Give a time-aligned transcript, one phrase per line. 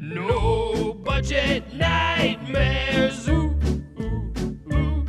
[0.00, 3.28] No budget nightmares.
[3.28, 3.58] Ooh,
[4.00, 4.32] ooh,
[4.72, 5.04] ooh.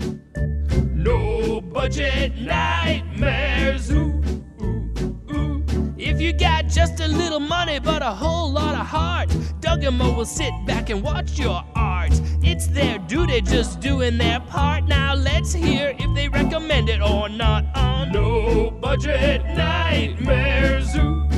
[0.95, 3.91] No budget nightmares.
[3.91, 4.19] Ooh,
[4.61, 5.93] ooh, ooh.
[5.95, 9.29] If you got just a little money but a whole lot of heart,
[9.59, 12.19] Doug and Mo will sit back and watch your art.
[12.41, 14.85] It's their duty just doing their part.
[14.85, 20.95] Now let's hear if they recommend it or not on No Budget Nightmares.
[20.95, 21.29] Ooh.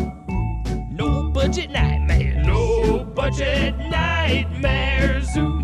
[0.91, 2.45] No budget nightmares.
[2.45, 5.36] No budget nightmares.
[5.37, 5.61] Ooh,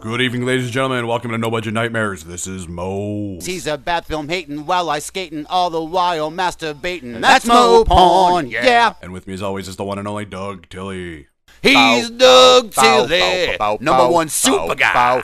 [0.00, 1.06] Good evening, ladies and gentlemen.
[1.06, 2.24] Welcome to No Budget Nightmares.
[2.24, 3.38] This is Mo.
[3.42, 7.20] He's a bad film hating while I skating all the while masturbating.
[7.20, 8.94] That's Mo Porn, yeah.
[9.02, 11.26] And with me, as always, is the one and only Doug Tilly.
[11.62, 15.22] He's Doug Tilly, number one super guy.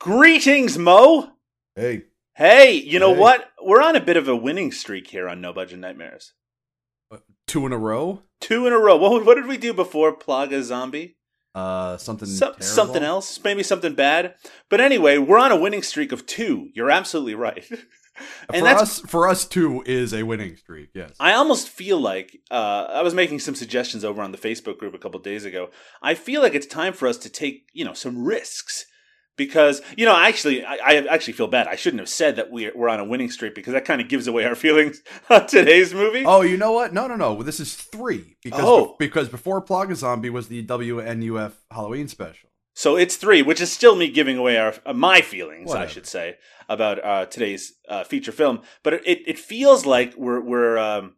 [0.00, 1.32] Greetings, Mo.
[1.74, 2.04] Hey.
[2.34, 3.20] Hey, you know Hey.
[3.20, 3.50] what?
[3.62, 6.32] We're on a bit of a winning streak here on No Budget Nightmares.
[7.10, 8.22] Uh, two in a row?
[8.40, 8.96] Two in a row.
[8.96, 11.15] What, what did we do before Plaga Zombie?
[11.56, 12.28] Uh, something.
[12.28, 13.42] Some, something else?
[13.42, 14.34] Maybe something bad.
[14.68, 16.68] But anyway, we're on a winning streak of two.
[16.74, 17.64] You're absolutely right.
[18.50, 20.88] For us, for us, two is a winning streak.
[20.94, 21.12] Yes.
[21.20, 24.94] I almost feel like uh, I was making some suggestions over on the Facebook group
[24.94, 25.68] a couple days ago.
[26.00, 28.86] I feel like it's time for us to take you know some risks
[29.36, 31.66] because you know actually I, I actually feel bad.
[31.66, 34.08] I shouldn't have said that we're we're on a winning streak because that kind of
[34.08, 36.24] gives away our feelings on today's movie.
[36.26, 36.92] oh, you know what?
[36.92, 37.42] No, no, no.
[37.42, 38.96] This is three because Oh.
[38.98, 42.48] because before Plaga Zombie was the WNUF Halloween special.
[42.74, 46.06] So it's three, which is still me giving away our uh, my feelings, I should
[46.06, 46.36] say,
[46.68, 48.60] about uh, today's uh, feature film.
[48.82, 51.14] But it it feels like we're we're um,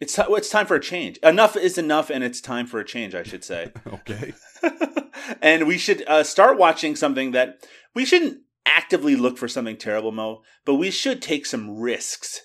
[0.00, 1.18] it's ti- it's time for a change.
[1.18, 3.14] Enough is enough, and it's time for a change.
[3.14, 3.72] I should say.
[3.86, 4.32] Okay.
[5.42, 10.12] and we should uh, start watching something that we shouldn't actively look for something terrible,
[10.12, 12.42] Mo, but we should take some risks.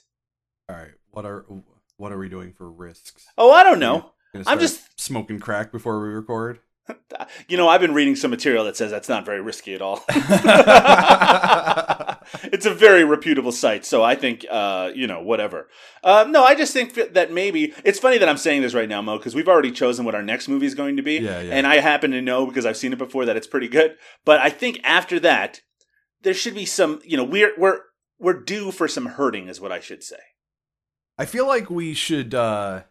[0.69, 0.91] All right.
[1.11, 1.45] What are
[1.97, 3.25] what are we doing for risks?
[3.37, 4.11] Oh, I don't know.
[4.47, 6.59] I'm just- smoking crack before we record.
[7.47, 10.03] You know, I've been reading some material that says that's not very risky at all.
[12.51, 15.69] it's a very reputable site, so I think, uh, you know, whatever.
[16.03, 19.01] Uh, no, I just think that maybe it's funny that I'm saying this right now,
[19.01, 21.53] Mo, because we've already chosen what our next movie is going to be, Yeah, yeah.
[21.53, 23.95] and I happen to know because I've seen it before that it's pretty good.
[24.25, 25.61] But I think after that,
[26.23, 27.79] there should be some, you know, we're we're
[28.19, 30.19] we're due for some hurting, is what I should say.
[31.17, 32.83] I feel like we should uh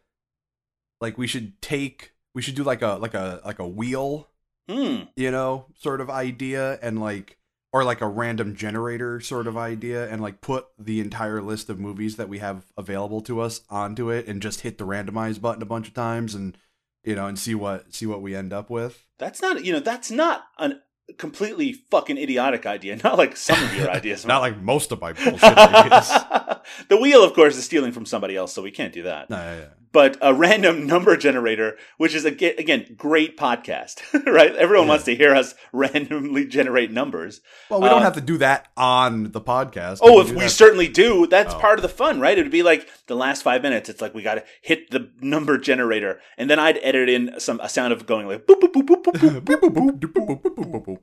[1.00, 4.28] like we should take we should do like a like a like a wheel,
[4.68, 5.02] Hmm.
[5.16, 7.38] you know, sort of idea and like
[7.72, 11.80] or like a random generator sort of idea and like put the entire list of
[11.80, 15.62] movies that we have available to us onto it and just hit the randomize button
[15.62, 16.56] a bunch of times and
[17.02, 19.04] you know and see what see what we end up with.
[19.18, 20.74] That's not, you know, that's not a
[21.18, 22.96] completely fucking idiotic idea.
[23.04, 24.24] Not like some of your ideas.
[24.26, 26.10] Not like most of my bullshit ideas.
[26.88, 29.30] the wheel, of course, is stealing from somebody else, so we can't do that.
[29.30, 29.66] No, yeah, yeah.
[29.92, 34.54] But a random number generator, which is aga- again great podcast, right?
[34.56, 34.90] Everyone Yeah.
[34.92, 37.40] wants to hear us randomly generate numbers.
[37.68, 39.98] Well, we don't Uh, have to do that on the podcast.
[40.00, 41.58] Oh, We if we that- certainly do, that's Oh.
[41.58, 42.38] part of the fun, right?
[42.38, 43.88] It would be like the last five minutes.
[43.90, 47.60] It's like we got to hit the number generator, and then I'd edit in some
[47.60, 50.54] a sound of going like boop boop boop boop boop boop boop boop, boop, boop,
[50.56, 50.96] boop, boop.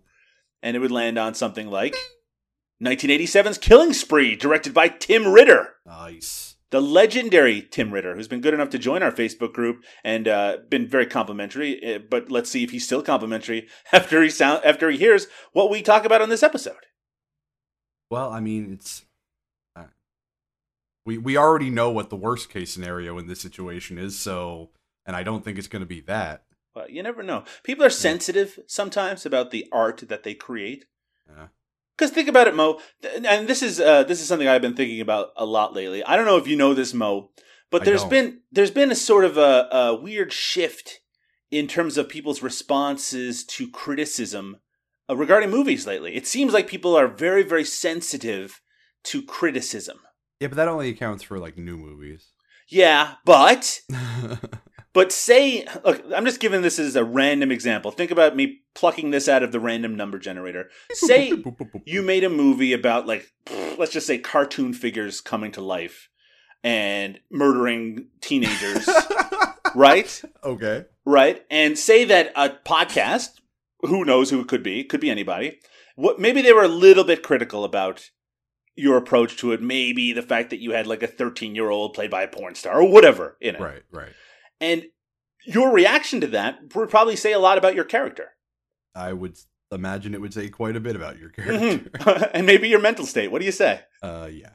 [0.63, 1.95] and it would land on something like
[2.83, 5.75] 1987's Killing Spree, directed by Tim Ritter.
[5.85, 6.48] Nice.
[6.72, 10.57] The legendary Tim Ritter, who's been good enough to join our Facebook group and uh,
[10.69, 11.96] been very complimentary.
[11.96, 15.69] uh, But let's see if he's still complimentary after he sound after he hears what
[15.69, 16.85] we talk about on this episode.
[18.09, 19.06] Well, I mean, it's
[19.75, 19.84] uh,
[21.06, 24.69] we we already know what the worst case scenario in this situation is, so
[25.06, 26.44] and I don't think it's going to be that.
[26.74, 27.46] But you never know.
[27.63, 30.86] People are sensitive sometimes about the art that they create.
[31.28, 31.47] Yeah.
[31.99, 32.79] Because think about it, Mo,
[33.25, 36.01] and this is uh, this is something I've been thinking about a lot lately.
[36.01, 37.31] I don't know if you know this, Mo,
[37.69, 41.01] but there's been there's been a sort of a, a weird shift
[41.51, 44.62] in terms of people's responses to criticism
[45.09, 46.15] uh, regarding movies lately.
[46.15, 48.62] It seems like people are very very sensitive
[49.03, 50.00] to criticism.
[50.39, 52.31] Yeah, but that only accounts for like new movies.
[52.69, 53.81] Yeah, but
[54.91, 57.91] But say, look, I'm just giving this as a random example.
[57.91, 60.69] Think about me plucking this out of the random number generator.
[60.94, 61.31] Say
[61.86, 63.31] you made a movie about, like,
[63.77, 66.09] let's just say cartoon figures coming to life
[66.63, 68.89] and murdering teenagers,
[69.75, 70.21] right?
[70.44, 70.86] okay.
[71.06, 71.45] Right?
[71.50, 73.39] And say that a podcast,
[73.81, 75.59] who knows who it could be, could be anybody,
[75.95, 78.09] what maybe they were a little bit critical about
[78.75, 79.62] your approach to it.
[79.62, 82.56] Maybe the fact that you had like a 13 year old played by a porn
[82.56, 84.13] star or whatever in it Right, right.
[84.61, 84.85] And
[85.45, 88.31] your reaction to that would probably say a lot about your character.
[88.95, 89.38] I would
[89.71, 91.89] imagine it would say quite a bit about your character.
[91.89, 92.29] Mhm.
[92.33, 93.31] and maybe your mental state.
[93.31, 93.81] What do you say?
[94.03, 94.51] uh, yeah.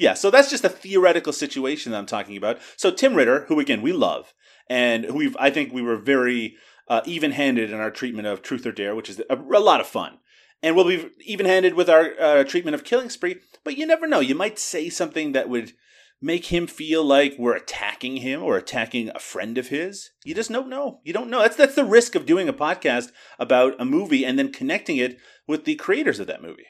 [0.00, 2.60] Yeah, so that's just a theoretical situation that I'm talking about.
[2.76, 4.32] So Tim Ritter, who again we love,
[4.70, 6.54] and who we've I think we were very
[6.86, 9.88] uh, even-handed in our treatment of Truth or Dare, which is a, a lot of
[9.88, 10.18] fun,
[10.62, 13.40] and we'll be even-handed with our uh, treatment of Killing Spree.
[13.64, 15.72] But you never know; you might say something that would
[16.20, 20.10] make him feel like we're attacking him or attacking a friend of his.
[20.24, 21.00] You just don't know.
[21.04, 21.40] You don't know.
[21.40, 25.18] That's that's the risk of doing a podcast about a movie and then connecting it
[25.46, 26.66] with the creators of that movie.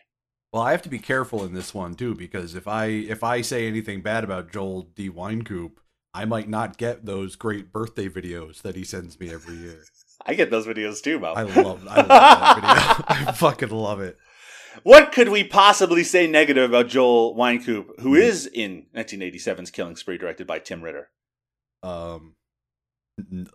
[0.53, 3.43] Well, I have to be careful in this one too because if I if I
[3.43, 5.11] say anything bad about Joel D.
[5.11, 5.73] Wynkoop,
[6.15, 9.85] I might not get those great birthday videos that he sends me every year.
[10.27, 11.33] I get those videos too, Mo.
[11.33, 13.29] I love I love that video.
[13.29, 14.19] I fucking love it.
[14.83, 20.19] What could we possibly say negative about Joel Wynkoop, who is in 1987's Killing Spree,
[20.19, 21.11] directed by Tim Ritter?
[21.83, 22.35] Um,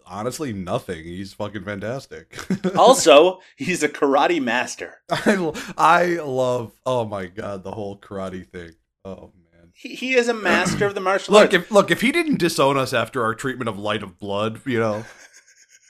[0.05, 1.03] honestly, nothing.
[1.03, 2.37] He's fucking fantastic.
[2.77, 5.01] Also, he's a karate master.
[5.09, 6.71] I love.
[6.85, 8.71] Oh my god, the whole karate thing.
[9.05, 9.71] Oh man.
[9.73, 11.55] He, he is a master of the martial Look, arts.
[11.55, 14.79] if look if he didn't disown us after our treatment of Light of Blood, you
[14.79, 15.05] know.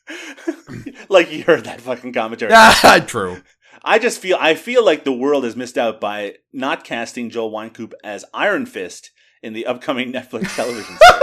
[1.09, 2.51] like you heard that fucking commentary.
[2.53, 3.41] Ah, true.
[3.83, 7.51] I just feel I feel like the world has missed out by not casting Joel
[7.51, 11.21] Wynkoop as Iron Fist in the upcoming Netflix television series.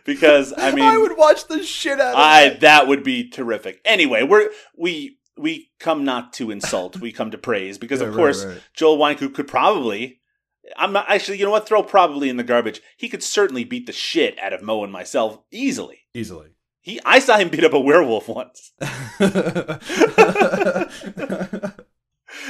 [0.04, 2.60] because I mean, I would watch the shit out of I that.
[2.60, 3.80] that would be terrific.
[3.84, 8.44] Anyway, we're we we come not to insult, we come to praise because of course
[8.44, 8.62] right, right.
[8.74, 10.20] Joel Wynkoop could probably
[10.76, 12.80] I'm not actually you know what throw probably in the garbage.
[12.96, 16.02] He could certainly beat the shit out of Mo and myself easily.
[16.14, 16.50] easily.
[16.82, 18.72] He I saw him beat up a werewolf once.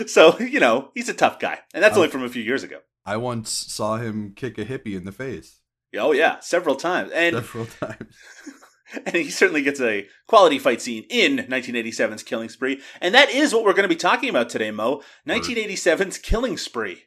[0.06, 1.58] So, you know, he's a tough guy.
[1.74, 2.78] And that's only from a few years ago.
[3.04, 5.62] I once saw him kick a hippie in the face
[5.98, 7.10] Oh yeah, several times.
[7.12, 8.16] And several times.
[9.06, 12.80] and he certainly gets a quality fight scene in 1987's Killing Spree.
[13.00, 15.02] And that is what we're going to be talking about today, Mo.
[15.28, 17.04] 1987's Killing Spree.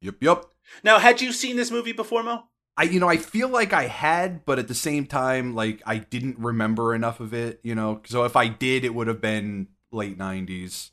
[0.00, 0.44] Yep, yep.
[0.82, 2.44] Now, had you seen this movie before, Mo?
[2.80, 5.98] I you know I feel like I had, but at the same time, like I
[5.98, 7.60] didn't remember enough of it.
[7.62, 10.90] You know, so if I did, it would have been late '90s.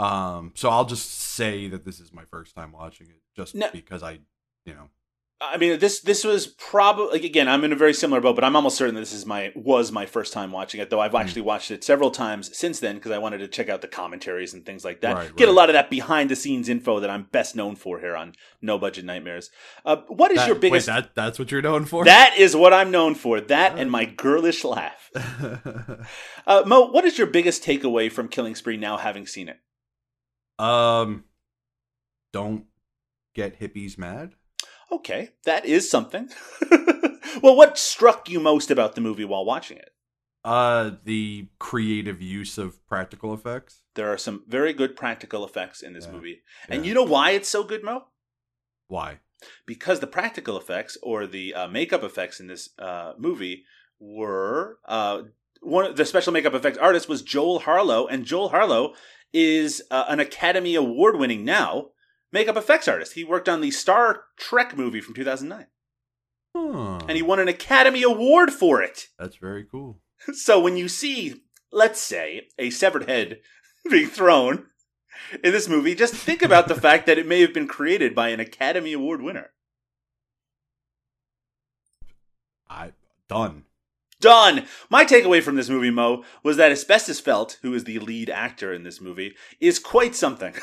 [0.00, 3.68] Um, so I'll just say that this is my first time watching it, just No.
[3.72, 4.18] because I,
[4.64, 4.88] you know,
[5.40, 7.46] I mean, this this was probably like again.
[7.46, 9.92] I'm in a very similar boat, but I'm almost certain that this is my was
[9.92, 10.90] my first time watching it.
[10.90, 13.80] Though I've actually watched it several times since then because I wanted to check out
[13.80, 15.14] the commentaries and things like that.
[15.14, 18.00] Right, Get a lot of that behind the scenes info that I'm best known for
[18.00, 19.50] here on No Budget Nightmares.
[19.84, 20.86] Uh, what is That- your wait, biggest?
[20.88, 22.04] that that's what you're known for.
[22.04, 23.40] that is what I'm known for.
[23.40, 25.08] That and my girlish laugh.
[26.46, 29.58] Uh, Mo, what is your biggest takeaway from Killing Spree now having seen it?
[30.58, 31.24] um,
[32.32, 32.64] don't
[33.34, 34.32] get hippies mad.
[34.90, 36.28] Okay, that is something.
[37.42, 39.90] well, what struck you most about the movie while watching it?
[40.44, 43.82] Uh, the creative use of practical effects.
[43.94, 46.42] There are some very good practical effects in this Yeah, movie.
[46.68, 46.88] And yeah.
[46.88, 48.04] you know why it's so good, Mo?
[48.86, 49.18] Why?
[49.66, 53.64] Because the practical effects or the uh, makeup effects in this uh, movie
[54.00, 55.22] were uh,
[55.60, 58.94] one of the special makeup effects artist was Joel Harlow, and Joel Harlow
[59.32, 61.88] is uh, an Academy Award winning now
[62.32, 63.14] makeup effects artist.
[63.14, 65.66] He worked on the Star Trek movie from 2009,
[66.56, 66.98] Huh.
[67.08, 69.08] and he won an Academy Award for it.
[69.18, 70.00] That's very cool.
[70.32, 71.42] So when you see,
[71.72, 73.38] let's say, a severed head
[73.90, 74.66] being thrown
[75.44, 78.28] in this movie, just think about the fact that it may have been created by
[78.30, 79.50] an Academy Award winner.
[82.68, 82.92] I
[83.28, 83.64] done.
[84.20, 84.66] Done.
[84.90, 88.72] My takeaway from this movie, Mo, was that Asbestos Felt, who is the lead actor
[88.72, 90.54] in this movie, is quite something.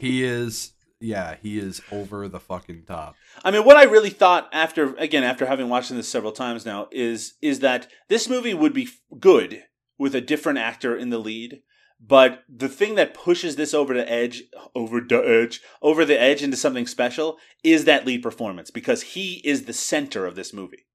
[0.00, 0.72] He is.
[1.00, 3.16] Yeah, he is over the fucking top.
[3.42, 6.88] I mean, what I really thought after, again, after having watched this several times now,
[6.92, 8.88] is is that this movie would be
[9.18, 9.64] good
[9.98, 11.62] with a different actor in the lead.
[12.02, 16.42] But the thing that pushes this over the edge, over the edge, over the edge
[16.42, 20.86] into something special is that lead performance because he is the center of this movie.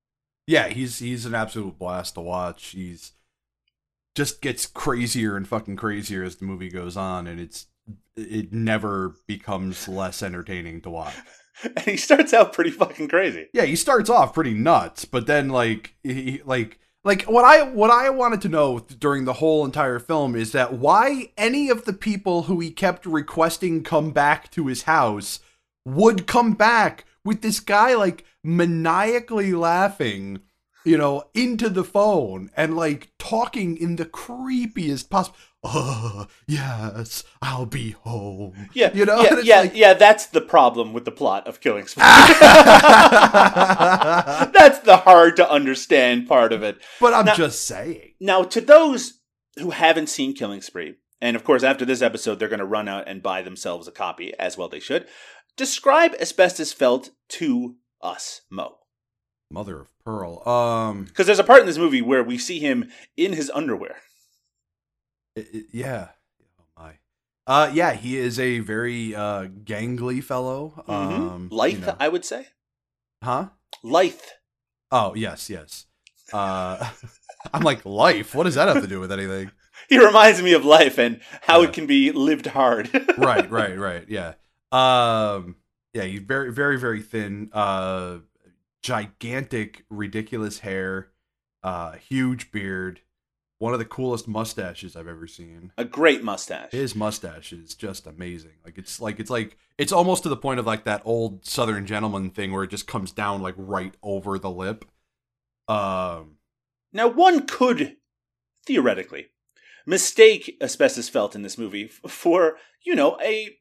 [0.48, 2.68] Yeah, he's he's an absolute blast to watch.
[2.68, 3.14] He's
[4.16, 7.68] just gets crazier and fucking crazier as the movie goes on, and it's
[8.16, 11.16] it never becomes less entertaining to watch.
[11.64, 13.48] And he starts out pretty fucking crazy.
[13.54, 17.90] Yeah, he starts off pretty nuts, but then like he like like what I what
[17.90, 21.94] I wanted to know during the whole entire film is that why any of the
[21.94, 25.40] people who he kept requesting come back to his house
[25.86, 30.42] would come back with this guy like maniacally laughing
[30.86, 35.36] you know, into the phone and like talking in the creepiest possible.
[35.68, 38.70] Oh, yes, I'll be home.
[38.74, 39.94] Yeah, you know, yeah, yeah, like- yeah.
[39.96, 42.04] That's the problem with the plot of Killing Spree.
[44.54, 46.78] that's the hard to understand part of it.
[47.00, 48.14] but I'm Now- just saying.
[48.20, 49.20] Now, to those
[49.58, 52.88] who haven't seen Killing Spree, and of course, after this episode, they're going to run
[52.88, 55.08] out and buy themselves a copy, as well they should.
[55.58, 58.78] Describe Asbestos Felt to us, Mo.
[59.50, 60.48] Mother of pearl.
[60.48, 63.98] Um, Because there's a part in this movie where we see him in his underwear.
[65.38, 66.10] I- i- yeah.
[66.60, 66.94] Oh my.
[67.48, 70.84] Uh, yeah, he is a very uh gangly fellow.
[70.88, 71.96] Um, Lithe, you know.
[72.00, 72.48] I would say.
[73.24, 73.50] huh?
[73.84, 74.20] Lithe.
[74.92, 75.86] Oh yes, yes.
[76.34, 76.90] Uh,
[77.54, 78.34] I'm like life.
[78.34, 79.52] What does that have to do with anything?
[79.90, 81.68] He reminds me of life and how Yeah.
[81.68, 82.90] it can be lived hard.
[83.20, 84.06] right, right, right.
[84.10, 84.34] Yeah.
[84.72, 85.58] Um
[85.94, 88.20] yeah, he's very very very thin, uh
[88.82, 91.10] gigantic ridiculous hair,
[91.64, 93.02] uh huge beard,
[93.66, 95.72] one of the coolest mustaches I've ever seen.
[95.76, 96.72] a great mustache.
[96.72, 98.52] His mustache is just amazing.
[98.64, 101.88] Like it's like it's like it's almost to the point of like that old southern
[101.88, 104.86] gentleman thing where it just comes down like right over the lip.
[105.68, 106.38] Um
[106.94, 107.98] Now, one could
[108.68, 109.30] theoretically
[109.88, 113.58] mistake asbestos felt in this movie for, you know, a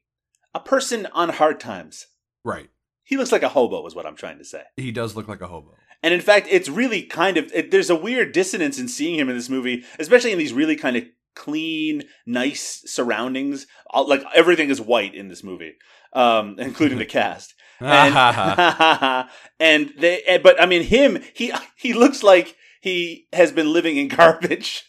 [0.53, 2.05] a person on hard times.
[2.43, 2.69] right.
[3.07, 4.63] He looks like a hobo, is what I'm trying to say.
[4.77, 5.75] He does look like a hobo.
[6.05, 9.27] And in fact, it's really kind of it, there's a weird dissonance in seeing him
[9.29, 11.03] in this movie, especially in these really kind of
[11.35, 13.65] clean, nice surroundings.
[13.89, 15.73] All, like everything is white in this movie,
[16.13, 17.55] um, including the cast.
[17.81, 19.27] and,
[19.59, 23.97] and they and- but i mean him he he looks like he has been living
[23.97, 24.85] in garbage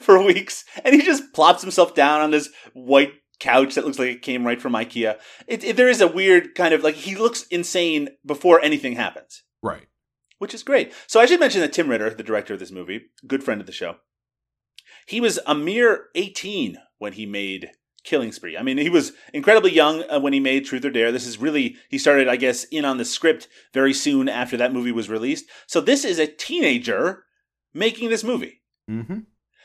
[0.00, 4.10] for weeks and he just plops himself down on this white couch that looks like
[4.10, 7.14] it came right from ikea it, it- there is a weird kind of like he
[7.16, 9.86] looks insane before anything happens right.
[10.38, 13.06] Which is great so i should mention that tim ritter the director of this movie
[13.26, 13.96] good friend of the show
[15.06, 17.70] he was a mere 18 when he made
[18.06, 18.56] Killing Spree.
[18.56, 21.12] I mean, he was incredibly young uh, when he made Truth or Dare.
[21.12, 24.72] This is really, he started, I guess, in on the script very soon after that
[24.72, 25.46] movie was released.
[25.66, 27.24] So this is a teenager
[27.74, 28.62] making this movie.
[28.88, 29.18] Mm-hmm.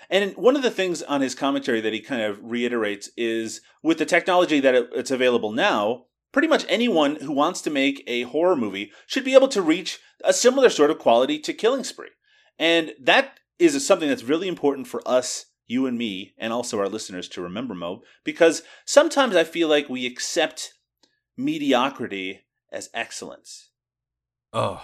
[0.10, 4.00] And one of the things on his commentary that he kind of reiterates is with
[4.00, 8.56] the technology that it's available now, pretty much anyone who wants to make a horror
[8.56, 12.10] movie should be able to reach a similar sort of quality to Killing Spree.
[12.58, 16.90] And that is something that's really important for us, you and me, and also our
[16.90, 20.74] listeners to remember, Mo, because sometimes I feel like we accept
[21.38, 23.70] mediocrity as excellence.
[24.54, 24.84] Oh,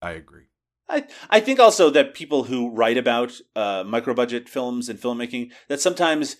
[0.00, 0.46] I agree.
[0.88, 5.52] I, I think also that people who write about uh, micro budget films and filmmaking
[5.68, 6.36] that sometimes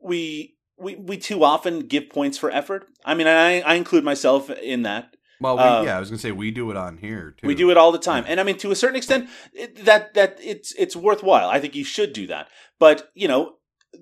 [0.00, 2.86] we we we too often give points for effort.
[3.04, 5.14] I mean, I I include myself in that.
[5.40, 7.46] Well, we, Um, yeah, I was gonna say we do it on here too.
[7.46, 10.14] We do it all the time, and I mean, to a certain extent, it, that
[10.14, 11.48] that it's it's worthwhile.
[11.48, 12.48] I think you should do that.
[12.78, 13.54] But you know,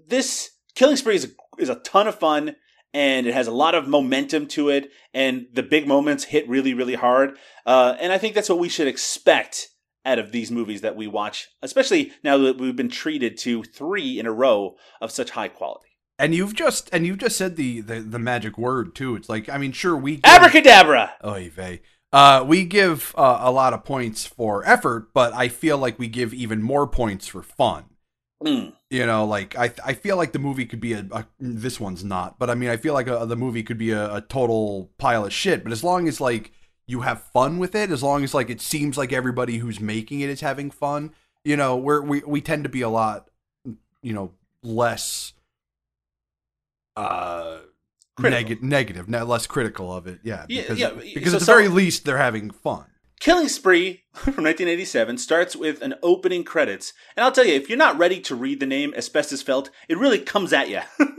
[0.06, 2.56] this Killing Spree is a, is a ton of fun,
[2.92, 6.74] and it has a lot of momentum to it, and the big moments hit really
[6.74, 7.38] really hard.
[7.64, 9.68] Uh, and I think that's what we should expect
[10.04, 14.18] out of these movies that we watch, especially now that we've been treated to three
[14.18, 15.89] in a row of such high quality.
[16.20, 19.16] And you've just and you've just said the the, the magic word too.
[19.16, 21.14] It's like I mean, sure we give, Abracadabra!
[21.24, 21.80] Oy vey.
[22.12, 26.08] Uh, we give uh, a lot of points for effort, but I feel like we
[26.08, 27.84] give even more points for fun.
[28.44, 28.72] Mm.
[28.90, 32.04] You know, like I I feel like the movie could be a, a this one's
[32.04, 34.90] not, but I mean I feel like a, the movie could be a, a total
[34.98, 35.62] pile of shit.
[35.62, 36.52] But as long as like
[36.86, 40.20] you have fun with it, as long as like it seems like everybody who's making
[40.20, 41.12] it is having fun,
[41.44, 43.28] you know, we're, we we tend to be a lot,
[44.02, 45.34] you know, less
[47.00, 47.58] uh
[48.18, 50.20] neg- negative, ne- less critical of it.
[50.22, 52.84] Yeah, Yeah, because yeah, because so- at the so- very least they're having fun.
[53.20, 56.94] Killing Spree from 1987 starts with an opening credits.
[57.16, 59.98] And I'll tell you, if you're not ready to read the name Asbestos Felt, it
[59.98, 60.80] really comes at you.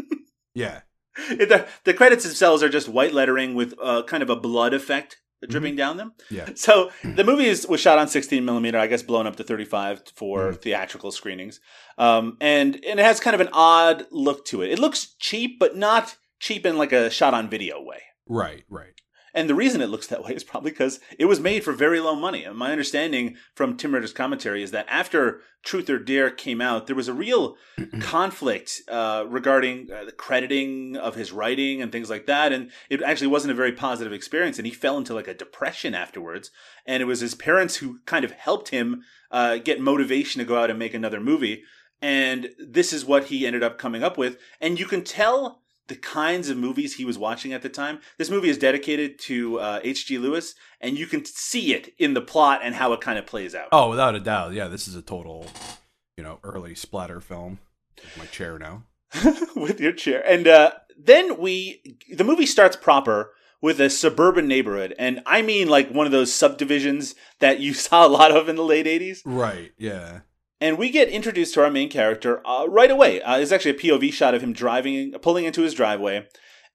[0.53, 0.81] Yeah.
[1.29, 5.17] the, the credits themselves are just white lettering with uh, kind of a blood effect
[5.49, 6.13] dripping down them.
[6.29, 6.49] Yeah.
[6.55, 10.03] So the movie is, was shot on 16 millimeter, I guess blown up to 35
[10.15, 10.61] for Mhm.
[10.61, 11.59] theatrical screenings.
[11.97, 14.71] Um, and, and it has kind of an odd look to it.
[14.71, 18.01] It looks cheap, but not cheap in like a shot on video way.
[18.27, 18.93] Right, right.
[19.33, 21.99] And the reason it looks that way is probably because it was made for very
[21.99, 22.43] low money.
[22.43, 26.87] And my understanding from Tim Ritter's commentary is that after Truth or Dare came out,
[26.87, 27.55] there was a real
[28.01, 32.51] conflict uh, regarding uh, the crediting of his writing and things like that.
[32.51, 34.57] And it actually wasn't a very positive experience.
[34.57, 36.51] And he fell into like a depression afterwards.
[36.85, 40.57] And it was his parents who kind of helped him uh, get motivation to go
[40.57, 41.63] out and make another movie.
[42.01, 44.37] And this is what he ended up coming up with.
[44.59, 45.60] And you can tell
[45.91, 47.99] the kinds of movies he was watching at the time.
[48.17, 50.17] This movie is dedicated to uh, H.G.
[50.19, 53.53] Lewis, and you can see it in the plot and how it kind of plays
[53.53, 53.67] out.
[53.73, 54.53] Oh, without a doubt.
[54.53, 55.47] Yeah, this is a total,
[56.15, 57.59] you know, early splatter film.
[57.97, 58.83] With My chair now.
[59.57, 60.23] with your chair.
[60.25, 65.67] And uh, then we, the movie starts proper with a suburban neighborhood, and I mean
[65.67, 69.19] like one of those subdivisions that you saw a lot of in the late '80s.
[69.25, 69.71] Right.
[69.77, 70.21] Yeah.
[70.61, 73.21] And we get introduced to our main character uh, right away.
[73.21, 76.27] Uh, it's actually a POV shot of him driving, pulling into his driveway,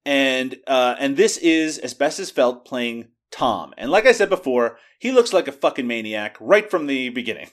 [0.05, 3.73] and uh, and this is Asbestos Felt playing Tom.
[3.79, 7.49] And like I said before, he looks like a fucking maniac right from the beginning.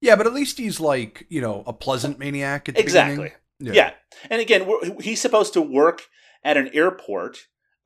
[0.00, 2.68] Yeah, but at least he's like you know a pleasant maniac.
[2.68, 3.14] At the Exactly.
[3.14, 3.32] beginning.
[3.60, 3.92] Yeah.
[4.28, 4.68] And again,
[5.00, 6.02] he's supposed to work
[6.44, 7.38] at an airport,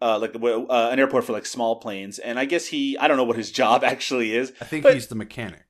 [0.03, 2.19] uh, like uh, an airport for like small planes.
[2.19, 5.07] And I guess he, I don't know what his job actually is, I think he's
[5.07, 5.63] the mechanic.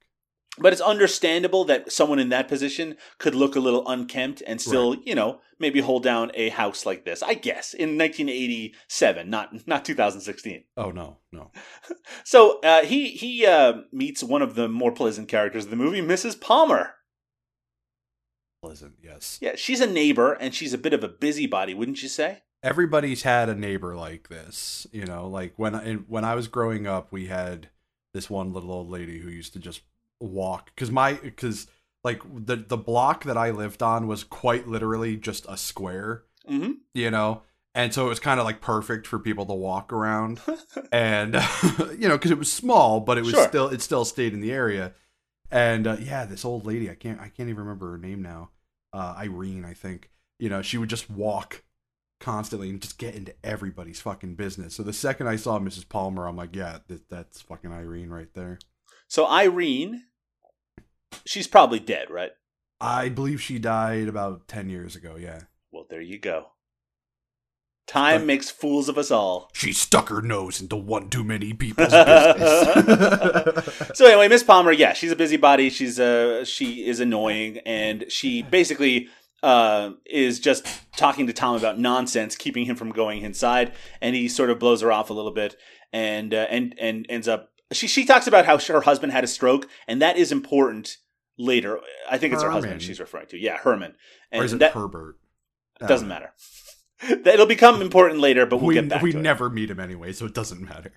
[0.58, 4.96] But it's understandable that someone in that position could look a little unkempt and still,
[5.04, 7.22] you know, maybe hold down a house like this.
[7.22, 10.64] I guess in 1987, not not 2016.
[10.76, 11.50] Oh no, no.
[12.24, 16.02] So uh, he he uh, meets one of the more pleasant characters of the movie,
[16.02, 16.40] Mrs.
[16.40, 16.94] Palmer.
[18.62, 18.94] Pleasant.
[19.02, 19.38] Yes.
[19.40, 22.42] Yeah, she's a neighbor and she's a bit of a busybody, wouldn't you say?
[22.62, 26.86] everybody's had a neighbor like this you know like when I, when I was growing
[26.86, 27.70] up we had
[28.12, 29.82] this one little old lady who used to just
[30.20, 31.66] walk because my because
[32.04, 36.72] like the the block that I lived on was quite literally just a square Mm-hmm.
[36.94, 37.42] you know?
[37.74, 40.40] And so it was kind of like perfect for people to walk around.
[40.92, 41.34] And
[41.98, 43.46] you know because it was small but it was Sure.
[43.48, 44.92] still it still stayed in the area.
[45.50, 48.50] And uh, yeah this old lady i can't i can't even remember her name now
[48.92, 51.62] uh, irene i think you know she would just walk
[52.20, 54.74] constantly and just get into everybody's fucking business.
[54.74, 58.32] So the second i saw mrs palmer i'm like yeah that, that's fucking irene right
[58.34, 58.58] there.
[59.08, 60.04] So Irene,
[61.26, 62.30] she's probably dead, right?
[62.80, 65.40] i believe she died about 10 years ago yeah
[65.70, 66.46] Well, there you go.
[67.86, 68.26] Time Right.
[68.26, 69.50] makes fools of us all.
[69.52, 74.92] she stuck her nose into one too many people's business So anyway, Miss Palmer, yeah,
[74.92, 75.70] she's a busybody.
[75.70, 79.08] She's uh she is annoying, and she basically
[79.42, 84.28] uh is just talking to Tom about nonsense, keeping him from going inside, and he
[84.28, 85.56] sort of blows her off a little bit,
[85.92, 87.48] and uh, and and ends up.
[87.72, 90.96] She she talks about how her husband had a stroke, and that is important
[91.38, 91.80] later.
[92.10, 93.38] I think it's her husband she's referring to.
[93.38, 93.94] Yeah, Herman.
[94.30, 95.16] And or is it that herbert
[95.86, 96.32] doesn't matter.
[97.08, 99.22] It'll become important later, but we'll we, get back we to it.
[99.22, 100.92] never meet him anyway so it doesn't matter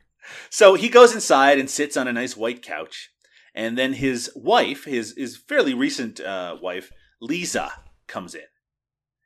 [0.50, 3.12] So he goes inside and sits on a nice white couch,
[3.56, 7.72] and then his wife, his his fairly recent uh, wife, Lisa,
[8.08, 8.44] comes in.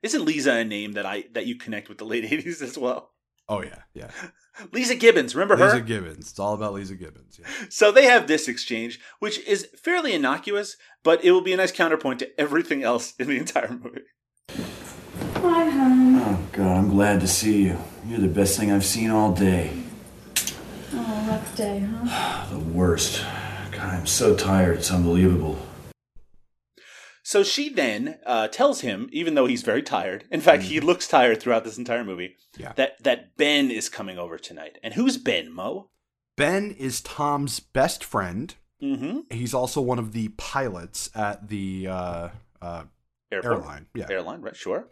[0.04, 3.12] Isn't Lisa a name that I that you connect with the late eighties as well?
[3.50, 4.12] Oh yeah yeah
[4.72, 5.82] Leeza Gibbons, remember Lisa her?
[5.82, 6.30] Leeza Gibbons.
[6.30, 7.40] It's all about Leeza Gibbons.
[7.40, 7.48] Yeah.
[7.70, 11.72] So they have this exchange, which is fairly innocuous, but it will be a nice
[11.72, 14.02] counterpoint to everything else in the entire movie.
[15.36, 16.16] Hi, hon.
[16.16, 17.78] Oh, God, I'm glad to see you.
[18.08, 19.72] You're the best thing I've seen all day.
[20.94, 22.48] Oh, rough day, huh?
[22.52, 23.24] The worst.
[23.72, 24.80] God, I'm so tired.
[24.80, 25.60] It's unbelievable.
[27.28, 31.10] So she then uh, tells him, even though he's very tired, in fact, he looks
[31.10, 32.72] tired throughout this entire movie, Yeah.
[32.78, 34.78] that that Ben is coming over tonight.
[34.82, 35.90] And who's Ben, Mo?
[36.38, 38.56] Ben is Tom's best friend.
[38.82, 39.20] Mm-hmm.
[39.30, 42.30] He's also one of the pilots at the uh,
[42.62, 42.84] uh,
[43.30, 43.88] airline.
[43.94, 44.06] Yeah.
[44.10, 44.56] Airline, right?
[44.56, 44.88] Sure.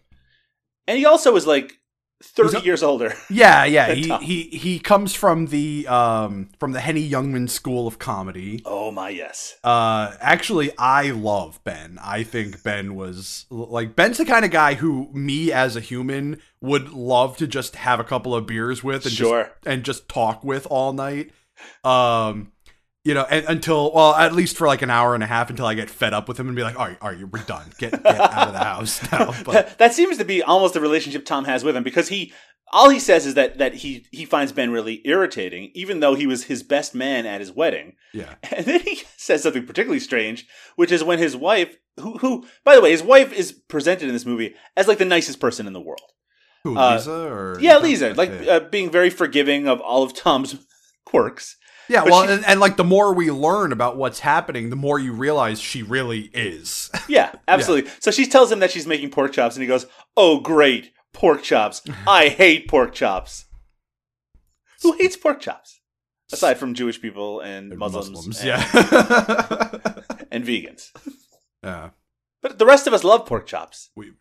[0.89, 1.79] And he also is like
[2.23, 3.13] thirty He's years older.
[3.29, 3.93] Yeah, yeah.
[3.93, 4.21] He, Tom.
[4.21, 8.61] he he comes from the um from the Henny Youngman School of Comedy.
[8.65, 9.57] Oh my yes.
[9.63, 11.99] Uh, actually, I love Ben.
[12.01, 16.39] I think Ben was like Ben's the kind of guy who me as a human
[16.61, 19.43] would love to just have a couple of beers with and Sure.
[19.43, 21.31] just and just talk with all night.
[21.83, 22.51] Um,
[23.05, 25.67] you know, and, until well, at least for like an hour and a half until
[25.67, 27.71] I get fed up with him and be like, all right, all right, we're done.
[27.77, 29.33] Get get out of the house now.
[29.45, 32.33] But that seems to be almost the relationship Tom has with him because he
[32.71, 36.25] all he says is that that he he finds Ben really irritating, even though he
[36.25, 37.93] was his best man at his wedding.
[38.11, 42.45] yeah, And then he says something particularly strange, which is when his wife, who who
[42.63, 45.67] by the way, his wife is presented in this movie as like the nicest person
[45.67, 46.11] in the world.
[46.63, 50.55] who Uh, Lisa or Yeah, Lisa, like uh, being very forgiving of all of Tom's
[51.05, 51.57] quirks.
[51.89, 54.75] Yeah, But well, she- and, and like the more we learn about what's happening, the
[54.75, 56.89] more you realize she really is.
[57.07, 57.91] Yeah, absolutely.
[57.99, 59.85] So she tells him that she's making pork chops, and he goes,
[60.17, 61.81] "Oh, great, pork chops!
[62.07, 63.45] I hate pork chops."
[64.81, 65.79] Who hates pork chops?
[66.33, 68.63] Aside from Jewish people and Muslims, and, yeah,
[70.31, 70.91] and vegans,
[71.63, 71.89] yeah.
[72.41, 73.91] but the rest of us love pork chops.
[73.95, 74.15] We we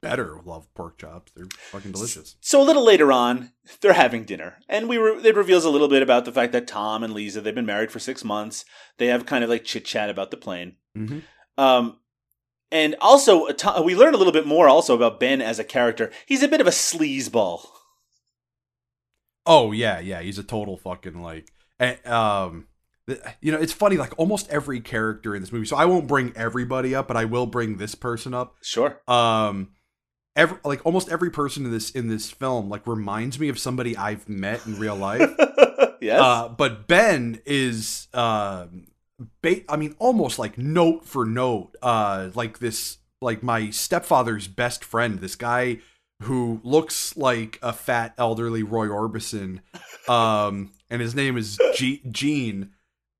[0.00, 1.32] better love pork chops.
[1.34, 2.36] They're fucking delicious.
[2.40, 5.88] So a little later on, they're having dinner, and we re- it reveals a little
[5.88, 8.64] bit about the fact that Tom and Lisa they've been married for six months.
[8.98, 10.76] They have kind of like chit chat about the plane.
[10.96, 11.22] Mhm.
[11.58, 11.98] Um,
[12.72, 16.10] And also, uh, we learn a little bit more also about Ben as a character.
[16.26, 17.66] He's a bit of a sleazeball.
[19.46, 20.22] Oh yeah, yeah.
[20.22, 21.50] He's a total fucking like.
[21.78, 22.66] eh, um,
[23.40, 23.96] you know, it's funny.
[23.96, 25.66] Like almost every character in this movie.
[25.66, 28.56] So I won't bring everybody up, but I will bring this person up.
[28.62, 29.00] Sure.
[29.06, 29.70] Um,
[30.36, 33.96] every like almost every person in this in this film like reminds me of somebody
[33.96, 35.30] I've met in real life.
[36.00, 36.20] yes.
[36.20, 38.86] Uh, but Ben is, um,
[39.42, 44.84] ba- I mean, almost like note for note, uh, like this, like my stepfather's best
[44.84, 45.78] friend, this guy
[46.22, 49.60] who looks like a fat elderly Roy Orbison,
[50.08, 52.70] um, and his name is G- Gene.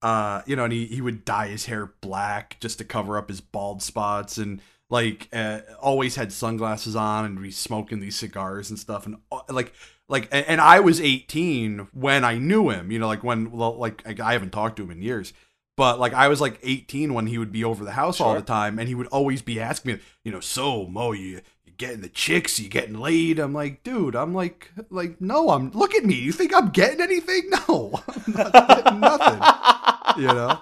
[0.04, 3.30] Uh, you know, and he, he would dye his hair black just to cover up
[3.30, 8.68] his bald spots, and like uh, always had sunglasses on, and be smoking these cigars
[8.68, 9.72] and stuff, and uh, like
[10.08, 14.34] like and I was 18 when I knew him, you know, like when like I
[14.34, 15.32] haven't talked to him in years.
[15.76, 18.42] But like I was like 18 when he would be over the house all the
[18.42, 22.00] time and he would always be asking me, you know, so Mo, you you getting
[22.02, 23.38] the chicks, you getting laid?
[23.40, 26.14] I'm like, dude, I'm like like no, I'm look at me.
[26.14, 27.50] You think I'm getting anything?
[27.68, 28.02] No.
[28.26, 28.52] I'm not
[28.84, 29.40] getting nothing.
[30.16, 30.60] You know?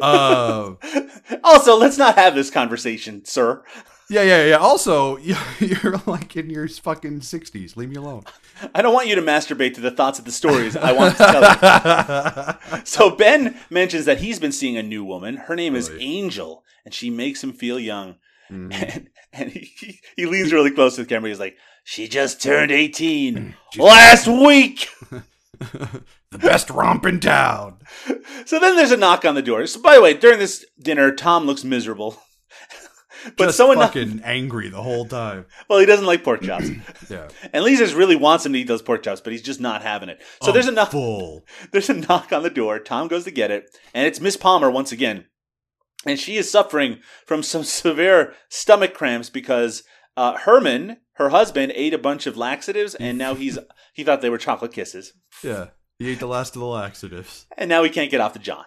[0.00, 0.74] Uh,
[1.44, 3.64] also, let's not have this conversation, sir.
[4.08, 4.56] yeah, yeah, yeah.
[4.56, 7.76] Also, you- you're like in your fucking 60s.
[7.76, 8.24] Leave me alone.
[8.74, 11.24] I don't want you to masturbate to the thoughts of the stories I want to
[11.24, 12.80] tell you.
[12.84, 15.36] So Ben mentions that he's been seeing a new woman.
[15.36, 18.16] Her name is Angel, and she makes him feel young.
[18.50, 18.72] Mhm.
[18.72, 21.30] And, and he, he, he leans really close to the camera.
[21.30, 24.88] He's like, "She just turned eighteen last week."
[26.30, 27.78] the best romp in town.
[28.46, 29.66] So then there's a knock on the door.
[29.66, 32.20] So by the way, during this dinner, Tom looks miserable.
[33.36, 35.46] but Just someone, fucking angry the whole time.
[35.68, 36.68] well, he doesn't like pork chops.
[37.10, 37.28] Yeah.
[37.52, 40.08] And Lisa's really wants him to eat those pork chops, but he's just not having
[40.08, 40.22] it.
[40.42, 40.90] So there's a knock.
[40.90, 41.44] full.
[41.70, 42.78] There's a knock on the door.
[42.78, 45.26] Tom goes to get it, and it's Miss Palmer once again.
[46.06, 49.82] And she is suffering from some severe stomach cramps because
[50.16, 53.58] uh, Herman, her husband, ate a bunch of laxatives, and now he's
[53.92, 55.68] he thought they were chocolate kisses, Yeah.
[55.98, 57.46] He ate the last of the laxatives.
[57.56, 58.64] and now he can't get off the John.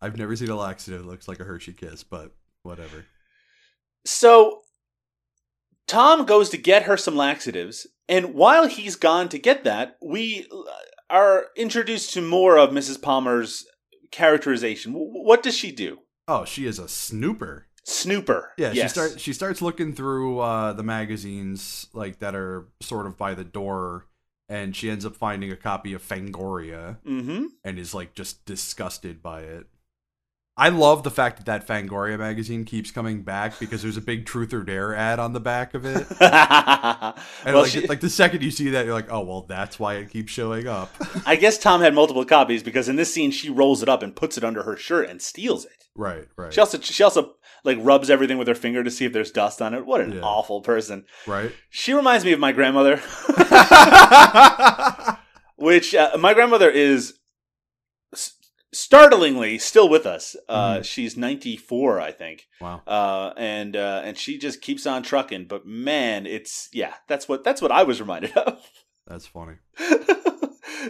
[0.00, 3.04] I've never seen a laxative that looks like a Hershey kiss, but whatever.
[4.04, 4.62] So
[5.86, 10.46] Tom goes to get her some laxatives, and while he's gone to get that, we
[10.52, 10.62] uh,
[11.10, 13.00] are introduced to more of Mrs.
[13.00, 13.64] Palmer's
[14.10, 14.92] characterization.
[14.94, 15.98] What does she do?
[16.26, 17.66] Oh, she is a snooper.
[17.84, 18.52] Snooper.
[18.56, 18.82] Yeah, yes.
[18.84, 23.34] she starts she starts looking through uh the magazines like that are sort of by
[23.34, 24.06] the door
[24.48, 27.46] and she ends up finding a copy of Fangoria Mm-hmm.
[27.64, 29.66] and is like just disgusted by it.
[30.56, 34.26] I love the fact that that Fangoria magazine keeps coming back because there's a big
[34.26, 36.06] Truth or Dare ad on the back of it.
[36.20, 39.78] And well, like, she- like the second you see that, you're like, oh well, that's
[39.78, 40.92] why it keeps showing up.
[41.26, 44.14] I guess Tom had multiple copies because in this scene she rolls it up and
[44.14, 45.86] puts it under her shirt and steals it.
[45.94, 49.12] right, right, She also she also like rubs everything with her finger to see if
[49.12, 49.84] there's dust on it.
[49.86, 50.20] What an Yeah.
[50.22, 51.04] awful person.
[51.26, 51.52] right.
[51.70, 52.96] She reminds me of my grandmother,
[55.56, 57.14] which uh, my grandmother is
[58.14, 58.34] s-
[58.72, 60.36] startlingly still with us.
[60.48, 60.84] Uh, Mhm.
[60.84, 62.46] She's 94, I think.
[62.60, 62.82] wow.
[62.86, 65.46] Uh, and uh, and she just keeps on trucking.
[65.46, 68.58] But man, it's yeah, that's what that's what I was reminded of.
[69.06, 69.54] That's funny.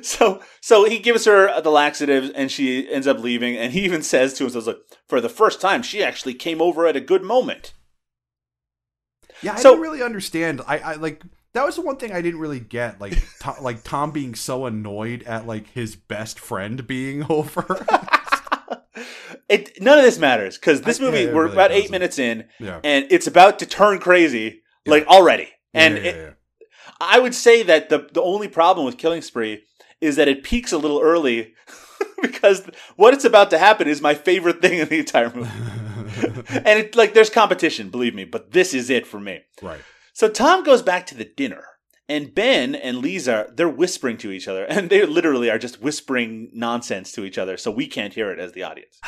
[0.02, 4.02] so so he gives her the laxatives and she ends up leaving and he even
[4.02, 7.22] says to himself like for the first time she actually came over at a good
[7.22, 7.72] moment
[9.42, 10.60] Yeah, I So- didn't really understand.
[10.66, 11.22] I, I like
[11.54, 13.00] that was the one thing I didn't really get.
[13.00, 17.64] Like, Tom, like Tom being so annoyed at like his best friend being over.
[19.48, 21.92] it none of this matters because this I- movie yeah, we're really about eight doesn't.
[21.92, 26.36] minutes in yeah, and it's about to turn crazy like already and yeah, yeah, it,
[27.00, 29.62] i would say that the the only problem with killing spree
[30.00, 31.54] is that it peaks a little early
[32.22, 35.50] because what it's about to happen is my favorite thing in the entire movie
[36.48, 39.80] and it like there's competition believe me but this is it for me right.
[40.12, 41.64] So Tom goes back to the dinner,
[42.08, 46.50] and Ben and Lisa they're whispering to each other, and they literally are just whispering
[46.52, 48.98] nonsense to each other, so we can't hear it as the audience.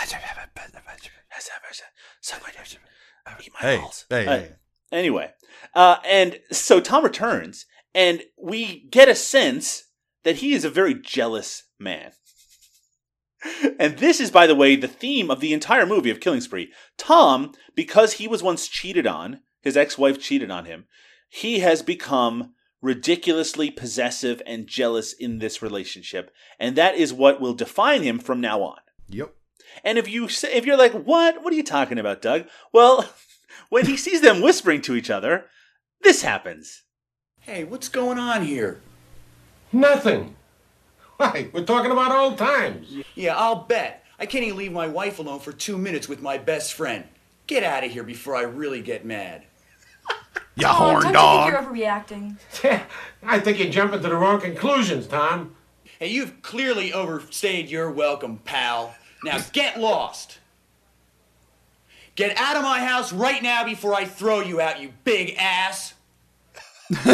[3.61, 3.77] Hey,
[4.09, 4.53] hey, Uh, hey.
[4.93, 5.33] Anyway,
[5.75, 9.85] uh, and so Tom returns, and we get a sense
[10.25, 12.13] that he is a very jealous man.
[13.79, 16.73] And this is, by the way, the theme of the entire movie of Killing Spree.
[16.97, 20.87] Tom, because he was once cheated on, his ex wife cheated on him,
[21.29, 26.33] he has become ridiculously possessive and jealous in this relationship.
[26.59, 28.79] And that is what will define him from now on.
[29.09, 29.35] Yep.
[29.85, 31.43] And if you say, if you're like, what?
[31.43, 32.47] What are you talking about, Doug?
[32.73, 33.09] Well,
[33.71, 35.47] when he sees them whispering to each other,
[36.03, 36.83] this happens.
[37.41, 38.81] Hey, what's going on here?
[39.73, 40.37] Nothing.
[41.17, 41.49] Why?
[41.53, 42.89] We're talking about old times.
[43.15, 44.05] Yeah, I'll bet.
[44.19, 47.05] I can't even leave my wife alone for two minutes with my best friend.
[47.47, 49.45] Get out of here before I really get mad.
[50.55, 51.51] Ya Oh, horn don't you dog.
[51.51, 52.37] think you're overreacting?
[53.23, 55.55] I think you're jumping to the wrong conclusions, Tom.
[55.99, 58.95] Hey, you've clearly overstayed your welcome, pal.
[59.25, 60.41] Now get lost.
[62.17, 65.95] Get out of my house right now before I throw you out, you big ass.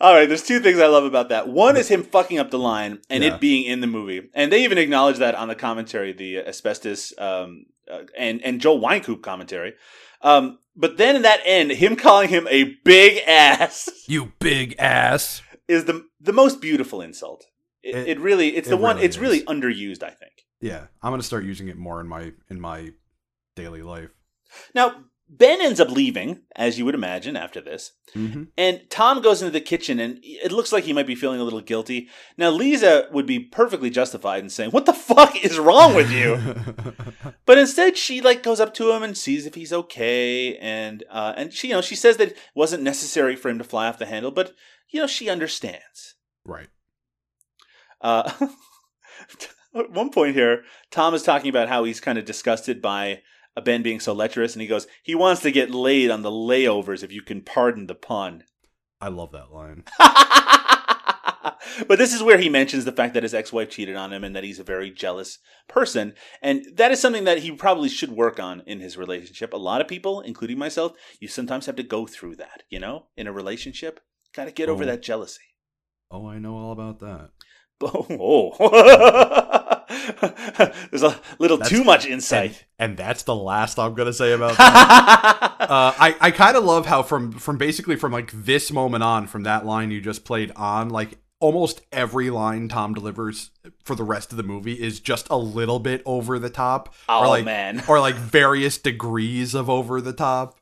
[0.00, 1.48] All right, there's two things I love about that.
[1.48, 3.34] One is him fucking up the line and Yeah.
[3.34, 7.12] it being in the movie, and they even acknowledge that on the commentary, the asbestos
[7.18, 9.74] um, uh, and and Joel Wynkoop commentary.
[10.22, 15.42] Um, but then in that end, him calling him a big ass You big ass.
[15.68, 17.46] is the the most beautiful insult.
[17.82, 18.96] It, It- it, really, it's it the one.
[18.96, 20.32] really it's really underused, I think.
[20.60, 22.90] Yeah, I'm gonna start using it more in my in my
[23.54, 24.10] daily life.
[24.74, 27.92] Now Ben ends up leaving, as you would imagine, after this.
[28.14, 28.44] Mm-hmm.
[28.56, 31.44] And Tom goes into the kitchen and it looks like he might be feeling a
[31.44, 32.08] little guilty.
[32.38, 36.38] Now, Lisa would be perfectly justified in saying, What the fuck is wrong with you?
[37.46, 40.56] but instead, she like goes up to him and sees if he's okay.
[40.58, 43.64] And, uh, and she, you know, she says that it wasn't necessary for him to
[43.64, 44.54] fly off the handle, but,
[44.90, 46.14] you know, she understands.
[46.44, 46.68] right.
[48.00, 48.30] Uh,
[49.74, 53.22] at one point here, Tom is talking about how he's kind of disgusted by
[53.62, 54.54] Ben being so lecherous.
[54.54, 57.86] And he goes, He wants to get laid on the layovers, if you can pardon
[57.86, 58.44] the pun.
[59.00, 59.84] I love that line.
[61.88, 64.34] but this is where he mentions the fact that his ex-wife cheated on him and
[64.34, 65.38] that he's a very jealous
[65.68, 69.56] person and that is something that he probably should work on in his relationship a
[69.56, 73.26] lot of people including myself you sometimes have to go through that you know in
[73.26, 74.00] a relationship
[74.34, 74.86] got to get over Oh.
[74.86, 75.42] that jealousy
[76.10, 77.30] Oh, I know all about that.
[77.80, 84.32] oh there's a little That's- too much insight and that's the last I'm gonna say
[84.32, 85.56] about that.
[85.60, 89.26] uh, I I kind of love how from from basically from like this moment on,
[89.26, 93.50] from that line you just played on, like almost every line Tom delivers
[93.84, 97.26] for the rest of the movie is just a little bit over the top, or
[97.26, 97.82] Oh, like man.
[97.88, 100.58] or like various degrees of over the top.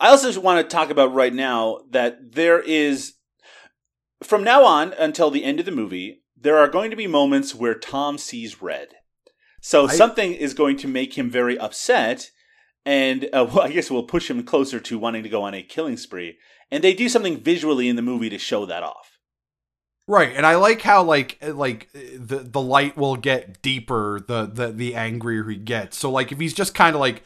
[0.00, 3.14] I also just want to talk about right now that there is,
[4.22, 7.54] from now on until the end of the movie, there are going to be moments
[7.54, 8.88] where Tom sees red.
[9.60, 12.30] So I- something is going to make him very upset,
[12.84, 15.62] and uh, well, I guess will push him closer to wanting to go on a
[15.62, 16.38] killing spree.
[16.70, 19.18] And they do something visually in the movie to show that off.
[20.08, 24.20] Right, and I like how like uh, like uh, the the light will get deeper
[24.26, 25.96] the the the angrier he gets.
[25.96, 27.24] So like if he's just kind of like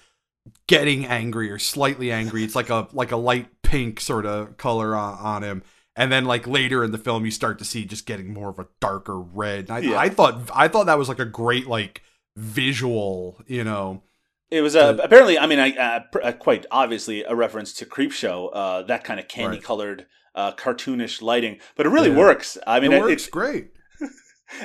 [0.67, 4.97] getting angry or slightly angry, it's like a like a light pink sort of color
[4.97, 5.63] on, on him.
[5.97, 8.59] And then like later in the film, you start to see just getting more of
[8.59, 9.71] a darker red.
[9.71, 9.99] I, Yeah.
[9.99, 12.03] I thought I thought that was like a great like
[12.37, 14.03] visual, you know.
[14.51, 17.73] It was uh, The- apparently, I mean, I uh, pr- uh, quite obviously a reference
[17.75, 22.19] to Creepshow, uh, that kind of candy colored, uh, cartoonish lighting, but it really Yeah.
[22.19, 22.59] works.
[22.67, 23.71] I mean, it it- works it's great.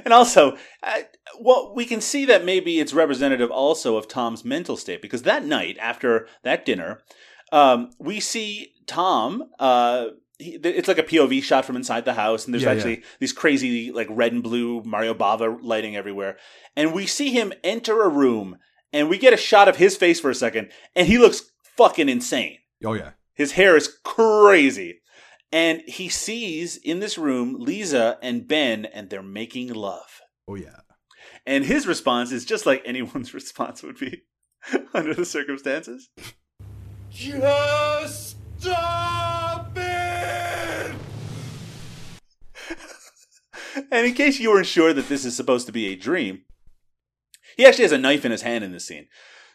[0.04, 1.02] And also, uh,
[1.40, 5.46] well, we can see that maybe it's representative also of Tom's mental state because that
[5.46, 7.04] night after that dinner,
[7.52, 9.44] um, we see Tom.
[10.38, 12.76] He, it's like a POV shot from inside the house, and there's Yeah, yeah.
[12.78, 16.38] actually these crazy like red and blue Mario Bava lighting everywhere.
[16.76, 18.58] And we see him enter a room,
[18.92, 22.10] and we get a shot of his face for a second, and he looks fucking
[22.10, 22.58] insane.
[22.84, 23.12] Oh yeah.
[23.34, 25.02] His hair is crazy.
[25.52, 30.22] And he sees in this room Lisa and Ben, and they're making love.
[30.48, 30.80] Oh yeah.
[31.46, 34.24] And his response is just like anyone's response would be
[34.94, 36.10] under the circumstances.
[37.12, 40.96] Just stop it!
[43.92, 46.44] And in case you weren't sure that this is supposed to be a dream,
[47.58, 49.08] he actually has a knife in his hand in this scene.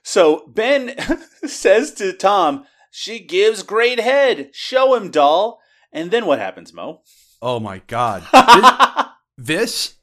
[0.02, 0.94] So Ben
[1.44, 4.50] says to Tom, She gives great head.
[4.52, 5.60] Show him, doll.
[5.92, 7.02] And then what happens, Mo?
[7.42, 8.24] Oh my god.
[9.38, 9.96] this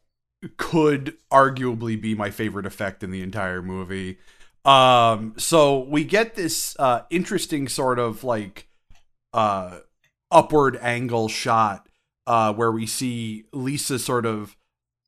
[0.58, 4.17] could arguably be my favorite effect in the entire movie.
[4.65, 8.67] Um, so we get this uh, interesting sort of like
[9.34, 9.80] uh,
[10.30, 11.87] upward angle shot
[12.27, 14.55] uh, where we see Lisa sort of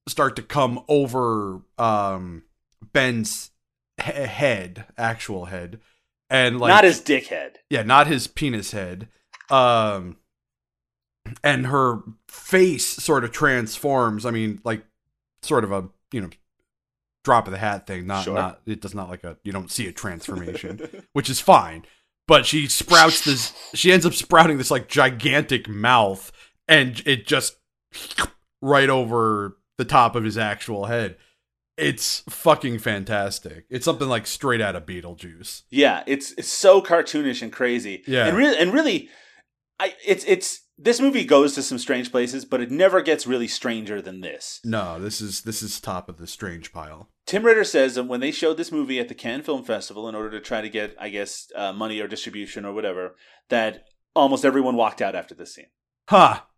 [0.07, 2.43] start to come over um,
[2.93, 3.51] Ben's
[4.03, 5.79] he- head, actual head,
[6.29, 7.59] and like Not his dick head.
[7.69, 9.07] yeah, not his penis head.
[9.51, 10.17] Um
[11.43, 14.25] and her face sort of transforms.
[14.25, 14.83] I mean, like
[15.41, 16.29] sort of a, you know,
[17.23, 18.07] drop of the hat thing.
[18.07, 18.33] Not Sure.
[18.35, 21.85] not it does not like a you don't see a transformation, which is fine.
[22.27, 26.31] But she sprouts this she ends up sprouting this like gigantic mouth
[26.69, 27.57] and it just
[28.61, 31.17] right over the top of his actual head.
[31.75, 33.65] It's fucking fantastic.
[33.69, 35.63] It's something like straight out of Beetlejuice.
[35.69, 38.03] Yeah, it's it's so cartoonish and crazy.
[38.05, 38.27] Yeah.
[38.27, 39.09] and really, and really,
[39.79, 43.47] I it's it's this movie goes to some strange places, but it never gets really
[43.47, 44.59] stranger than this.
[44.65, 47.09] No, this is this is top of the strange pile.
[47.25, 50.15] Tim Ritter says that when they showed this movie at the Cannes Film Festival in
[50.15, 53.15] order to try to get, I guess, uh, money or distribution or whatever,
[53.49, 55.67] that almost everyone walked out after this scene,
[56.09, 56.48] Ha!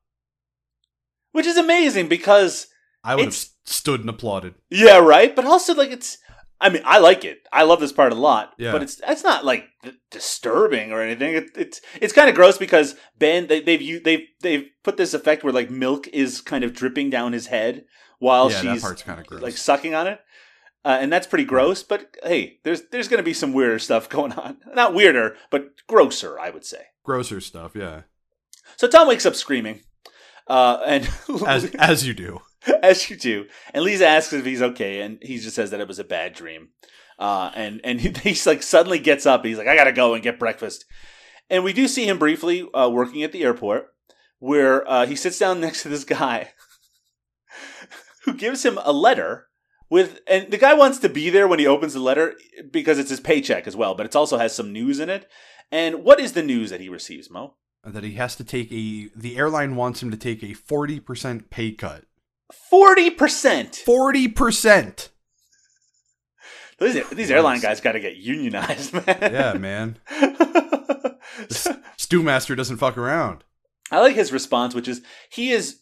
[1.32, 2.68] Which is amazing because
[3.04, 4.56] I would have stood and applauded.
[4.70, 5.36] yeah, right.
[5.36, 6.18] But also, like, it's.
[6.60, 7.40] I mean, I like it.
[7.52, 8.54] I love this part a lot.
[8.60, 8.72] Yeah.
[8.72, 9.66] But it's it's not like
[10.12, 11.34] disturbing or anything.
[11.34, 15.44] It, it's it's kind of gross because Ben they, they've they've they've put this effect
[15.44, 17.86] where like milk is kind of dripping down his head
[18.20, 19.42] while yeah, she's part's kind of gross.
[19.42, 20.20] like sucking on it.
[20.84, 24.10] Uh, and that's pretty gross, but hey, there's there's going to be some weirder stuff
[24.18, 24.58] going on.
[24.74, 26.86] Not weirder, but grosser, I would say.
[27.04, 28.02] Grosser stuff, yeah.
[28.78, 29.82] So Tom wakes up screaming,
[30.52, 31.10] uh, and
[31.48, 32.42] As as you do.
[32.84, 33.46] as you do.
[33.74, 36.34] And Lisa asks if he's okay, and he just says that it was a bad
[36.34, 36.70] dream.
[37.18, 39.46] Uh, and and he, he's like suddenly gets up.
[39.46, 40.86] He's like, I gotta go and get breakfast.
[41.50, 43.94] And we do see him briefly uh, working at the airport,
[44.40, 46.52] where uh, he sits down next to this guy
[48.26, 49.48] who gives him a letter
[49.90, 52.36] with, and the guy wants to be there when he opens the letter
[52.72, 55.30] because it's his paycheck as well, but it also has some news in it.
[55.72, 57.56] And what is the news that he receives, Mo?
[57.84, 61.50] That he has to take a the airline wants him to take a forty percent
[61.50, 62.04] pay cut.
[62.70, 63.76] Forty percent.
[63.76, 65.10] Forty percent.
[66.80, 69.18] These, these airline guys got to get unionized, man.
[69.22, 70.00] Yeah, man.
[71.48, 73.44] Stewmaster doesn't fuck around.
[73.92, 75.82] I like his response, which is he is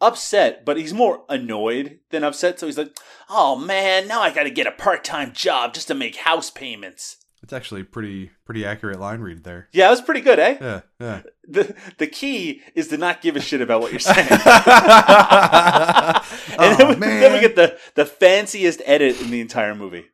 [0.00, 2.58] upset, but he's more annoyed than upset.
[2.58, 2.96] So he's like,
[3.28, 7.19] "Oh man, now I got to get a part-time job just to make house payments."
[7.42, 9.68] It's actually pretty pretty accurate line read there.
[9.72, 10.56] Yeah, it was pretty good, eh?
[10.60, 11.22] Yeah, yeah.
[11.48, 14.28] The the key is to not give a shit about what you're saying.
[14.30, 16.22] oh,
[16.58, 20.06] and then, we, then we get the the fanciest edit in the entire movie.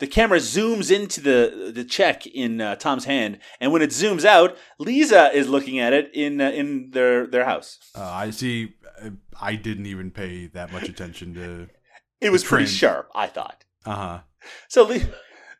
[0.00, 4.24] The camera zooms into the the check in uh, Tom's hand, and when it zooms
[4.24, 7.78] out, Lisa is looking at it in uh, in their their house.
[7.96, 8.74] Uh, I see.
[9.00, 9.10] uh,
[9.40, 11.68] I didn't even pay that much attention to.
[12.20, 13.64] It was pretty sharp, I thought.
[13.86, 14.20] Uh huh.
[14.68, 15.06] So Li-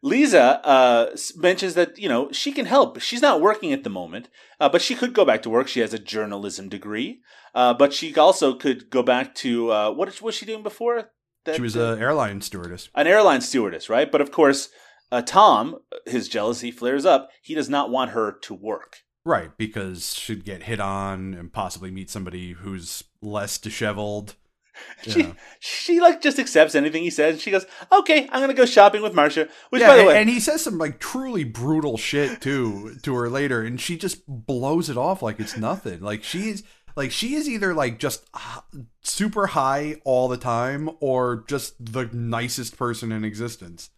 [0.02, 3.00] Lisa uh, mentions that you know she can help.
[3.00, 4.28] She's not working at the moment,
[4.60, 5.68] uh, but she could go back to work.
[5.68, 7.20] She has a journalism degree,
[7.54, 11.10] uh, but she also could go back to uh, what was she doing before?
[11.44, 12.88] That, She was an airline stewardess.
[12.94, 14.10] an airline stewardess, right?
[14.10, 14.68] But of course,
[15.10, 17.30] uh, Tom, his jealousy flares up.
[17.40, 18.98] He does not want her to work.
[19.24, 24.34] Right, because she'd get hit on and possibly meet somebody who's less disheveled.
[25.06, 27.42] She she like just accepts anything he says.
[27.42, 30.30] She goes, "Okay, I'm gonna go shopping with Marcia." Which, yeah, by the way, and
[30.30, 34.88] he says some like truly brutal shit too to her later, and she just blows
[34.88, 36.00] it off like it's nothing.
[36.00, 36.62] Like she's
[36.96, 38.30] like she is either like just
[39.02, 43.90] super high all the time, or just the nicest person in existence.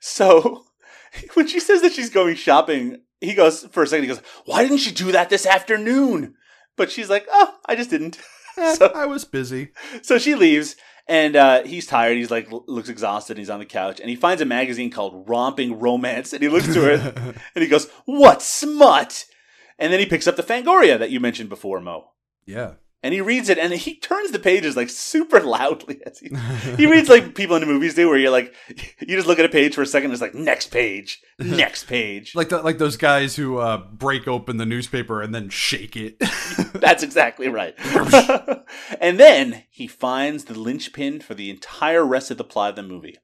[0.00, 0.64] So
[1.34, 4.04] when she says that she's going shopping, he goes for a second.
[4.04, 6.34] He goes, "Why didn't you do that this afternoon?"
[6.76, 8.18] But she's like, "Oh, I just didn't."
[8.76, 9.70] So- I was busy.
[10.02, 12.16] So she leaves, and uh, he's tired.
[12.16, 13.36] He's like, looks exhausted.
[13.38, 16.72] He's on the couch, and he finds a magazine called Romping Romance, and he looks
[16.72, 17.00] to it,
[17.54, 19.26] and he goes, "What smut?"
[19.78, 22.10] And then he picks up the Fangoria that you mentioned before, Mo.
[22.46, 22.74] Yeah.
[23.04, 26.30] And he reads it, and he turns the pages like super loudly as he
[26.78, 28.54] he reads like people in the movies do, where you're like,
[28.98, 31.84] you just look at a page for a second, and it's like next page, next
[31.86, 32.34] page.
[32.34, 36.18] Like the, like those guys who uh, break open the newspaper and then shake it.
[36.72, 37.74] That's exactly right.
[39.02, 42.82] and then he finds the linchpin for the entire rest of the plot of the
[42.82, 43.18] movie.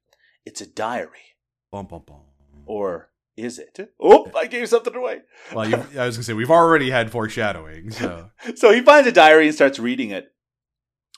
[0.44, 1.36] It's a diary,
[1.72, 2.20] bum, bum, bum.
[2.66, 3.09] or
[3.42, 3.78] is it?
[4.00, 5.20] Oh, I gave something away.
[5.54, 9.12] Well, you, I was gonna say we've already had foreshadowing, so So he finds a
[9.12, 10.32] diary and starts reading it.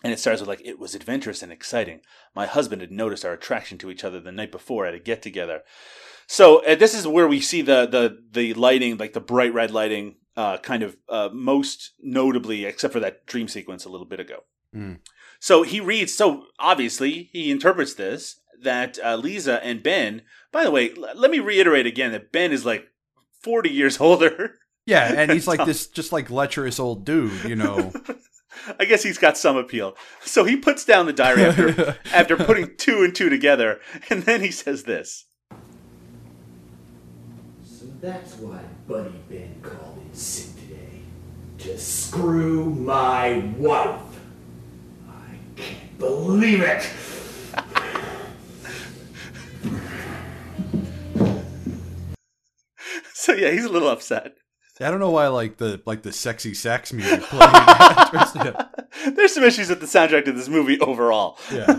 [0.05, 2.01] And it starts with like, it was adventurous and exciting.
[2.35, 5.23] My husband had noticed our attraction to each other the night before at a get
[5.23, 5.63] together.
[6.27, 9.71] So uh, this is where we see the the the lighting, like the bright red
[9.71, 14.21] lighting, uh, kind of uh, most notably, except for that dream sequence a little bit
[14.21, 14.45] ago.
[14.75, 14.99] Mm.
[15.39, 16.15] So he reads.
[16.15, 20.23] So obviously, he interprets this that uh, Lisa and Ben.
[20.53, 22.87] By the way, l- let me reiterate again that Ben is like
[23.43, 24.57] forty years older.
[24.87, 27.93] yeah, and he's like this just like lecherous old dude, you know.
[28.79, 29.97] I guess he's got some appeal.
[30.21, 34.41] So he puts down the diary after after putting two and two together, and then
[34.43, 35.25] he says this.
[37.65, 41.01] So that's why Buddy Ben called in sick today.
[41.59, 44.01] To screw my wife.
[45.09, 46.83] I can't believe it.
[53.23, 54.35] So yeah, he's a little upset.
[54.81, 57.41] I don't know why like the like the sexy sax music played.
[58.35, 58.67] yeah.
[59.15, 61.39] There's some issues with the soundtrack to this movie overall.
[61.53, 61.79] Yeah.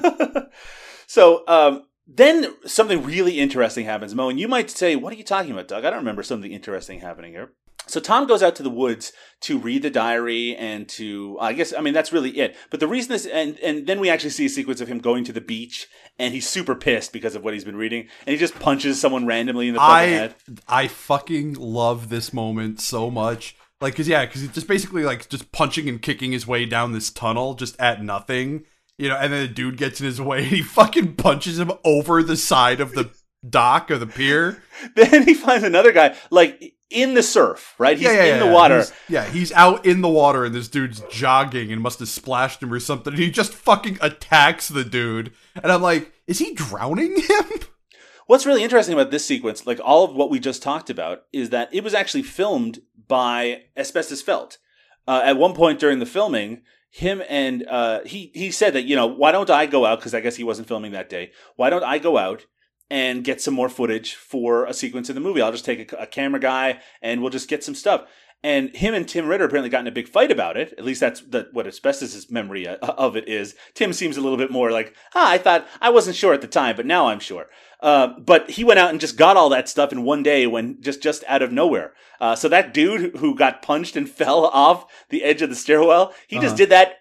[1.08, 5.26] so um, then something really interesting happens, Mo, and you might say, "What are you
[5.26, 7.52] talking about, Doug?" I don't remember something interesting happening here.
[7.88, 11.74] So Tom goes out to the woods to read the diary and to I guess
[11.74, 12.56] I mean that's really it.
[12.70, 15.24] But the reason this and and then we actually see a sequence of him going
[15.26, 18.38] to the beach and he's super pissed because of what he's been reading and he
[18.38, 20.36] just punches someone randomly in the fucking I head.
[20.68, 23.56] I fucking love this moment so much.
[23.82, 26.94] Like, cause yeah, cause he's just basically like just punching and kicking his way down
[26.94, 28.64] this tunnel just at nothing,
[28.98, 29.18] you know.
[29.18, 32.38] And then the dude gets in his way and he fucking punches him over the
[32.38, 33.12] side of the
[33.48, 34.64] dock or the pier.
[34.96, 37.98] Then he finds another guy like in the surf, right?
[37.98, 38.78] He's in the water.
[38.78, 42.62] He's- yeah, he's out in the water and this dude's jogging and must have splashed
[42.64, 43.14] him or something.
[43.14, 45.34] And he just fucking attacks the dude.
[45.56, 47.46] And I'm like, is he drowning him?
[48.28, 51.50] What's really interesting about this sequence, like all of what we just talked about, is
[51.50, 54.60] that it was actually filmed by Asbestos Felt.
[55.06, 58.96] Uh, at one point during the filming, him and uh, he he said that you
[58.96, 61.32] know why don't I go out because I guess he wasn't filming that day.
[61.58, 62.46] Why don't I go out
[62.90, 65.42] and get some more footage for a sequence in the movie?
[65.42, 68.06] I'll just take a, a camera guy and we'll just get some stuff.
[68.46, 70.74] And him and Tim Ritter apparently got in a big fight about it.
[70.78, 73.56] At least that's the, what Asbestos' memory uh, of it is.
[73.74, 76.48] Tim seems a little bit more like, ah, I thought I wasn't sure at the
[76.50, 77.46] time, but now I'm sure.
[77.80, 80.82] Uh, but he went out and just got all that stuff in one day when
[80.82, 81.94] just just out of nowhere.
[82.20, 86.14] Uh, so that dude who got punched and fell off the edge of the stairwell,
[86.28, 86.58] he just Uh-huh.
[86.58, 86.96] did that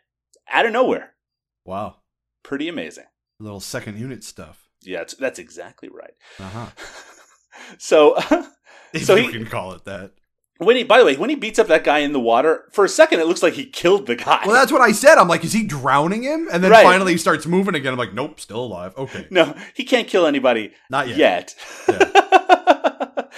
[0.48, 1.14] out of nowhere.
[1.64, 1.96] Wow.
[2.44, 3.06] Pretty amazing.
[3.40, 4.61] little second unit stuff.
[4.84, 6.14] Yeah, it's, that's exactly right.
[6.38, 6.66] Uh huh.
[7.78, 8.16] So,
[8.92, 10.12] If so you he can call it that.
[10.58, 12.84] when he by the way when he beats up that guy in the water for
[12.84, 14.42] a second it looks like he killed the guy.
[14.44, 15.16] Well, that's what I said.
[15.16, 16.48] I'm like, is he drowning him?
[16.52, 16.82] And then Right.
[16.82, 17.92] finally he starts moving again.
[17.92, 18.94] I'm like, nope, still alive.
[18.96, 19.26] Okay.
[19.30, 21.54] no, he can't kill anybody Not yet.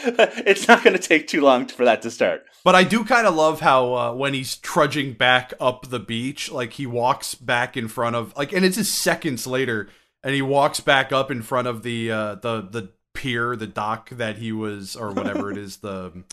[0.07, 2.45] it's not going to take too long for that to start.
[2.63, 6.51] But I do kind of love how uh, when he's trudging back up the beach,
[6.51, 9.89] like he walks back in front of like, and it's just seconds later,
[10.25, 14.11] and he walks back up in front of the uh, the the pier, the dock
[14.11, 16.25] that he was, or whatever it is, the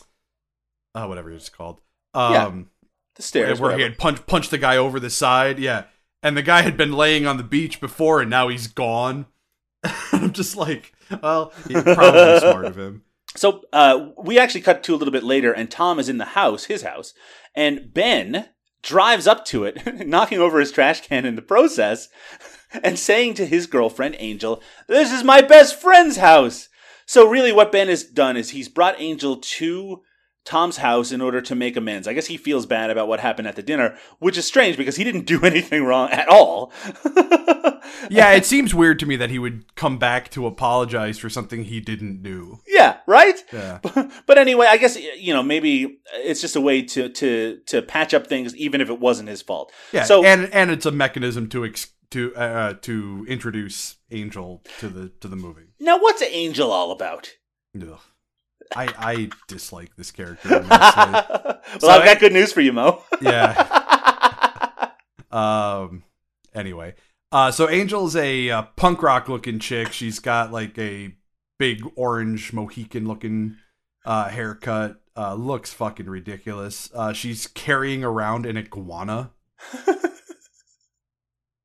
[0.96, 1.80] uh, whatever it's called.
[2.14, 2.52] Um, Yeah,
[3.16, 3.60] The stairs.
[3.60, 5.60] where he had punched punched the guy over the side.
[5.60, 5.84] Yeah,
[6.24, 9.28] and the guy had been laying on the beach before, and now he's gone.
[10.12, 13.04] I'm just like, well, he's probably smart of him.
[13.36, 16.26] So uh, we actually cut to a little bit later, and Tom is in the
[16.26, 17.14] house, his house,
[17.56, 18.50] and Ben
[18.84, 22.10] drives up to it, knocking over his trash can in the process,
[22.84, 26.70] and saying to his girlfriend Angel, "This is my best friend's house."
[27.06, 30.02] So really, what Ben has done is he's brought Angel to
[30.44, 32.08] Tom's house in order to make amends.
[32.08, 34.96] I guess he feels bad about what happened at the dinner, which is strange because
[34.96, 36.72] he didn't do anything wrong at all.
[38.10, 41.66] Yeah, it seems weird to me that he would come back to apologize for something
[41.66, 42.60] he didn't do.
[42.68, 43.40] Yeah, right.
[43.52, 43.80] Yeah.
[44.26, 48.14] But anyway, I guess you know maybe it's just a way to to to patch
[48.14, 49.72] up things, even if it wasn't his fault.
[49.92, 54.88] Yeah, So and and it's a mechanism to ex- to uh, to introduce Angel to
[54.90, 55.74] the to the movie.
[55.80, 57.32] now, what's Angel all about?
[57.80, 58.00] Ugh.
[58.76, 60.50] I I dislike this character.
[60.70, 63.04] well, So I've I- got good news for you, Mo.
[63.22, 64.90] yeah.
[65.32, 66.04] Um.
[66.54, 66.96] Anyway,
[67.32, 69.94] uh, so Angel's a uh, punk rock looking chick.
[69.94, 71.16] She's got like a
[71.58, 73.56] big orange Mohican looking
[74.06, 74.98] uh, haircut.
[75.16, 76.90] Uh, looks fucking ridiculous.
[76.94, 79.32] Uh, she's carrying around an iguana.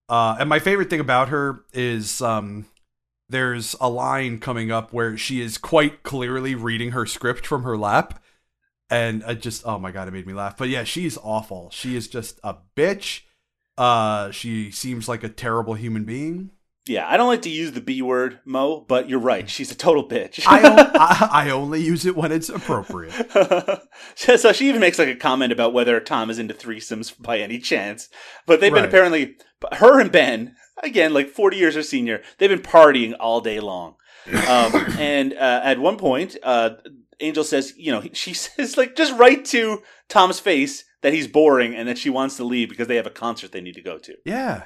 [0.08, 2.66] uh, and my favorite thing about her is um,
[3.28, 7.76] there's a line coming up where she is quite clearly reading her script from her
[7.76, 8.22] lap.
[8.88, 10.56] And I just, oh my god, it made me laugh.
[10.56, 11.70] But yeah, she's awful.
[11.70, 13.22] She is just a bitch.
[13.76, 16.50] Uh, she seems like a terrible human being.
[16.88, 19.50] Yeah, I don't like to use the B word, Mo, but you're right.
[19.50, 20.44] She's a total bitch.
[20.46, 23.12] I, on- I, I only use it when it's appropriate.
[24.14, 27.58] so she even makes like a comment about whether Tom is into threesomes by any
[27.58, 28.08] chance.
[28.46, 29.36] But they've been apparently
[29.72, 32.22] her and Ben again, like forty years her senior.
[32.38, 33.96] They've been partying all day long.
[34.28, 36.70] Um, and uh, at one point, uh,
[37.18, 41.74] Angel says, you know, she says like just right to Tom's face that he's boring
[41.74, 43.98] and that she wants to leave because they have a concert they need to go
[43.98, 44.14] to.
[44.24, 44.64] Yeah.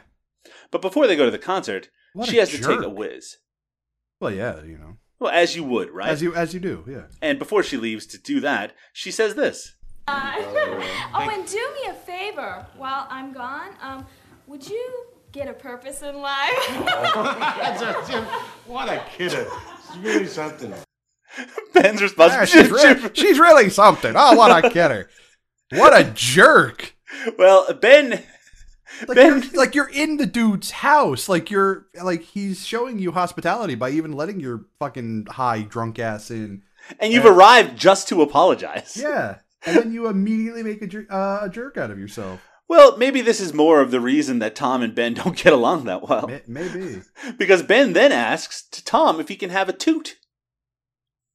[0.71, 3.37] But before they go to the concert, What she a has to take a whiz.
[4.21, 6.09] Well, yeah, you know, Well, as you would, right?
[6.09, 6.85] as you as you do.
[6.87, 7.05] Yeah.
[7.23, 9.75] and before she leaves to do that, she says this.
[10.09, 13.71] oh, and do me a favor while I'm gone.
[13.81, 14.07] Um,
[14.47, 16.51] would you get a purpose in life?
[16.69, 18.25] That's a,
[18.67, 19.47] what a kidder.
[19.79, 20.75] It's really something.
[21.73, 22.33] Ben's response.
[22.33, 24.15] Yeah, she's, re- she's really something.
[24.17, 25.09] Oh, what a kidder.
[25.71, 26.95] What a jerk.
[27.39, 28.23] well, Ben.
[29.07, 31.29] Like, Ben- you're, like you're in the dude's house.
[31.29, 36.31] Like you're like he's showing you hospitality by even letting your fucking high drunk ass
[36.31, 36.63] in.
[36.99, 38.97] And you've arrived just to apologize.
[39.01, 39.39] Yeah.
[39.67, 42.41] And then you immediately make a, jer- uh, a jerk out of yourself.
[42.69, 45.85] Well, maybe this is more of the reason that Tom and Ben don't get along
[45.85, 46.31] that well.
[46.47, 47.03] Maybe.
[47.39, 50.17] Because Ben then asks to Tom if he can have a toot.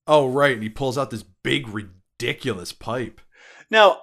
[0.08, 0.53] Oh, right.
[0.53, 3.22] And he pulls out this big, ridiculous pipe.
[3.70, 3.99] Now,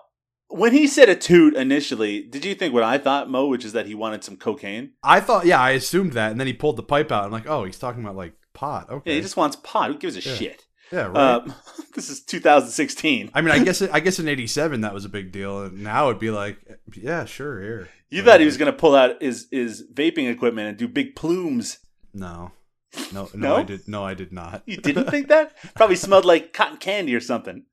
[0.53, 3.73] when he said a toot initially, did you think what I thought, Mo, which is
[3.73, 4.93] that he wanted some cocaine?
[5.03, 7.25] I thought, yeah, I assumed that, and then he pulled the pipe out.
[7.25, 8.89] I'm like, oh, he's talking about like pot.
[8.91, 9.89] Okay, Yeah, he just wants pot.
[9.91, 10.35] Who gives a Yeah.
[10.35, 10.65] shit?
[10.93, 11.17] yeah, right.
[11.17, 11.55] Um,
[11.95, 13.31] this is 2016.
[13.35, 16.09] I mean, I guess I guess in '87 that was a big deal, and now
[16.09, 16.59] it'd be like,
[16.95, 17.89] yeah, sure, here.
[18.11, 21.17] You thought he was going to pull out his, his vaping equipment and do big
[21.17, 21.79] plumes.
[22.13, 22.53] No,
[23.11, 23.57] no, no, No?
[23.57, 23.89] I did.
[23.89, 24.63] No, I did not.
[24.67, 25.57] You didn't think that?
[25.75, 27.65] Probably smelled like cotton candy or something.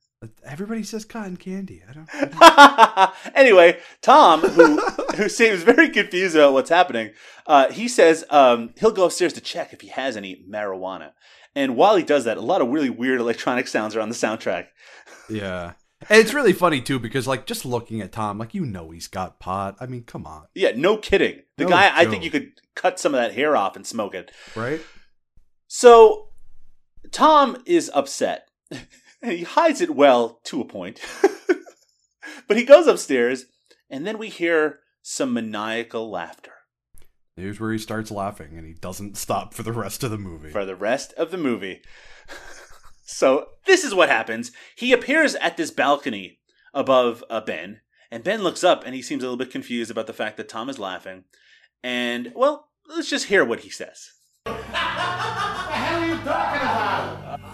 [0.45, 1.81] Everybody says cotton candy.
[1.89, 3.35] I don't.
[3.35, 4.79] anyway, Tom, who
[5.15, 7.11] who seems very confused about what's happening,
[7.47, 11.11] uh, he says um, he'll go upstairs to check if he has any marijuana.
[11.55, 14.15] And while he does that, a lot of really weird electronic sounds are on the
[14.15, 14.67] soundtrack.
[15.29, 15.73] Yeah,
[16.09, 19.07] and it's really funny too because like just looking at Tom, like you know he's
[19.07, 19.77] got pot.
[19.79, 21.43] I mean, come on, Yeah, no kidding.
[21.55, 24.13] The No guy, I think you could cut some of that hair off and smoke
[24.15, 24.31] it.
[24.53, 24.81] right?
[25.67, 26.27] So
[27.11, 28.47] Tom is upset.
[29.21, 31.01] And he hides it well to a point.
[32.47, 33.45] but he goes upstairs,
[33.89, 36.53] and then we hear some maniacal laughter.
[37.35, 40.51] Here's where he starts laughing, and he doesn't stop for the rest of the movie.
[40.51, 41.81] for the rest of the movie.
[43.03, 44.51] so this is what happens.
[44.75, 46.39] He appears at this balcony
[46.73, 50.07] above uh, Ben, and Ben looks up and he seems a little bit confused about
[50.07, 51.25] the fact that Tom is laughing.
[51.83, 54.09] And well, let's just hear what he says.
[54.43, 57.48] What the hell are you talking about?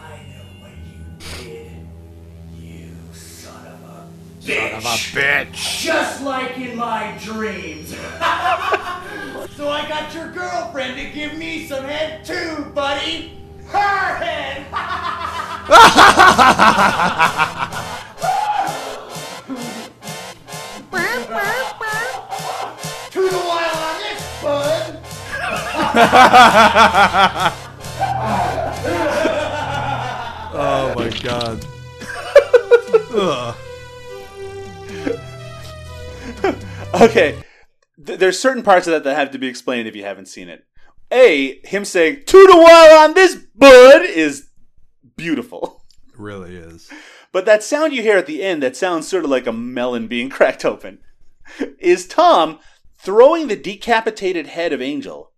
[4.49, 5.81] A Son of a bitch.
[5.81, 7.95] Just like in my dreams.
[9.55, 13.39] So I got your girlfriend to give me some head too, buddy.
[13.67, 14.65] Her head.
[23.11, 24.99] to wild on this, bud.
[30.57, 31.09] Oh my
[33.49, 33.55] god.
[37.01, 37.43] Okay,
[38.03, 40.49] th- there's certain parts of that that have to be explained if you haven't seen
[40.49, 40.65] it.
[41.11, 44.49] A, him saying two "to one on this bud" is
[45.15, 45.83] beautiful.
[46.07, 46.89] It really is.
[47.31, 50.07] But that sound you hear at the end, that sounds sort of like a melon
[50.07, 50.99] being cracked open,
[51.79, 52.59] is Tom
[52.97, 55.31] throwing the decapitated head of Angel.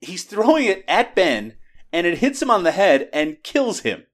[0.00, 1.54] He's throwing it at Ben,
[1.92, 4.06] and it hits him on the head and kills him.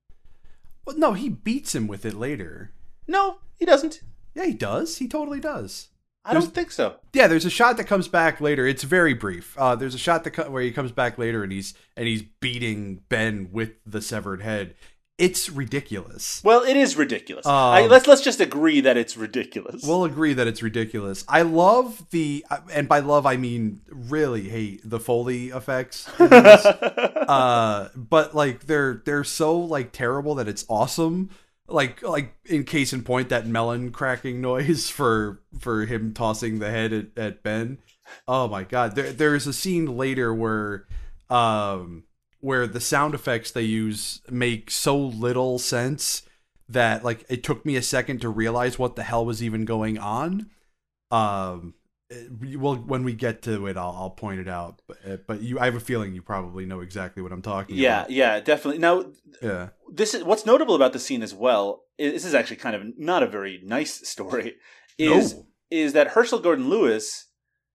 [0.85, 2.75] Well, no, he beats him with it later.
[3.07, 4.01] No, he doesn't.
[4.35, 4.99] Yeah, he does.
[4.99, 5.89] He totally does.
[6.25, 6.97] I There's- don't think so.
[7.15, 8.67] Yeah, there's a shot that comes back later.
[8.67, 9.57] It's very brief.
[9.59, 12.23] Uh, there's a shot that co- where he comes back later and he's and he's
[12.23, 14.75] beating Ben with the severed head.
[15.17, 16.41] It's ridiculous.
[16.45, 17.45] Well, it is ridiculous.
[17.47, 19.83] Um, I, let's let's just agree that it's ridiculous.
[19.85, 21.25] We'll agree that it's ridiculous.
[21.29, 26.09] I love the, and by love I mean really hate the Foley effects.
[26.21, 31.31] uh, but like they're they're so like terrible that it's awesome.
[31.71, 36.71] Like like in case in point that melon cracking noise for for him tossing the
[36.71, 37.79] head at, at Ben.
[38.27, 38.97] Oh my god!
[38.97, 40.87] There there's a scene later where
[41.29, 42.05] um
[42.41, 46.23] where the sound effects they use make so little sense
[46.69, 49.99] that like it took me a second to realize what the hell was even going
[49.99, 50.49] on.
[51.11, 51.75] Um,
[52.59, 54.83] well, when we get to it, I'll, I'll point it out.
[54.87, 57.77] But, uh, but you, I have a feeling you probably know exactly what I'm talking
[57.77, 58.11] yeah, about.
[58.11, 58.79] yeah, yeah definitely.
[58.81, 59.05] Now,
[59.43, 61.85] Yeah, this is what's notable about the scene as well.
[61.99, 64.57] This is actually kind of not a very nice story.
[64.99, 65.47] Is No.
[65.71, 67.27] is that Herschell Gordon Lewis?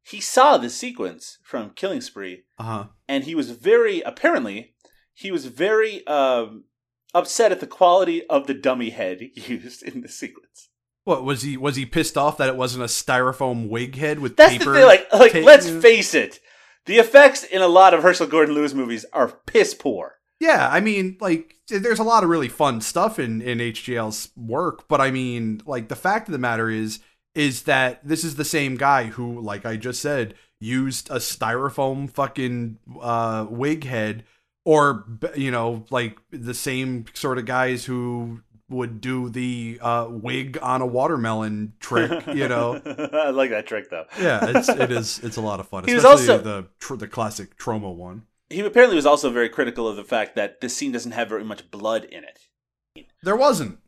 [0.04, 2.86] He saw this sequence from Killing Spree, Uh huh.
[3.08, 4.76] and he was very apparently
[5.14, 6.66] he was very um,
[7.14, 10.70] upset at the quality of the dummy head used in the sequence.
[11.06, 11.56] What was he?
[11.56, 14.74] Was he pissed off that it wasn't a styrofoam wig head with That's paper?
[14.74, 14.88] the thing.
[14.88, 16.40] Like, like let's face it,
[16.86, 20.16] the effects in a lot of Herschell Gordon Lewis movies are piss poor.
[20.40, 24.88] Yeah, I mean, like, there's a lot of really fun stuff in in HGL's work,
[24.88, 27.00] but I mean, like, the fact of the matter is,
[27.34, 32.10] is that this is the same guy who, like I just said, used a styrofoam
[32.10, 34.26] fucking uh, wig head,
[34.66, 40.58] or you know, like the same sort of guys who would do the uh, wig
[40.62, 42.82] on a watermelon trick, you know.
[43.14, 44.06] I like that trick though.
[44.20, 45.84] Yeah, it's it is it's a lot of fun.
[45.86, 48.24] He was especially also- the tr- the classic Troma one.
[48.50, 51.44] He apparently was also very critical of the fact that this scene doesn't have very
[51.44, 53.08] much blood in it.
[53.24, 53.80] There wasn't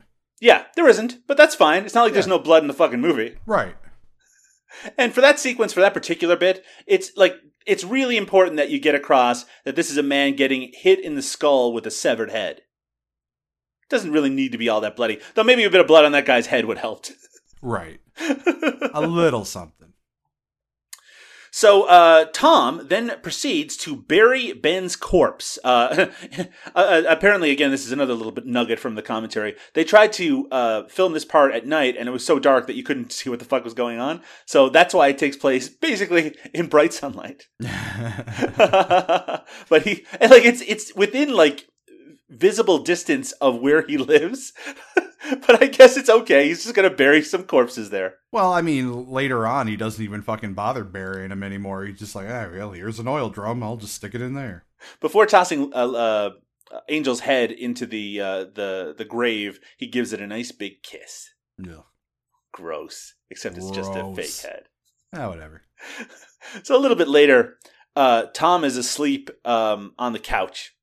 [0.42, 1.86] Yeah, there isn't, but that's fine.
[1.86, 3.38] It's not like there's no blood in the fucking movie.
[3.46, 3.76] right.
[4.98, 8.80] And for that sequence, for that particular bit, it's like it's really important that you
[8.80, 12.30] get across that this is a man getting hit in the skull with a severed
[12.32, 12.62] head.
[13.90, 15.44] Doesn't really need to be all that bloody, though.
[15.44, 17.06] Maybe a bit of blood on that guy's head would help.
[17.62, 18.00] Right.
[18.94, 19.94] a little something.
[21.58, 25.58] So uh, Tom then proceeds to bury Ben's corpse.
[25.68, 26.08] Uh,
[26.76, 29.56] uh, apparently, again, this is another little bit nugget from the commentary.
[29.74, 32.76] They tried to uh, film this part at night, and it was so dark that
[32.76, 34.22] you couldn't see what the fuck was going on.
[34.46, 37.48] So that's why it takes place basically in bright sunlight.
[37.60, 37.72] but
[39.84, 41.68] he and like it's it's within like
[42.30, 44.54] visible distance of where he lives.
[45.48, 46.48] but I guess it's okay.
[46.48, 48.16] He's just gonna bury some corpses there.
[48.32, 51.86] Well, I mean, later on, he doesn't even fucking bother burying him anymore.
[51.86, 53.64] He's just like, ah, well, here's an oil drum.
[53.64, 54.66] I'll just stick it in there.
[55.02, 56.30] Before tossing uh, uh,
[56.88, 61.30] Angel's head into the uh, the the grave, he gives it a nice big kiss.
[61.58, 61.82] Yeah.
[62.52, 63.16] Gross.
[63.30, 64.64] Except it's just a fake head.
[65.14, 65.64] Ah, whatever.
[66.64, 67.58] So a little bit later,
[67.96, 70.77] uh, Tom is asleep um, on the couch,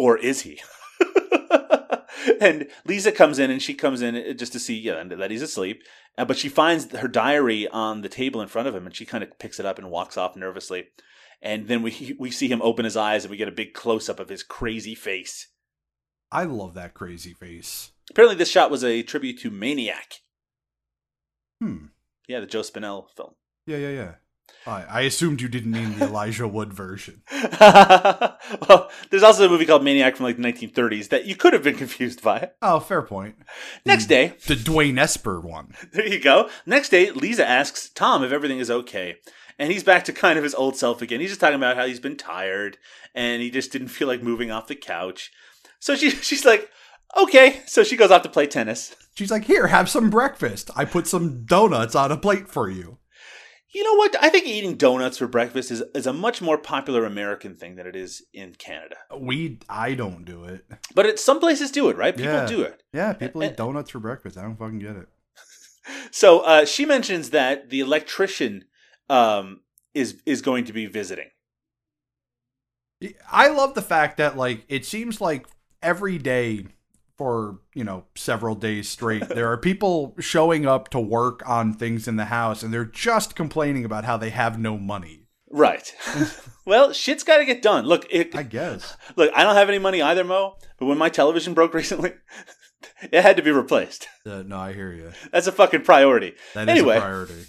[0.00, 0.62] or is he?
[2.40, 5.82] and Lisa comes in, and she comes in just to see yeah, that he's asleep.
[6.16, 9.04] Uh, but she finds her diary on the table in front of him, and she
[9.04, 10.86] kind of picks it up and walks off nervously.
[11.42, 14.08] And then we we see him open his eyes, and we get a big close
[14.08, 15.48] up of his crazy face.
[16.32, 17.92] I love that crazy face.
[18.10, 20.14] Apparently, this shot was a tribute to Maniac.
[21.60, 21.86] Hmm.
[22.26, 23.34] Yeah, the Joe Spinell film.
[23.66, 24.14] Yeah, yeah, yeah.
[24.66, 27.22] I, I assumed you didn't mean the Elijah Wood version.
[27.60, 31.62] well, there's also a movie called Maniac from like the 1930s that you could have
[31.62, 32.50] been confused by.
[32.60, 33.36] Oh, fair point.
[33.86, 35.74] Next day, The Dwain Esper one.
[35.92, 36.48] there you go.
[36.66, 39.16] Next day, Lisa asks Tom if everything is okay.
[39.58, 41.20] And he's back to kind of his old self again.
[41.20, 42.78] He's just talking about how he's been tired
[43.14, 45.30] and he just didn't feel like moving off the couch.
[45.78, 46.68] So she she's like,
[47.16, 47.62] okay.
[47.66, 48.94] So she goes off to play tennis.
[49.14, 50.70] She's like, here, have some breakfast.
[50.76, 52.98] I put some donuts on a plate for you.
[53.72, 54.16] You know what?
[54.20, 57.86] I think eating donuts for breakfast is, is a much more popular American thing than
[57.86, 58.96] it is in Canada.
[59.16, 60.64] We, I don't do it.
[60.94, 62.16] But it, some places do it, right?
[62.16, 62.46] People Yeah.
[62.46, 62.82] do it.
[62.92, 64.36] Yeah, people And- eat donuts for breakfast.
[64.36, 65.08] I don't fucking get it.
[66.12, 68.64] So uh, she mentions that the electrician
[69.08, 69.60] um,
[69.94, 71.30] is is going to be visiting.
[73.30, 75.46] I love the fact that like it seems like
[75.82, 76.66] every day
[77.20, 82.08] for you know several days straight there are people showing up to work on things
[82.08, 85.26] in the house and they're just complaining about how they have no money.
[85.50, 85.94] Right.
[86.64, 87.84] well, shit's got to get done.
[87.84, 88.96] Look, it, I guess.
[89.16, 90.56] look, I don't have any money either, Mo.
[90.78, 92.14] But when my television broke recently,
[93.12, 94.08] it had to be replaced.
[94.24, 95.12] Uh, no, I hear you.
[95.30, 96.36] That's a fucking priority.
[96.54, 97.44] That is anyway, a priority.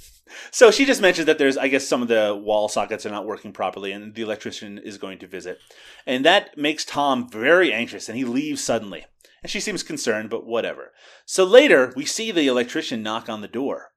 [0.51, 3.25] so she just mentioned that there's, I guess, some of the wall sockets are not
[3.25, 5.59] working properly, and the electrician is going to visit,
[6.05, 9.05] and that makes Tom very anxious, and he leaves suddenly.
[9.43, 10.91] And she seems concerned, but whatever.
[11.25, 13.89] So later, we see the electrician knock on the door,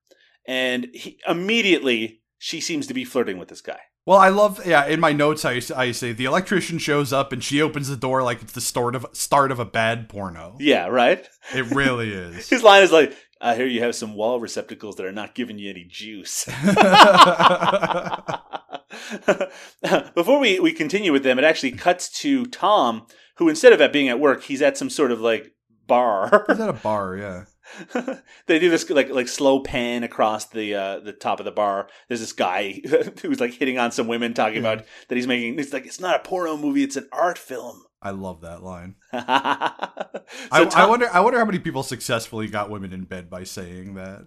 [0.47, 3.81] and he, immediately she seems to be flirting with this guy.
[4.07, 4.87] Well, I love yeah.
[4.87, 8.23] In my notes, I, I say the electrician shows up and she opens the door
[8.23, 10.57] like it's the start of start of a bad porno.
[10.61, 11.27] Yeah, right.
[11.55, 12.49] It really is.
[12.51, 15.59] His line is like, "I hear you have some wall receptacles that are not giving
[15.59, 16.45] you any juice."
[20.15, 23.07] Before we, we continue with them, it actually cuts to Tom,
[23.37, 25.53] who instead of at being at work, he's at some sort of like
[25.87, 26.45] bar.
[26.49, 27.45] He's at a bar, yeah.
[28.47, 31.89] they do this like like slow pan across the uh, the top of the bar.
[32.09, 32.81] There's this guy
[33.23, 35.59] who's like hitting on some women, talking about that he's making.
[35.59, 37.83] It's like it's not a porno movie; it's an art film.
[38.03, 38.97] I love that line.
[39.13, 40.21] so I,
[40.53, 41.09] I wonder.
[41.11, 44.27] I wonder how many people successfully got women in bed by saying that.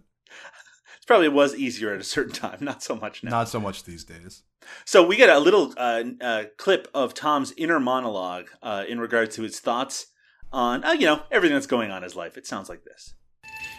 [1.08, 3.32] It probably was easier at a certain time, not so much now.
[3.32, 4.44] Not so much these days.
[4.84, 9.38] So we get a little uh, uh, clip of Tom's inner monologue uh, in regards
[9.38, 10.08] to his thoughts
[10.52, 12.38] on, uh, you know, everything that's going on in his life.
[12.38, 13.14] It sounds like this.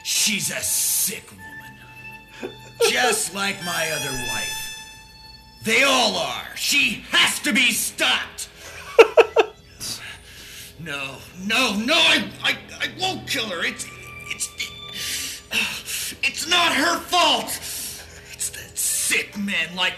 [0.04, 2.54] She's a sick woman.
[2.88, 4.54] Just like my other wife.
[5.64, 6.56] They all are.
[6.56, 8.48] She has to be stopped.
[10.80, 13.62] no, no, no, I, I, I won't kill her.
[13.66, 13.97] It's, it's,
[15.50, 17.46] it's not her fault.
[18.32, 19.94] It's the sick men like,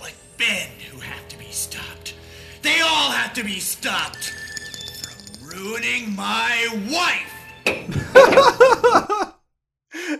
[0.00, 2.14] like Ben who have to be stopped.
[2.62, 4.32] They all have to be stopped
[5.02, 7.30] from ruining my wife.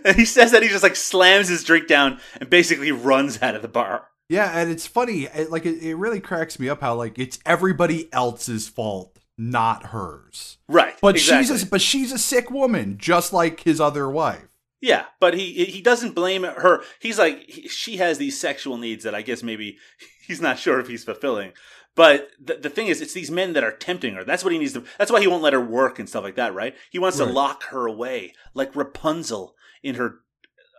[0.05, 3.55] And he says that he just like slams his drink down and basically runs out
[3.55, 4.07] of the bar.
[4.29, 5.23] Yeah, and it's funny.
[5.25, 9.87] It, like it, it really cracks me up how like it's everybody else's fault, not
[9.87, 10.57] hers.
[10.67, 10.95] Right.
[11.01, 11.55] But exactly.
[11.55, 14.47] she's a, but she's a sick woman, just like his other wife.
[14.85, 16.83] Yeah, but he he doesn't blame her.
[16.99, 19.79] He's like he, she has these sexual needs that I guess maybe
[20.27, 21.53] he's not sure if he's fulfilling.
[21.95, 24.23] But the, the thing is, it's these men that are tempting her.
[24.23, 24.83] That's what he needs to.
[24.99, 26.75] That's why he won't let her work and stuff like that, right?
[26.91, 30.19] He wants to lock her away, like Rapunzel in her,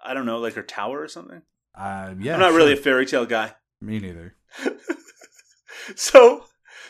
[0.04, 1.42] I don't know, like her tower or something.
[1.74, 3.54] Uh, yeah, I'm not really a fairy tale guy.
[3.80, 4.36] Me neither.
[5.94, 6.44] So,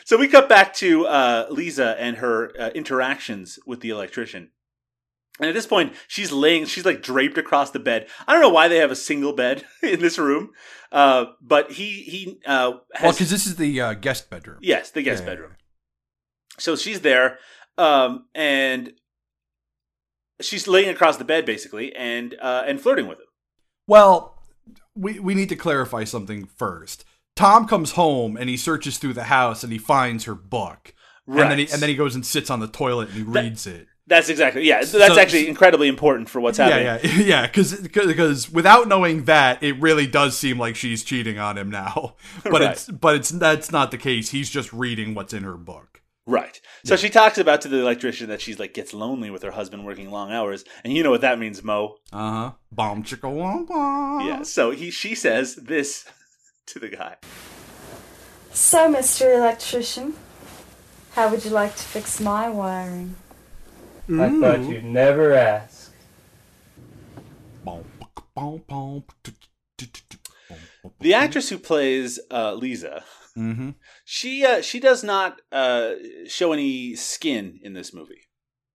[0.05, 4.49] so we cut back to uh, Lisa and her uh, interactions with the electrician.
[5.39, 8.07] And at this point, she's laying, she's like draped across the bed.
[8.27, 10.49] I don't know why they have a single bed in this room,
[10.91, 14.57] uh, but he he uh, has Well, because this is the uh, guest bedroom.
[14.61, 15.51] yes, the guest Yeah, yeah, bedroom.
[16.59, 17.37] So she's there,
[17.77, 18.93] um, and
[20.41, 23.25] she's laying across the bed basically, and uh, and flirting with him.
[23.87, 24.41] Well,
[24.95, 27.05] we we need to clarify something first.
[27.35, 30.95] Tom comes home and he searches through the house and he finds her book.
[31.27, 31.73] And then he Right.
[31.73, 33.87] and then he goes and sits on the toilet and he reads it.
[34.09, 34.77] That's exactly yeah.
[34.79, 36.85] That's So- actually incredibly important for what's happening.
[36.85, 37.41] Yeah, yeah, yeah.
[37.47, 42.15] Because because without knowing that, it really does seem like she's cheating on him now.
[42.43, 42.71] But Right.
[42.71, 44.29] it's but it's that's not the case.
[44.29, 46.01] He's just reading what's in her book.
[46.25, 46.59] Right.
[46.83, 49.85] So she talks about to the electrician that she's like gets lonely with her husband
[49.85, 51.95] working long hours, and you know what that means, Mo.
[52.13, 52.51] Uh huh.
[52.71, 54.25] Bomb chicka womp womp.
[54.25, 54.41] Yeah.
[54.43, 56.05] So he she says this
[56.67, 57.15] to the guy.
[58.51, 59.35] So, Mr.
[59.35, 60.13] Electrician,
[61.13, 63.15] how would you like to fix my wiring?
[64.09, 65.91] I thought you'd never ask.
[70.99, 73.03] The actress who plays uh, Lisa,
[73.37, 73.75] Mhm.
[74.05, 75.91] she uh, she does not uh,
[76.27, 78.21] show any skin in this movie.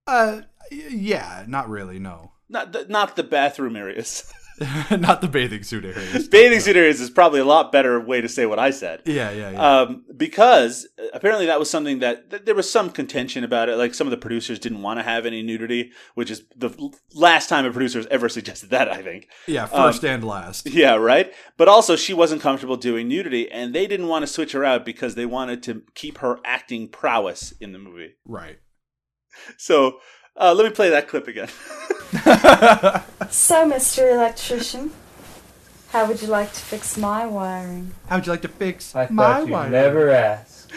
[0.07, 1.99] Uh, yeah, not really.
[1.99, 4.31] No, Not the, not the bathroom areas.
[4.99, 6.29] not the bathing suit areas.
[6.29, 9.03] Bathing suit areas is probably a lot better way to say what I said.
[9.05, 9.81] Yeah, yeah, yeah.
[9.81, 13.77] Um, because uh, apparently that was something that, that there was some contention about it.
[13.77, 17.49] Like some of the producers didn't want to have any nudity, which is the last
[17.49, 18.91] time a producer has ever suggested that.
[18.91, 19.29] I think.
[19.47, 20.69] yeah, um, first and last.
[20.69, 21.33] Yeah, right.
[21.57, 24.85] But also, she wasn't comfortable doing nudity, and they didn't want to switch her out
[24.85, 28.15] because they wanted to keep her acting prowess in the movie.
[28.25, 28.59] Right.
[29.57, 29.99] So
[30.37, 31.49] uh, let me play that clip again.
[33.31, 34.13] So, Mr.
[34.13, 34.91] Electrician,
[35.89, 37.95] how would you like to fix my wiring?
[38.09, 39.73] How would you like to fix I my thought you'd wiring?
[39.73, 40.71] never ask.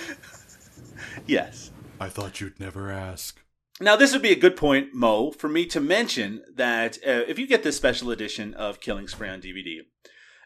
[1.27, 1.71] yes.
[1.99, 3.41] I thought you'd never ask.
[3.81, 7.37] Now, this would be a good point, Mo, for me to mention that uh, if
[7.37, 9.79] you get this special edition of Killing Spree on DVD,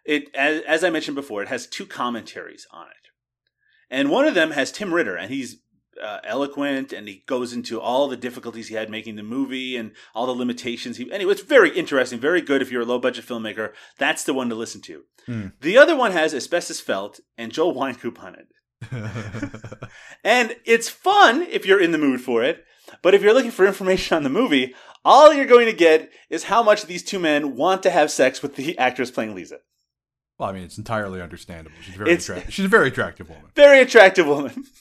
[0.04, 3.10] it as, as I mentioned before, it has two commentaries on it,
[3.92, 5.58] and one of them has Tim Ritter, and he's
[6.02, 9.92] uh, eloquent, and he goes into all the difficulties he had making the movie and
[10.14, 10.98] all the limitations.
[10.98, 13.74] He anyway, it's very interesting, very good if you're a low budget filmmaker.
[13.98, 15.04] That's the one to listen to.
[15.26, 15.48] Hmm.
[15.62, 18.48] The other one has Asbestos Felt and Joel Wynkoop on it.
[20.24, 22.66] And it's fun if you're in the mood for it.
[23.02, 24.74] But if you're looking for information on the movie,
[25.06, 28.42] all you're going to get is how much these two men want to have sex
[28.42, 29.60] with the actress playing Lisa.
[30.38, 31.78] Well, I mean, it's entirely understandable.
[31.82, 32.54] She's very attractive.
[32.54, 33.52] She's a very attractive woman.
[33.56, 34.66] Very attractive woman.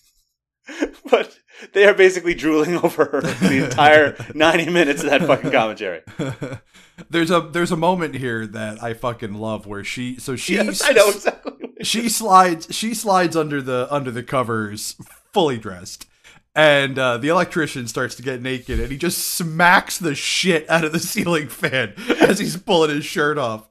[1.11, 1.39] but
[1.73, 6.03] they are basically drooling over her the entire 90 minutes of that fucking commentary.
[7.11, 10.83] there's a there's a moment here that I fucking love where she so she Yes,
[10.85, 11.53] I know exactly.
[11.53, 14.97] what she slides she slides under the under the covers
[15.33, 16.07] fully dressed
[16.55, 20.85] and uh, the electrician starts to get naked and he just smacks the shit out
[20.85, 23.69] of the ceiling fan as he's pulling his shirt off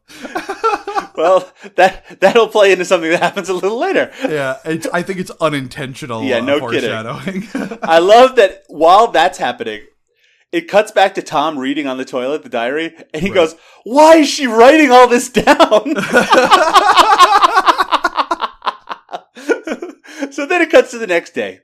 [1.18, 4.12] Well, that that'll play into something that happens a little later.
[4.24, 6.92] yeah it's, i think it's unintentional Yeah, uh, no kidding.
[7.84, 9.82] I love that while that's happening,
[10.52, 13.36] it cuts back to Tom reading on the toilet the diary, and he Right.
[13.36, 15.48] goes, "Why is she writing all this down?"
[20.32, 21.62] so then it cuts to the next day.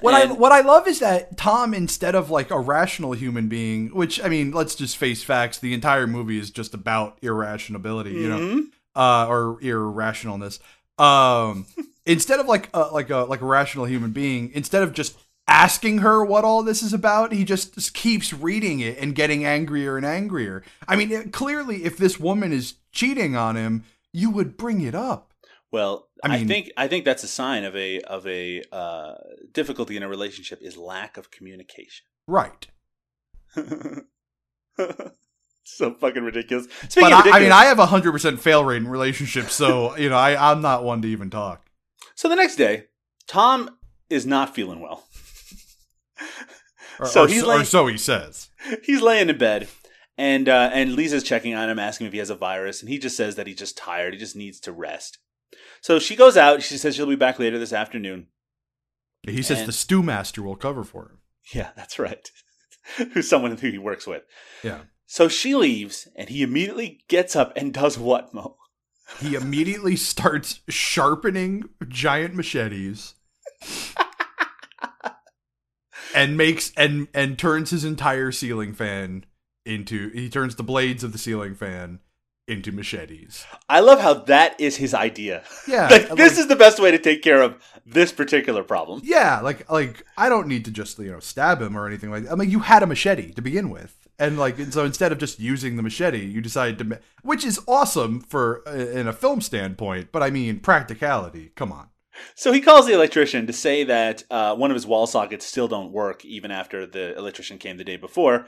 [0.00, 3.88] What I what I love is that Tom, instead of like a rational human being,
[3.88, 5.58] which I mean, let's just face facts.
[5.58, 8.60] The entire movie is just about irrationality, you know, Mhm.
[8.94, 10.58] uh, or irrationalness.
[10.98, 11.66] Um,
[12.06, 15.16] instead of like a, like a like a rational human being, instead of just
[15.48, 19.44] asking her what all this is about, he just, just keeps reading it and getting
[19.44, 20.62] angrier and angrier.
[20.88, 24.94] I mean, it, clearly, if this woman is cheating on him, you would bring it
[24.94, 25.32] up.
[25.72, 29.14] Well, I I, think I think that's a sign of a of a uh,
[29.52, 32.06] difficulty in a relationship is lack of communication.
[32.26, 32.66] Right.
[35.64, 36.66] so fucking ridiculous.
[36.88, 39.54] Speaking but of I, I mean, I have a hundred percent fail rate in relationships,
[39.54, 41.66] so you know, I I'm not one to even talk.
[42.14, 42.84] so the next day,
[43.26, 43.76] Tom
[44.08, 45.04] is not feeling well.
[46.98, 48.48] Or, So or he's like- or so he says.
[48.84, 49.68] he's laying in bed
[50.16, 52.98] and uh, and Lisa's checking on him asking if he has a virus and he
[52.98, 55.18] just says that he's just tired he just needs to rest
[55.86, 58.26] so she goes out she says she'll be back later this afternoon
[59.22, 61.18] He says And- the stew master will cover for him.
[61.54, 62.28] yeah that's right
[63.12, 64.22] who's someone who he works with
[64.62, 64.80] Yeah.
[65.06, 68.56] so she leaves and he immediately gets up and does what mo
[69.20, 73.14] He immediately starts sharpening giant machetes.
[76.14, 79.24] and makes and and turns his entire ceiling fan
[79.64, 82.00] into he turns the blades of the ceiling fan
[82.48, 83.44] into machetes.
[83.68, 86.90] I love how that is his idea Yeah, like, this like- is the best way
[86.90, 90.98] to take care of this particular problem Yeah, like like I don't need to just
[90.98, 92.32] you know stab him or anything like that.
[92.32, 95.18] I mean, you had a machete to begin with, and like and so instead of
[95.18, 99.12] just using the machete, you decided to, ma- which is awesome for uh, in a
[99.12, 100.10] film standpoint.
[100.12, 101.52] But I mean, practicality.
[101.54, 101.88] Come on.
[102.34, 105.68] So he calls the electrician to say that uh, one of his wall sockets still
[105.68, 108.46] don't work even after the electrician came the day before.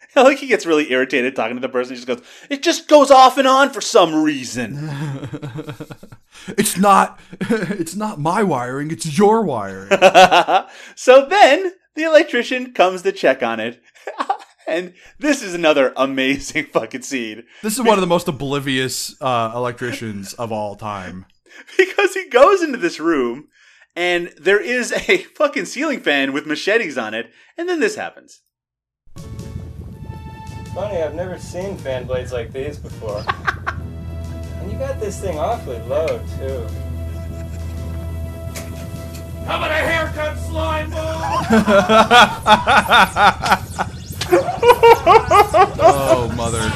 [0.16, 1.94] like he gets really irritated talking to the person.
[1.94, 4.90] He just goes, "It just goes off and on for some reason."
[6.56, 7.18] It's not.
[7.50, 8.90] It's not my wiring.
[8.90, 9.90] It's your wiring.
[10.94, 13.82] so then the electrician comes to check on it.
[14.68, 17.44] and this is another amazing fucking scene.
[17.62, 21.26] This is one of the most oblivious uh, electricians of all time.
[21.76, 23.48] because he goes into this room
[23.96, 28.40] and there is a fucking ceiling fan with machetes on it, and then this happens.
[30.78, 33.24] Funny, I've never seen fan blades like these before.
[33.66, 36.06] and you got this thing awfully low,
[36.38, 36.64] too.
[39.44, 41.18] How about a haircut slime ball?
[45.90, 46.70] oh, mother.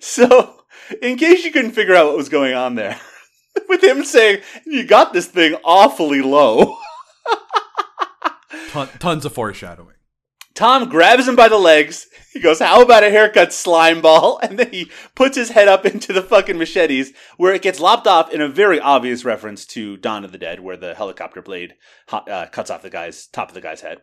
[0.00, 0.64] So,
[1.02, 2.98] in case you couldn't figure out what was going on there,
[3.68, 6.76] with him saying, You got this thing awfully low,
[8.70, 9.88] Ton- tons of foreshadowing.
[10.54, 12.06] Tom grabs him by the legs.
[12.32, 14.38] He goes, How about a haircut slime ball?
[14.42, 18.06] And then he puts his head up into the fucking machetes, where it gets lopped
[18.06, 21.74] off in a very obvious reference to Dawn of the Dead, where the helicopter blade
[22.10, 24.02] uh, cuts off the guy's top of the guy's head.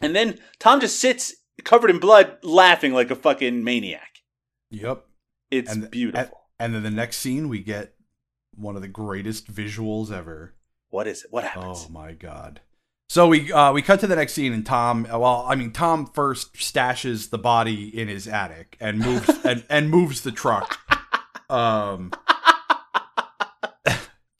[0.00, 4.08] And then Tom just sits covered in blood, laughing like a fucking maniac.
[4.70, 5.04] Yep.
[5.52, 6.40] It's And- beautiful.
[6.58, 7.93] And then the next scene, we get
[8.56, 10.54] one of the greatest visuals ever.
[10.90, 11.32] what is it?
[11.32, 11.86] What happens?
[11.88, 12.60] Oh my god.
[13.10, 15.06] So we uh, we cut to the next scene, and Tom.
[15.10, 19.90] Well, I mean, Tom first stashes the body in his attic and moves and, and
[19.90, 20.78] moves the truck.
[21.50, 22.12] Um,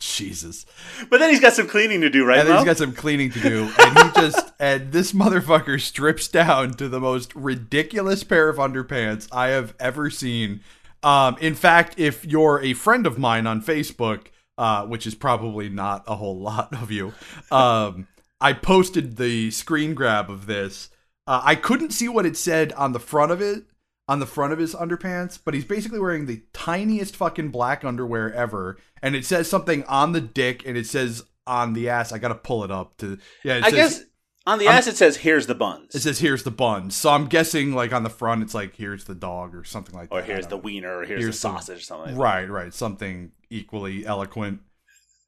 [0.00, 0.64] Jesus.
[1.10, 2.38] But then he's got some cleaning to do, right?
[2.38, 2.60] and then Mo?
[2.60, 6.88] he's got some cleaning to do, and he just and this motherfucker strips down to
[6.88, 10.60] the most ridiculous pair of underpants I have ever seen.
[11.04, 15.68] Um, in fact, if you're a friend of mine on Facebook, uh, which is probably
[15.68, 17.12] not a whole lot of you,
[17.52, 18.08] um,
[18.40, 20.90] I posted the screen grab of this.
[21.26, 23.64] Uh, I couldn't see what it said on the front of it,
[24.08, 28.32] on the front of his underpants, but he's basically wearing the tiniest fucking black underwear
[28.32, 32.12] ever, and it says something on the dick, and it says on the ass.
[32.12, 33.56] I gotta pull it up to yeah.
[33.56, 34.04] It I says, guess
[34.46, 36.96] on the I'm- ass it says, "Here's the buns," it says here's the buns.
[36.96, 40.08] So I'm guessing like on the front it's like here's the dog or something like
[40.10, 40.24] or that.
[40.30, 40.62] I here's the know.
[40.62, 42.16] wiener, or here's, Here's the sausage, or something.
[42.16, 44.60] Like Right, right, something equally eloquent.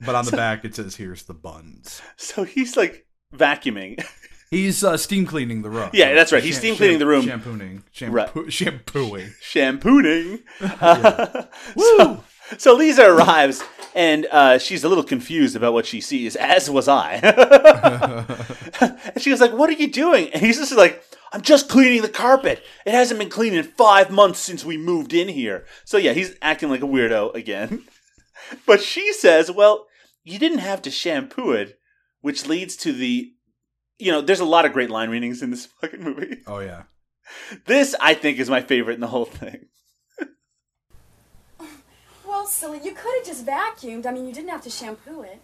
[0.05, 2.03] But on the back it says here's the buns.
[2.17, 4.05] So he's like vacuuming.
[4.49, 5.91] He's uh, steam cleaning the room.
[5.93, 6.41] Yeah, that's right.
[6.41, 7.25] He's steam cleaning the room.
[7.27, 8.53] shampooing, shampoo, Right.
[8.53, 9.33] shampooing.
[9.43, 10.39] shampooing.
[10.61, 12.23] so,
[12.59, 13.63] so Lisa arrives
[13.97, 17.15] and uh, she's a little confused about what she sees, as was I.
[18.81, 22.03] and she was like, "What are you doing?" And he's just like, "I'm just cleaning
[22.03, 22.63] the carpet.
[22.85, 26.37] It hasn't been cleaned in five months since we moved in here." So yeah, he's
[26.43, 27.85] acting like a weirdo again.
[28.67, 29.87] but she says, "Well,
[30.25, 31.79] you didn't have to shampoo it,"
[32.21, 33.33] which leads to the,
[33.99, 36.43] you know, there's a lot of great line readings in this fucking movie.
[36.47, 36.83] Oh yeah.
[37.65, 39.69] This I think is my favorite in the whole thing.
[42.37, 44.05] Well, silly, you could have just vacuumed.
[44.05, 45.41] I mean, you didn't have to shampoo it.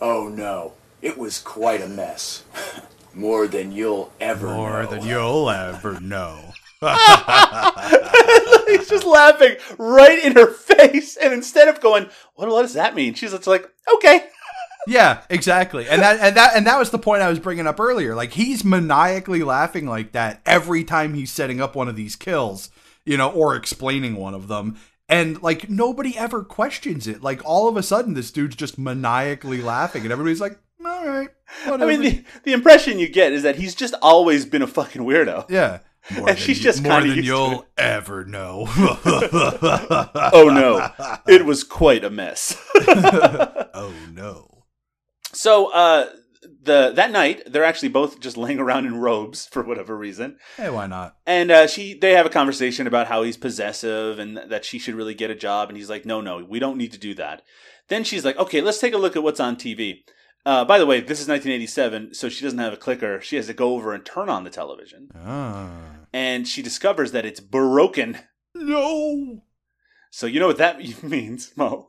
[0.00, 2.44] Oh no, it was quite a mess.
[3.14, 4.90] More than you'll ever More know.
[4.90, 6.52] than you'll ever know.
[8.68, 12.94] He's just laughing right in her face, and instead of going, "What, what does that
[12.94, 14.28] mean?" She's just like, "Okay."
[14.86, 15.88] Yeah, exactly.
[15.88, 18.14] And that and that and that was the point I was bringing up earlier.
[18.14, 22.70] Like he's maniacally laughing like that every time he's setting up one of these kills,
[23.04, 24.78] you know, or explaining one of them.
[25.08, 27.22] And like nobody ever questions it.
[27.22, 31.30] Like all of a sudden this dude's just maniacally laughing and everybody's like, "All right."
[31.66, 35.02] I mean, the, the impression you get is that he's just always been a fucking
[35.02, 35.48] weirdo.
[35.48, 35.78] yeah.
[36.14, 38.66] More And she's just more than you'll ever know.
[40.30, 40.88] Oh no,
[41.26, 42.56] it was quite a mess.
[42.76, 44.64] oh no.
[45.32, 46.06] so, uh,
[46.68, 50.38] the that night they're actually both just laying around in robes for whatever reason.
[50.56, 51.16] Hey, why not?
[51.26, 54.94] And uh, she, they have a conversation about how he's possessive and that she should
[54.94, 55.68] really get a job.
[55.68, 57.42] And he's like, "No, no, we don't need to do that."
[57.88, 60.04] Then she's like, "Okay, let's take a look at what's on TV."
[60.46, 63.20] Uh, by the way, this is 1987, so she doesn't have a clicker.
[63.20, 65.70] She has to go over and turn on the television, Ah.
[66.12, 68.18] and she discovers that it's broken.
[68.54, 69.42] No.
[70.10, 71.87] So you know what that means, Mo?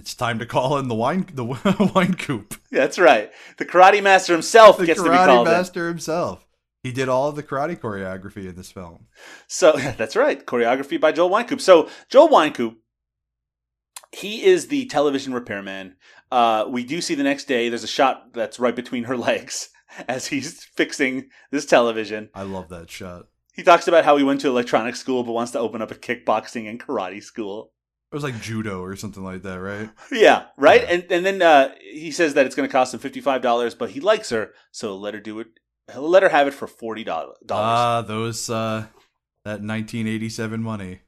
[0.00, 2.58] It's time to call in the wine the Wynkoop.
[2.70, 3.30] That's right.
[3.58, 5.52] The karate master himself the gets to be karate called in.
[5.52, 6.46] master himself.
[6.82, 9.08] He did all of the karate choreography in this film.
[9.46, 11.60] So that's right, choreography by Joel Wynkoop.
[11.60, 12.76] So Joel Wynkoop
[14.12, 15.96] he is the television repairman.
[16.32, 17.68] Uh, we do see the next day.
[17.68, 19.68] There's a shot that's right between her legs
[20.08, 22.30] as he's fixing this television.
[22.34, 23.26] I love that shot.
[23.52, 25.94] He talks about how he went to electronic school but wants to open up a
[25.94, 27.72] kickboxing and karate school.
[28.10, 29.88] It was like judo or something like that, right?
[30.12, 30.84] Yeah, right.
[30.88, 33.74] And and then uh, he says that it's going to cost him fifty five dollars,
[33.74, 35.46] but he likes her, so let her do it.
[35.92, 37.36] He'll let her have it for forty dollars.
[37.50, 38.86] Ah, those uh,
[39.44, 41.00] that 1987 money.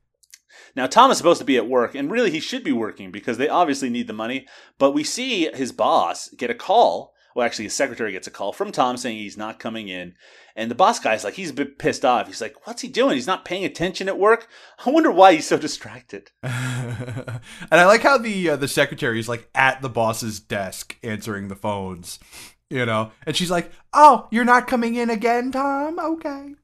[0.76, 3.36] Now, Tom is supposed to be at work, and really he should be working because
[3.38, 4.46] they obviously need the money.
[4.78, 7.11] But we see his boss get a call.
[7.34, 10.14] Well, actually, his secretary gets a call from Tom saying he's not coming in.
[10.54, 12.26] And the boss guy's like, he's a bit pissed off.
[12.26, 13.14] He's like, what's he doing?
[13.14, 14.48] He's not paying attention at work?
[14.84, 16.30] I wonder why he's so distracted.
[16.42, 21.48] and I like how the uh, the secretary is like at the boss's desk answering
[21.48, 22.18] the phones,
[22.68, 25.98] you know, and she's like, "Oh, you're not coming in again, Tom?
[25.98, 26.54] Okay."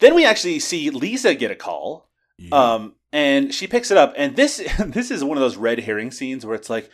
[0.00, 2.10] Then we actually see Lisa get a call,
[2.52, 4.14] um, and she picks it up.
[4.16, 6.90] And this this is one of those red herring scenes where it's like,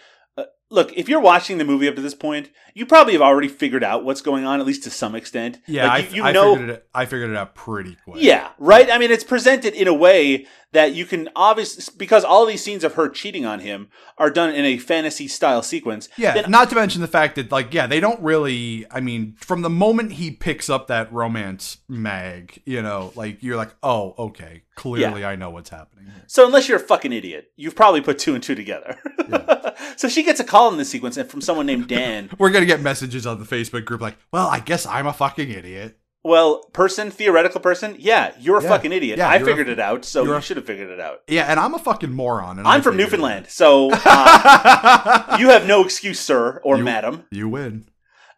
[0.71, 3.83] look, if you're watching the movie up to this point, you probably have already figured
[3.85, 5.59] out what's going on, at least to some extent.
[5.67, 6.87] Yeah, Like, I, you, I know, figured it.
[6.95, 8.23] I figured it out pretty quick.
[8.23, 8.89] yeah, right.
[8.91, 12.85] I mean, it's presented in a way that you can obviously because all these scenes
[12.85, 16.09] of her cheating on him are done in a fantasy style sequence.
[16.17, 18.87] Yeah, then not to mention the fact that, like, yeah, they don't really.
[18.91, 23.57] I mean, from the moment he picks up that romance mag, you know, like you're
[23.57, 26.05] like, oh, okay, clearly I know what's happening.
[26.07, 26.25] here.
[26.29, 28.97] So unless you're a fucking idiot, you've probably put two and two together.
[29.97, 32.31] so she gets a call in this sequence and from someone named Dan.
[32.39, 35.51] We're gonna get messages on the Facebook group like, well, I guess I'm a fucking
[35.51, 35.97] idiot.
[36.23, 38.69] Well, person, theoretical person, yeah, you're a Yeah.
[38.69, 39.17] fucking idiot.
[39.19, 41.21] Yeah, I you're a- figured it out, so you should have figured it out.
[41.27, 42.59] Yeah, and I'm a fucking moron.
[42.59, 47.25] And I'm I from Newfoundland, so uh, you have no excuse, sir or You- madam.
[47.31, 47.87] You win.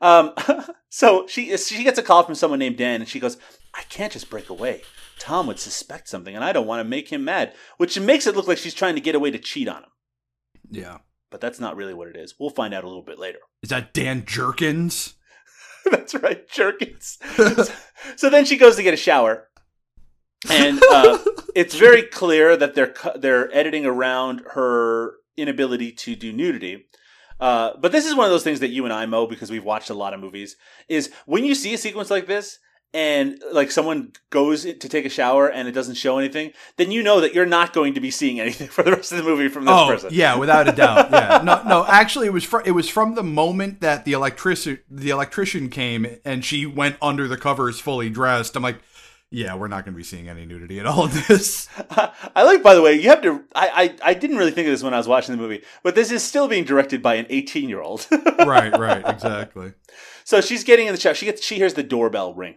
[0.00, 0.32] Um,
[0.90, 3.36] so she she gets a call from someone named Dan, and she goes,
[3.74, 4.82] "I can't just break away.
[5.18, 8.36] Tom would suspect something, and I don't want to make him mad." Which makes it
[8.36, 9.90] look like she's trying to get away to cheat on him,
[10.70, 10.98] Yeah.
[11.32, 12.34] But that's not really what it is.
[12.38, 13.38] We'll find out a little bit later.
[13.62, 15.14] Is that Dan Jerkins?
[15.90, 17.18] That's right, Jerkins.
[18.16, 19.48] so then she goes to get a shower,
[20.48, 21.18] and uh,
[21.56, 26.86] it's very clear that they're they're editing around her inability to do nudity.
[27.40, 29.64] Uh, but this is one of those things that you and I know because we've
[29.64, 30.56] watched a lot of movies.
[30.88, 32.60] Is when you see a sequence like this
[32.94, 37.02] and like someone goes to take a shower and it doesn't show anything, then you
[37.02, 39.48] know that you're not going to be seeing anything for the rest of the movie
[39.48, 40.10] from this oh, person.
[40.12, 41.10] yeah, without a doubt.
[41.10, 41.40] Yeah.
[41.42, 41.86] No, no.
[41.86, 46.06] Actually, it was fr- it was from the moment that the electrician the electrician came
[46.24, 48.56] and she went under the covers fully dressed.
[48.56, 48.80] I'm like,
[49.30, 51.66] yeah, we're not going to be seeing any nudity at all in this.
[51.90, 53.42] I like, by the way, you have to.
[53.54, 55.94] I, I I didn't really think of this when I was watching the movie, but
[55.94, 58.06] this is still being directed by an 18 year old.
[58.38, 58.78] right.
[58.78, 59.02] Right.
[59.06, 59.72] Exactly.
[60.24, 61.14] So she's getting in the shower.
[61.14, 61.42] She gets.
[61.42, 62.56] She hears the doorbell ring.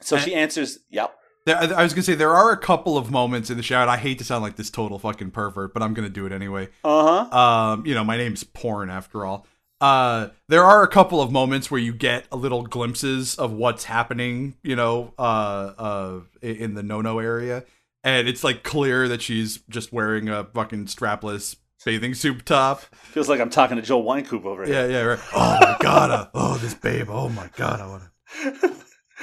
[0.00, 0.78] So And- she answers.
[0.90, 1.16] Yep.
[1.46, 3.88] There, I was gonna say there are a couple of moments in the shower.
[3.88, 6.68] I hate to sound like this total fucking pervert, but I'm gonna do it anyway.
[6.84, 7.38] Uh huh.
[7.38, 9.46] Um, you know, my name's porn after all.
[9.80, 13.84] Uh, there are a couple of moments where you get a little glimpses of what's
[13.84, 14.54] happening.
[14.62, 17.64] You know, uh, uh, in the no no area,
[18.04, 22.82] and it's like clear that she's just wearing a fucking strapless bathing suit top.
[22.94, 24.74] Feels like I'm talking to Joel Wynkoop over here.
[24.74, 25.18] Yeah, yeah, right.
[25.34, 28.74] Oh my god, uh, oh this babe, oh my god, I wanna.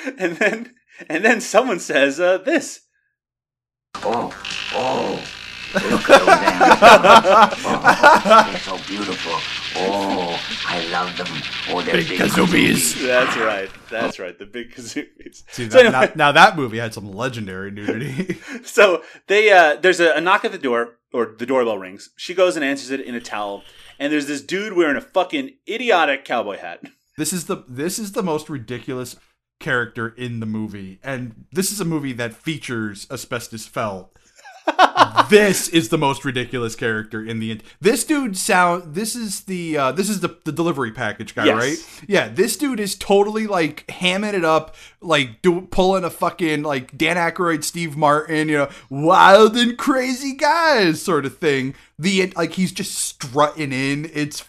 [0.18, 0.76] and then
[1.10, 2.82] and then someone says uh, this.
[3.96, 4.32] Oh,
[4.74, 5.24] oh.
[5.74, 7.64] Look at those animals.
[7.66, 9.34] Oh, they're so beautiful.
[9.76, 11.28] Oh, I love them.
[11.70, 13.06] Oh, they're Big big, kazoobies.
[13.06, 13.70] That's right.
[13.90, 14.38] That's right.
[14.40, 15.44] The big kazoomies.
[15.52, 18.38] See, So that, anyway- now, now that movie had some legendary nudity.
[18.64, 22.34] so they uh there's a, a knock at the door or the doorbell rings she
[22.34, 23.64] goes and answers it in a towel
[24.00, 26.82] and there's this dude wearing a fucking idiotic cowboy hat
[27.18, 29.16] This is the this is the most ridiculous
[29.60, 34.14] character in the movie, and this is a movie that features asbestos felt.
[35.30, 37.62] this is the most ridiculous character in the.
[37.80, 38.96] This dude sound.
[38.96, 41.56] This is the uh, this is the the delivery package guy, Yes.
[41.56, 42.04] right?
[42.10, 46.98] Yeah, this dude is totally like hamming it up, like do, pulling a fucking like
[46.98, 51.74] Dan Aykroyd, Steve Martin, you know, wild and crazy guys sort of thing.
[51.98, 54.10] The like he's just strutting in.
[54.14, 54.44] It's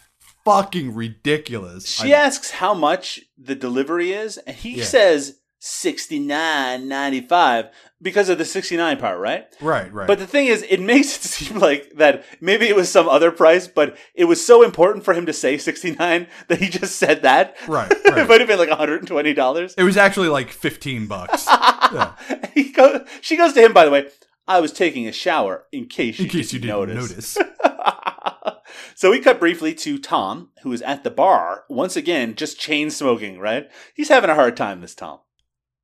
[0.45, 1.89] fucking ridiculous.
[1.89, 4.83] she I- asks how much the delivery is and he Yeah.
[4.85, 7.69] says 69.95
[8.01, 10.07] because of the 69 part right Right, right.
[10.07, 13.29] but the thing is it makes it seem like that maybe it was some other
[13.29, 17.23] price but it was so important for him to say 69 that he just said
[17.23, 21.45] that Right, it might have been like 120 dollars It was actually like 15 bucks.
[21.91, 22.13] Yeah.
[22.53, 24.05] he go, she goes to him, by the way.
[24.47, 27.35] I was taking a shower in case you, In case you didn't didn't notice.
[27.35, 28.58] notice.
[28.95, 32.89] So we cut briefly to Tom, who is at the bar once again, just chain
[32.89, 33.39] smoking.
[33.39, 33.69] Right?
[33.95, 34.81] He's having a hard time.
[34.81, 35.19] This Tom.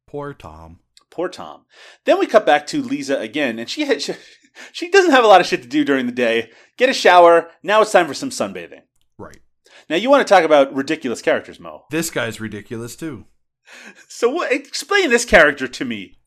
[0.07, 0.79] Poor Tom.
[1.09, 1.65] Poor Tom.
[2.05, 4.13] Then we cut back to Lisa again, and she had she,
[4.71, 6.51] she doesn't have a lot of shit to do during the day.
[6.77, 7.49] Get a shower.
[7.63, 8.81] Now it's time for some sunbathing.
[9.17, 9.39] Right.
[9.89, 11.86] Now you want to talk about ridiculous characters, Mo.
[11.91, 13.25] This guy's ridiculous too.
[14.07, 16.17] So what, explain this character to me.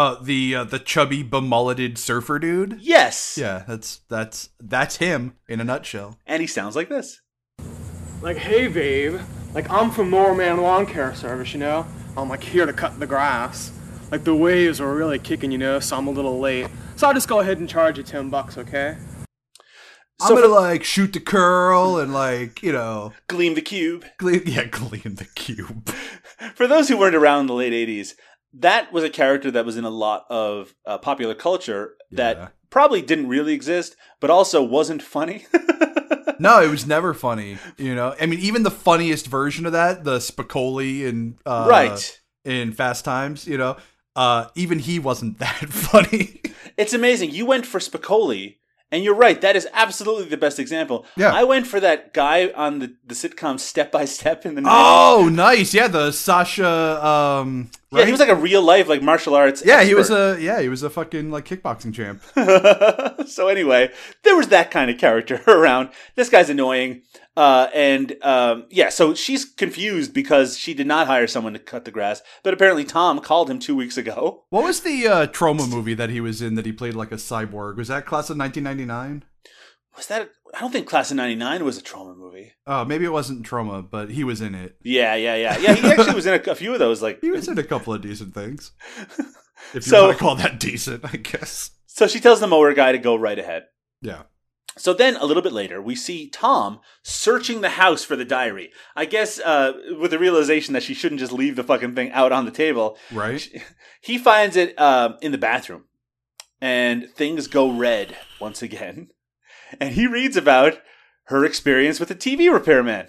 [0.00, 2.78] Uh, the uh, the chubby bemulleted surfer dude.
[2.80, 3.36] Yes.
[3.38, 6.16] Yeah, that's that's that's him in a nutshell.
[6.24, 7.20] And he sounds like this.
[8.22, 9.20] Like, hey, babe.
[9.52, 11.84] Like, I'm from Norman Lawn Care Service, you know?
[12.16, 13.72] I'm like here to cut the grass.
[14.10, 16.68] Like, the waves are really kicking, you know, so I'm a little late.
[16.96, 18.96] So I'll just go ahead and charge you 10 bucks, okay?
[20.22, 24.04] I'm gonna like shoot the curl and like you know gleam the cube.
[24.18, 25.88] Gleam, yeah, gleam the cube.
[26.54, 28.14] For those who weren't around in the late '80s,
[28.54, 33.02] that was a character that was in a lot of uh, popular culture that probably
[33.02, 35.46] didn't really exist, but also wasn't funny.
[36.38, 37.58] no, it was never funny.
[37.78, 42.20] You know, I mean, even the funniest version of that, the Spicoli in uh, Right.
[42.44, 43.76] in Fast Times, you know,
[44.16, 46.40] uh, even he wasn't that funny.
[46.76, 47.30] It's amazing.
[47.30, 48.56] You went for Spicoli,
[48.90, 49.40] and you're right.
[49.40, 51.06] That is absolutely the best example.
[51.16, 51.32] Yeah.
[51.32, 54.66] I went for that guy on the, the sitcom Step by Step in the 90s.
[54.70, 55.72] oh, nice.
[55.74, 57.04] Yeah, the Sasha.
[57.06, 59.64] Um, Yeah, he was like a real life like martial arts.
[59.64, 62.22] Yeah, he was a yeah, he was a fucking like kickboxing champ.
[63.28, 63.90] so anyway,
[64.22, 65.90] there was that kind of character around.
[66.14, 67.02] This guy's annoying,
[67.36, 71.84] uh, and um, yeah, so she's confused because she did not hire someone to cut
[71.84, 74.44] the grass, but apparently Tom called him two weeks ago.
[74.50, 77.16] What was the uh, Troma movie that he was in that he played like a
[77.16, 77.76] cyborg?
[77.76, 79.24] Was that class of 1999?
[79.96, 80.30] Was that?
[80.54, 82.52] I don't think Class of '99 was a Troma movie.
[82.66, 84.76] Oh, maybe it wasn't Troma, but he was in it.
[84.82, 85.74] Yeah, yeah, yeah, yeah.
[85.74, 87.00] He actually was in a, a few of those.
[87.02, 88.72] Like He was in a couple of decent things.
[89.74, 91.70] If you So- want to call that decent, I guess.
[91.86, 93.64] So she tells the mower guy to go right ahead.
[94.00, 94.22] Yeah.
[94.78, 98.70] So then, a little bit later, we see Tom searching the house for the diary.
[98.96, 102.32] I guess uh, with the realization that she shouldn't just leave the fucking thing out
[102.32, 102.96] on the table.
[103.12, 103.46] Right.
[104.00, 105.84] He finds it um, in the bathroom,
[106.62, 109.10] and things go red once again.
[109.78, 110.78] And he reads about
[111.24, 113.06] her experience with a TV repairman.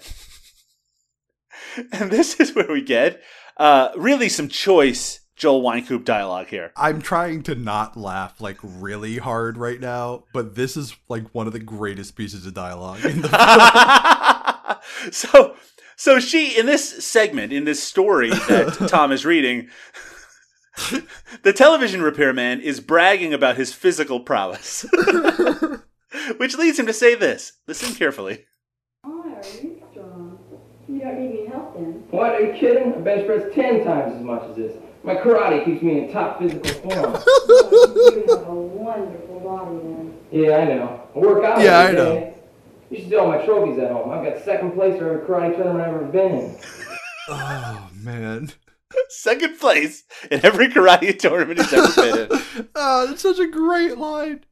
[1.92, 3.22] and this is where we get
[3.56, 6.72] uh, really some choice Joel Wynkoop dialogue here.
[6.76, 11.46] I'm trying to not laugh like really hard right now, but this is like one
[11.46, 14.78] of the greatest pieces of dialogue in the
[15.10, 15.56] so
[15.96, 19.68] so she in this segment in this story that Tom is reading
[21.42, 24.86] the television repairman is bragging about his physical prowess
[26.38, 28.44] which leads him to say this listen carefully
[29.02, 30.38] Why are You strong?
[30.88, 32.04] You don't need any help then.
[32.10, 32.32] What?
[32.34, 32.92] Are you kidding?
[32.94, 34.76] I bench press ten times as much as this.
[35.04, 37.18] My karate keeps me in top physical form.
[38.12, 40.18] You have a wonderful body then.
[40.30, 41.02] yeah, I know.
[41.14, 41.60] I work out.
[41.60, 42.14] Yeah, every I know.
[42.14, 42.34] day.
[42.90, 44.10] You should see all my trophies at home.
[44.10, 46.56] I've got second place for every karate tournament I've ever been in.
[47.28, 48.50] Oh man.
[49.08, 52.18] second place in every karate tournament he's ever been
[52.58, 54.44] in Oh, that's such a great line.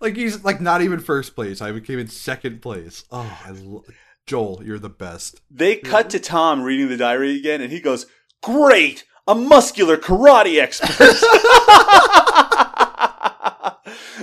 [0.00, 1.60] Like he's like not even first place.
[1.60, 3.04] I became in second place.
[3.10, 3.84] Oh, lo-
[4.26, 5.40] Joel, you're the best.
[5.50, 8.06] they cut to Tom reading the diary again and he goes
[8.42, 10.96] great a muscular karate expert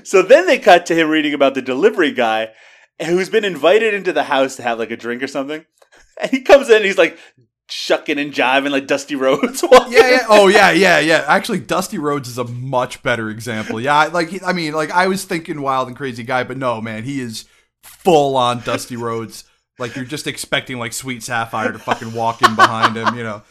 [0.03, 2.49] so then they cut to him reading about the delivery guy
[3.03, 5.65] who's been invited into the house to have like a drink or something.
[6.21, 7.17] And he comes in and he's like
[7.69, 9.63] shucking and jiving like Dusty Rhodes.
[9.89, 10.25] Yeah, yeah.
[10.29, 11.23] Oh, yeah, yeah, yeah.
[11.27, 13.79] Actually, Dusty Rhodes is a much better example.
[13.79, 16.81] Yeah, I- like I mean, like I was thinking Wild and Crazy Guy, but no,
[16.81, 17.45] man, he is
[17.83, 19.43] full on Dusty Rhodes.
[19.77, 23.15] Like you're just expecting like Sweet Sapphire to fucking walk in behind him.
[23.15, 23.43] You know,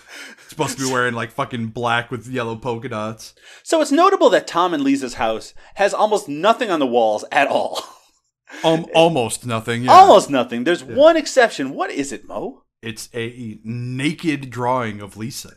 [0.49, 3.35] supposed to be wearing like fucking black with yellow polka dots.
[3.63, 7.47] So it's notable that Tom and Lisa's house has almost nothing on the walls at
[7.49, 7.81] all.
[8.63, 9.83] Um, almost nothing.
[9.83, 9.93] Yeah.
[9.93, 10.63] Almost nothing.
[10.65, 11.75] There's one exception.
[11.75, 12.64] What is it, Mo?
[12.85, 15.53] It's a naked drawing of Lisa.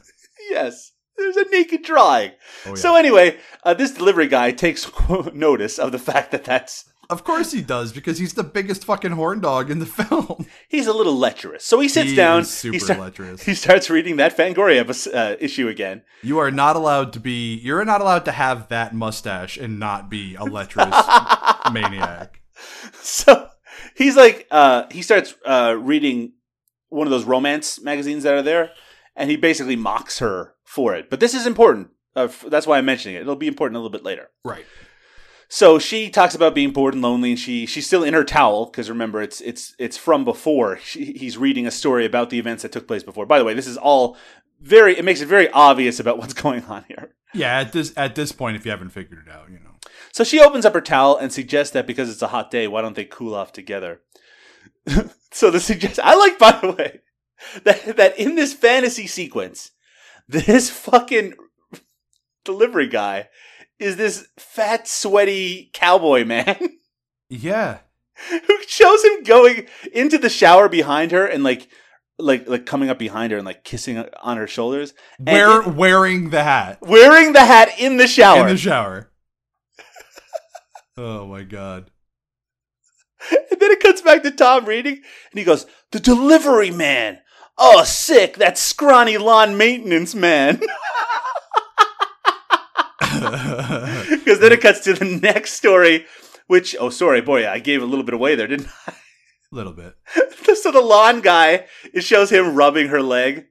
[0.49, 0.91] Yes.
[1.17, 2.31] There's a naked drawing.
[2.65, 2.75] Oh, yeah.
[2.75, 4.89] So anyway, uh, this delivery guy takes
[5.33, 9.13] notice of the fact that that's Of course he does because he's the biggest fucking
[9.13, 10.45] horn dog in the film.
[10.69, 11.65] he's a little lecherous.
[11.65, 12.45] So he sits He down.
[12.45, 13.41] super he, start- lecherous.
[13.43, 16.03] he starts reading that Fangoria uh, issue again.
[16.21, 17.55] You are not allowed to be.
[17.55, 20.93] You're not allowed to have that mustache and not be a lecherous
[21.73, 22.41] maniac.
[23.01, 23.47] So
[23.95, 26.33] he's like, uh, he starts uh, reading
[26.89, 28.71] one of those romance magazines that are there,
[29.15, 31.09] and he basically mocks her for it.
[31.09, 31.89] But this is important.
[32.15, 33.21] Uh, f- that's why I'm mentioning it.
[33.21, 34.29] It'll be important a little bit later.
[34.43, 34.65] Right.
[35.49, 38.65] So she talks about being bored and lonely, and she she's still in her towel
[38.65, 40.77] because remember it's it's it's from before.
[40.77, 43.25] She, he's reading a story about the events that took place before.
[43.25, 44.17] By the way, this is all
[44.59, 44.97] very.
[44.97, 47.13] It makes it very obvious about what's going on here.
[47.33, 49.75] Yeah, at this at this point, if you haven't figured it out, you know.
[50.11, 52.81] So she opens up her towel and suggests that because it's a hot day, why
[52.81, 54.01] don't they cool off together?
[55.37, 56.99] so the suggest I like, by the way,
[57.63, 59.71] that that in this fantasy sequence,
[60.27, 61.33] this fucking
[62.43, 63.29] delivery guy
[63.79, 66.57] is this fat, sweaty cowboy man
[67.29, 67.79] Yeah.
[68.29, 71.67] who shows him going into the shower behind her and like,
[72.17, 74.95] like, like coming up behind her and like kissing on her shoulders.
[75.19, 78.41] And Wear, it- wearing the hat wearing the hat in the shower.
[78.41, 79.11] in the shower.
[80.97, 81.91] oh my god.
[83.51, 84.93] And then it cuts back to Tom reading,
[85.31, 87.19] and he goes, "The delivery man.
[87.57, 88.37] Oh, sick!
[88.37, 90.61] That scrawny lawn maintenance man."
[94.09, 96.05] Because then it cuts to the next story,
[96.47, 98.93] which oh, sorry, boy, I gave a little bit away there, didn't I?
[99.51, 99.95] A little bit.
[100.55, 103.45] so the lawn guy, it shows him rubbing her leg.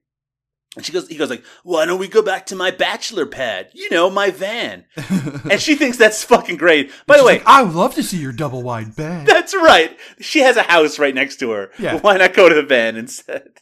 [0.77, 3.70] And she goes, he goes like, why don't we go back to my bachelor pad?
[3.73, 4.85] You know, my van.
[5.51, 6.93] and she thinks that's fucking great.
[7.07, 9.27] By the way, I would love to see your double wide bed.
[9.36, 9.97] That's right.
[10.20, 11.70] She has a house right next to her.
[11.78, 12.01] Yeah.
[12.01, 13.48] Why not go to the van instead?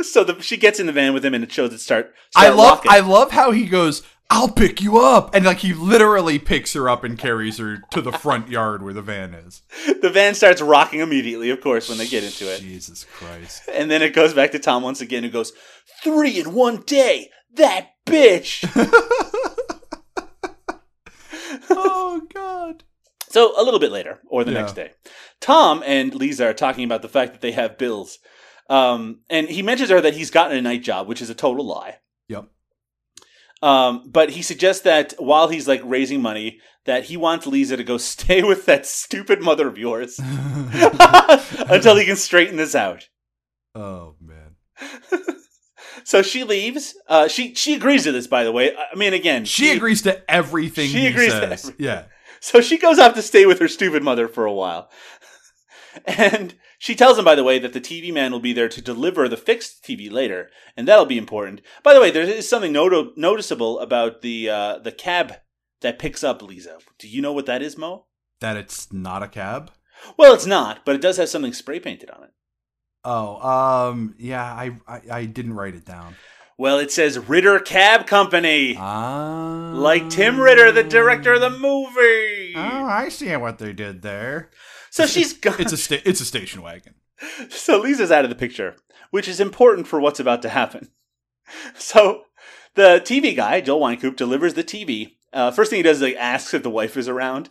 [0.00, 2.14] So the, she gets in the van with him, and it shows it start.
[2.36, 2.82] I love.
[2.88, 5.34] I love how he goes, I'll pick you up.
[5.34, 8.92] And like he literally picks her up and carries her to the front yard where
[8.94, 9.62] the van is.
[10.02, 12.60] the van starts rocking immediately, of course, when they get into it.
[12.60, 13.62] Jesus Christ.
[13.72, 15.52] And then it goes back to Tom once again, who goes,
[16.02, 17.30] Three in one day.
[17.54, 18.64] That bitch.
[21.70, 22.82] oh God.
[23.28, 24.60] So a little bit later, or the Yeah.
[24.60, 24.92] next day,
[25.40, 28.18] Tom and Lisa are talking about the fact that they have bills.
[28.68, 31.64] Um, and he mentions her that he's gotten a night job, which is a total
[31.66, 31.98] lie.
[32.28, 32.46] Yep.
[33.66, 37.82] Um, but he suggests that while he's like raising money, that he wants Lisa to
[37.84, 43.08] go stay with that stupid mother of yours until he can straighten this out.
[43.74, 44.56] Oh man.
[46.04, 46.94] So she leaves.
[47.08, 48.72] Uh, she she agrees to this, by the way.
[48.76, 51.74] I mean, again, She agrees to everything She he agrees to everything.
[51.78, 52.04] Yeah.
[52.38, 54.88] So she goes off to stay with her stupid mother for a while.
[56.06, 56.54] And
[56.86, 59.28] she tells him, by the way, that the TV man will be there to deliver
[59.28, 61.60] the fixed TV later, and that'll be important.
[61.82, 65.32] By the way, there is something noto- noticeable about the uh, the cab
[65.80, 66.78] that picks up Lisa.
[67.00, 68.06] Do you know what that is, Mo?
[68.40, 69.72] That it's not a cab?
[70.16, 72.30] Well, it's not, but it does have something spray painted on it.
[73.04, 76.14] Oh, um, yeah, I, I I didn't write it down.
[76.56, 78.76] Well, it says Ritter Cab Company.
[78.78, 79.72] Ah.
[79.74, 82.54] Like Tim Ritter, the director of the movie.
[82.54, 84.50] Oh, I see what they did there.
[84.90, 85.56] So she's gone.
[85.58, 86.94] It's a sta- it's a station wagon.
[87.48, 88.76] So Lisa's out of the picture,
[89.10, 90.90] which is important for what's about to happen.
[91.74, 92.22] So
[92.74, 95.12] the TV guy, Joel Wynkoop, delivers the TV.
[95.32, 97.48] Uh, first thing he does is like asks if the wife is around,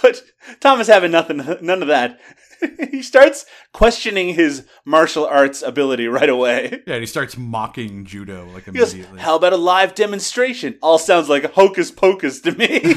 [0.00, 0.22] but
[0.60, 2.20] Tom is having nothing, none of that.
[2.90, 6.82] he starts questioning his martial arts ability right away.
[6.86, 9.20] Yeah, and he starts mocking judo like He goes, immediately.
[9.20, 12.80] "How about a live demonstration?" All sounds like hocus pocus to me.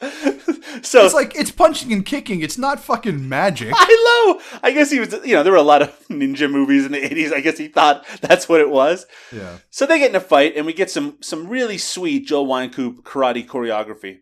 [0.82, 2.40] so it's like it's punching and kicking.
[2.40, 3.72] It's not fucking magic.
[3.76, 4.58] I know.
[4.62, 7.00] I guess he was, you know, there were a lot of ninja movies in the
[7.00, 7.32] 80s.
[7.32, 9.06] I guess he thought that's what it was.
[9.32, 9.58] Yeah.
[9.70, 13.02] So they get in a fight, and we get some some really sweet Joe Wynkoop
[13.02, 14.20] karate choreography,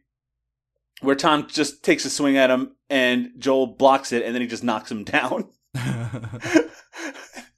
[1.00, 4.48] where Tom just takes a swing at him, and Joel blocks it, and then he
[4.48, 5.50] just knocks him down.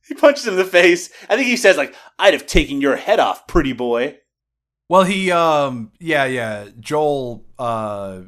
[0.08, 1.10] he punches him in the face.
[1.28, 4.18] I think he says like, "I'd have taken your head off, pretty boy."
[4.88, 8.22] Well, he um yeah, yeah, Joel uh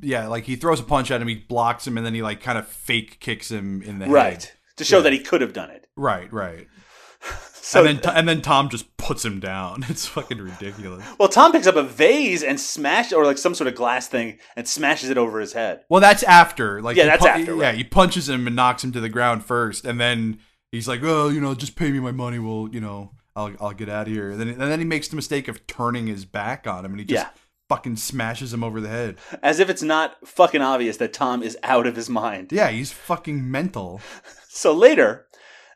[0.00, 2.40] yeah, like he throws a punch at him, he blocks him and then he like
[2.42, 4.42] kind of fake kicks him in the Right.
[4.44, 4.50] head.
[4.78, 5.02] To show Yeah.
[5.04, 5.86] that he could have done it.
[5.96, 6.66] Right, right.
[7.66, 9.86] So and then and then Tom just puts him down.
[9.88, 11.02] It's fucking ridiculous.
[11.18, 14.38] Well, Tom picks up a vase and smash or like some sort of glass thing
[14.54, 15.80] and smashes it over his head.
[15.88, 16.82] Well, that's after.
[16.82, 19.46] Like Yeah, he that's after, Yeah, he punches him and knocks him to the ground
[19.46, 20.40] first, and then
[20.72, 22.38] he's like, "Oh, you know, just pay me my money.
[22.38, 25.08] We'll, you know, I'll I'll get out of here." And then and then he makes
[25.08, 27.30] the mistake of turning his back on him, and he just Yeah.
[27.68, 29.16] Fucking smashes him over the head.
[29.42, 32.52] As if it's not fucking obvious that Tom is out of his mind.
[32.52, 34.00] Yeah, he's fucking mental.
[34.56, 35.26] So later,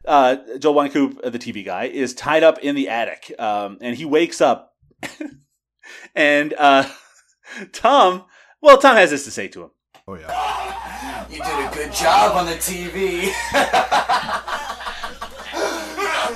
[0.05, 3.97] uh, Joel Wynkoop, uh, the TV guy, is tied up in the attic, um, and
[3.97, 4.77] he wakes up,
[6.15, 6.89] and uh,
[7.73, 8.25] Tom,
[8.63, 9.71] well, Tom has this to say to him.
[10.07, 11.27] Oh yeah.
[11.29, 13.33] You did a good job on the TV.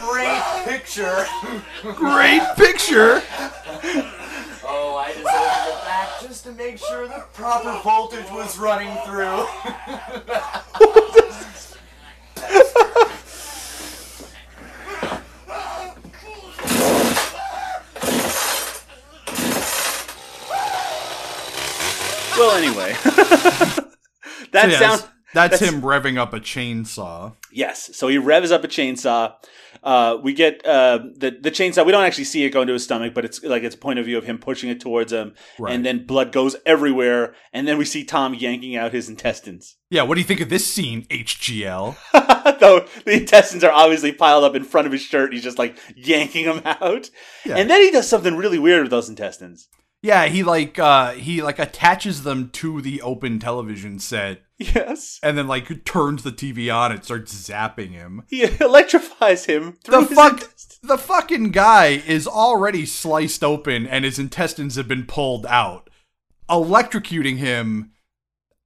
[0.01, 1.27] Great picture.
[1.95, 3.23] Great picture.
[4.65, 8.97] Oh, I just opened it back just to make sure the proper voltage was running
[9.05, 9.47] through.
[22.39, 25.12] Well, anyway, that So, yeah, sounds.
[25.35, 27.35] That's, him revving up a chainsaw.
[27.51, 27.97] Yes.
[27.97, 29.35] So he revs up a chainsaw.
[29.83, 31.85] Uh, we get uh, the the chainsaw.
[31.85, 33.99] We don't actually see it go into his stomach, but it's like it's a point
[33.99, 35.75] of view of him pushing it towards him, Right.
[35.75, 37.35] and then blood goes everywhere.
[37.53, 39.77] And then we see Tom yanking out his intestines.
[39.91, 41.97] Yeah, what do you think of this scene, HGL?
[42.61, 45.77] Though the intestines are obviously piled up in front of his shirt, he's just like
[45.97, 47.11] yanking them out.
[47.45, 47.57] Yeah.
[47.57, 49.69] And then he does something really weird with those intestines.
[50.03, 54.43] Yeah, he like uh he like attaches them to the open television set.
[54.59, 55.19] Yes.
[55.23, 58.23] And then like turns the TV on and starts zapping him.
[58.29, 60.51] He electrifies him through The fuck
[60.83, 65.89] the fucking guy is already sliced open and his intestines have been pulled out.
[66.51, 67.93] Electrocuting him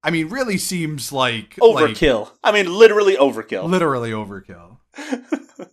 [0.03, 2.31] I mean really seems like like, overkill.
[2.43, 3.69] I mean, literally overkill.
[3.69, 4.77] literally overkill.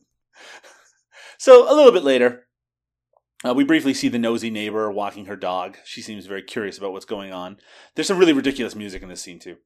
[1.45, 2.47] So a little bit later,
[3.45, 5.77] uh, we briefly see the nosy neighbor walking her dog.
[5.85, 7.59] She seems very curious about what's going on.
[7.95, 9.57] There's some really ridiculous music in this scene too.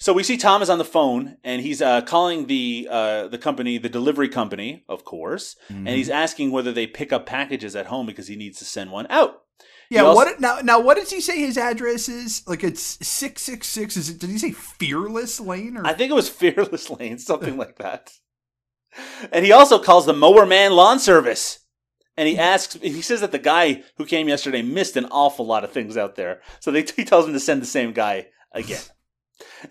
[0.00, 3.38] So we see Tom is on the phone and he's uh, calling the uh, the
[3.38, 7.86] company, the delivery company, of course, and he's asking whether they pick up packages at
[7.86, 9.42] home because he needs to send one out.
[9.90, 12.44] Yeah, also- what now now what does he say his address is?
[12.46, 16.28] Like it's 666 is it did he say Fearless Lane or I think it was
[16.42, 18.12] Fearless Lane, something like that.
[19.32, 21.60] And he also calls the Mower Man Lawn Service.
[22.18, 25.62] And he asks, he says that the guy who came yesterday missed an awful lot
[25.62, 26.40] of things out there.
[26.58, 28.82] So they, he tells him to send the same guy again.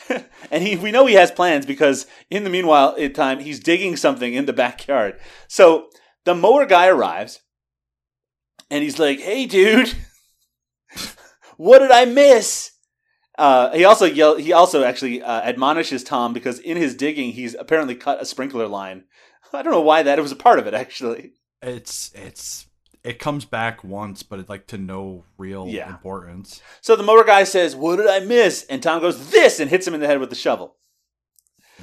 [0.49, 4.33] and he, we know he has plans because in the meanwhile, time, he's digging something
[4.33, 5.19] in the backyard.
[5.49, 5.89] So
[6.23, 7.41] the mower guy arrives
[8.71, 9.93] and he's like, hey, dude,
[11.57, 12.71] what did I miss?
[13.37, 14.37] Uh, he also yell.
[14.37, 18.67] He also actually uh, admonishes Tom because in his digging, he's apparently cut a sprinkler
[18.67, 19.03] line.
[19.51, 20.17] I don't know why that.
[20.17, 21.33] It was a part of it actually.
[21.61, 22.67] It's it's
[23.03, 25.89] it comes back once but it's like to no real Yeah.
[25.89, 26.61] importance.
[26.81, 29.87] So the motor guy says, "What did I miss?" And Tom goes, "This," and hits
[29.87, 30.75] him in the head with the shovel.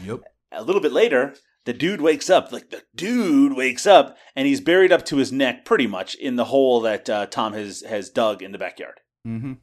[0.03, 0.21] Yep.
[0.53, 1.35] A little bit later,
[1.65, 2.53] the dude wakes up.
[2.53, 6.37] Like the dude wakes up, and he's buried up to his neck, pretty much in
[6.37, 9.01] the hole that uh, Tom has has dug in the backyard.
[9.27, 9.55] Mm-hmm.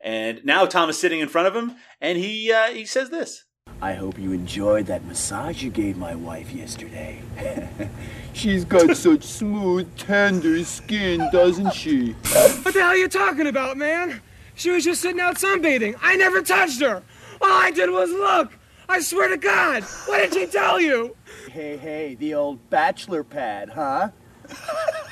[0.00, 3.44] And now Tom is sitting in front of him, and he uh, he says this.
[3.80, 7.20] I hope you enjoyed that massage you gave my wife yesterday.
[8.32, 12.12] She's got such smooth, tender skin, doesn't she?
[12.12, 14.22] What the hell are you talking about, man?
[14.54, 15.94] She was just sitting out sunbathing.
[16.00, 17.02] I never touched her.
[17.42, 18.52] All I did was look.
[18.88, 19.82] I swear to God.
[20.06, 21.14] What did she tell you?
[21.50, 24.08] Hey, hey, the old bachelor pad, huh?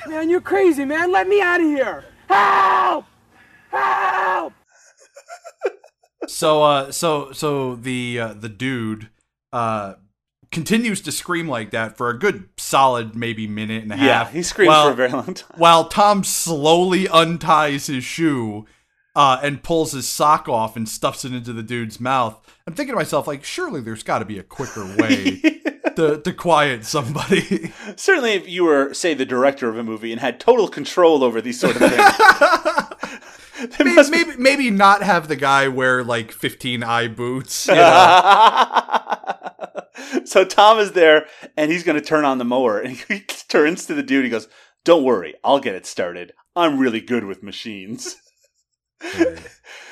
[0.07, 1.11] Man, you're crazy, man.
[1.11, 2.03] Let me out of here.
[2.27, 3.05] Help!
[3.69, 4.53] Help!
[6.35, 9.09] So uh so so the uh, the dude
[9.53, 9.93] uh
[10.51, 14.33] continues to scream like that for a good solid maybe minute and a Yeah, half.
[14.33, 15.49] he screams while- for a very long time.
[15.57, 18.65] While Tom slowly unties his shoe
[19.15, 22.37] uh and pulls his sock off and stuffs it into the dude's mouth.
[22.67, 25.39] I'm thinking to myself like surely there's got to be a quicker way
[25.95, 27.71] to to quiet somebody.
[27.95, 31.39] Certainly, if you were, say, the director of a movie and had total control over
[31.39, 31.93] these sort of things,
[33.79, 37.67] maybe, maybe maybe not have the guy wear like 15 eye boots.
[37.67, 38.81] you know?
[40.25, 41.25] so Tom is there
[41.57, 43.19] and he's going to turn on the mower and he
[43.49, 44.25] turns to the dude.
[44.25, 44.47] He goes,
[44.83, 46.33] "Don't worry, I'll get it started.
[46.55, 48.15] I'm really good with machines."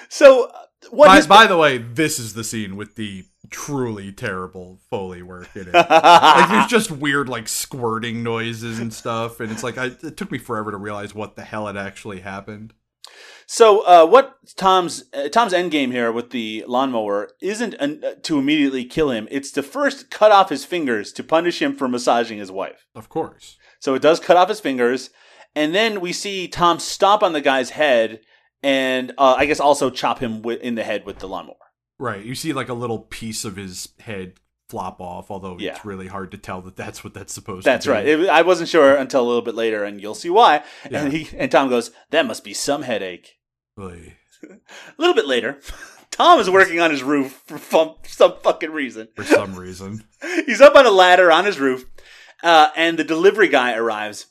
[0.10, 0.52] so uh,
[0.90, 1.08] what?
[1.08, 5.50] by, his- by the way, this is the scene with the truly terrible foley work
[5.56, 5.74] in it.
[5.74, 10.32] like there's just weird like squirting noises and stuff, and it's like I, it took
[10.32, 12.74] me forever to realize what the hell had actually happened.
[13.54, 18.14] So uh, what Tom's uh, Tom's end game here with the lawnmower isn't an, uh,
[18.24, 19.28] to immediately kill him.
[19.30, 22.88] It's to first cut off his fingers to punish him for massaging his wife.
[22.96, 23.58] Of course.
[23.80, 25.12] So it does cut off his fingers,
[25.54, 28.22] and then we see Tom stomp on the guy's head,
[28.64, 31.54] and uh, I guess also chop him wi- in the head with the lawnmower.
[32.00, 32.26] Right.
[32.26, 34.34] You see like a little piece of his head
[34.68, 35.76] flop off, although Yeah.
[35.76, 37.94] it's really hard to tell that that's what that's supposed That's to be.
[37.98, 38.20] That's right.
[38.26, 40.64] It, I wasn't sure until a little bit later, and you'll see why.
[40.90, 41.04] Yeah.
[41.04, 43.36] And he and Tom goes, "That must be some headache."
[43.80, 44.16] Oy.
[44.50, 44.58] A
[44.98, 45.60] little bit later,
[46.12, 47.58] Tom is working on his roof for
[48.06, 49.08] some fucking reason.
[49.16, 50.04] For some reason.
[50.46, 51.86] He's up on a ladder on his roof,
[52.44, 54.28] uh, and the delivery guy arrives.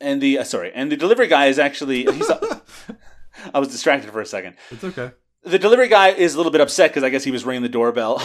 [0.00, 2.30] And the uh, sorry, and the delivery guy is actually he's.
[3.52, 4.56] I was distracted for a second.
[4.70, 5.12] It's okay.
[5.42, 7.68] The delivery guy is a little bit upset because I guess he was ringing the
[7.68, 8.22] doorbell.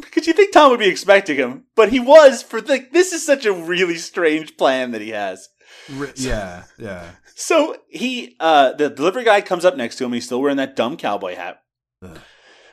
[0.00, 2.86] Because you think Tom would be expecting him, but he was for the.
[2.92, 5.48] This is such a really strange plan that he has.
[5.90, 7.10] Ri- yeah, yeah.
[7.34, 10.12] So he, uh, the delivery guy comes up next to him.
[10.12, 11.62] He's still wearing that dumb cowboy hat.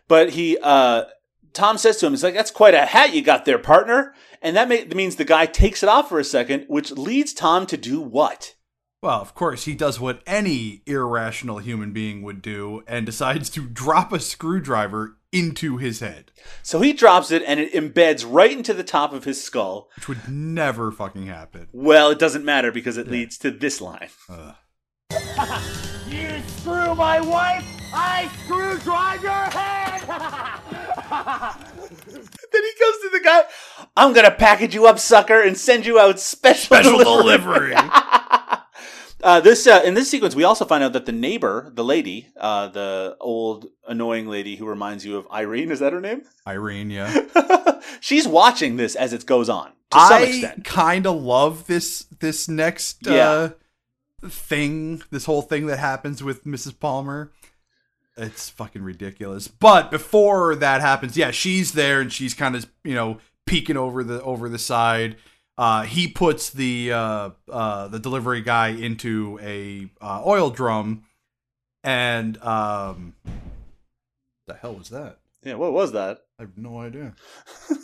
[0.07, 1.05] But he, uh,
[1.53, 4.55] Tom says to him, "He's like, that's quite a hat you got there, partner." And
[4.55, 7.77] that ma- means the guy takes it off for a second, which leads Tom to
[7.77, 8.55] do what?
[9.01, 13.61] Well, of course, he does what any irrational human being would do and decides to
[13.67, 16.31] drop a screwdriver into his head,
[16.63, 19.89] So he drops it, and it embeds right into the top of his skull.
[19.95, 21.67] which would never fucking happen.
[21.71, 24.09] Well, it doesn't matter because it leads to this line.
[26.09, 30.01] You screw my wife, I screw drive your head!
[32.51, 33.43] then he goes to the guy.
[33.95, 37.73] I'm gonna package you up, sucker, and send you out special, Special delivery.
[37.75, 37.75] delivery.
[39.23, 42.27] uh, this uh, in this sequence, we also find out that the neighbor, the lady,
[42.37, 46.23] uh, the old annoying lady who reminds you of Irene, is that her name?
[46.47, 47.79] Irene, yeah.
[47.99, 52.47] She's watching this as it goes on to some I kind of love this this
[52.47, 53.51] next uh,
[54.25, 56.79] thing, this whole thing that happens with Mrs.
[56.79, 57.31] Palmer.
[58.15, 59.47] It's fucking ridiculous.
[59.47, 64.03] But before that happens, yeah, she's there and she's kind of you know peeking over
[64.03, 65.17] the over the side.
[65.59, 71.03] Uh, he puts the uh, uh, the delivery guy into a uh, oil drum,
[71.83, 73.13] and um,
[74.47, 75.19] the hell was that?
[75.43, 76.19] Yeah, what was that?
[76.39, 77.13] I have no idea.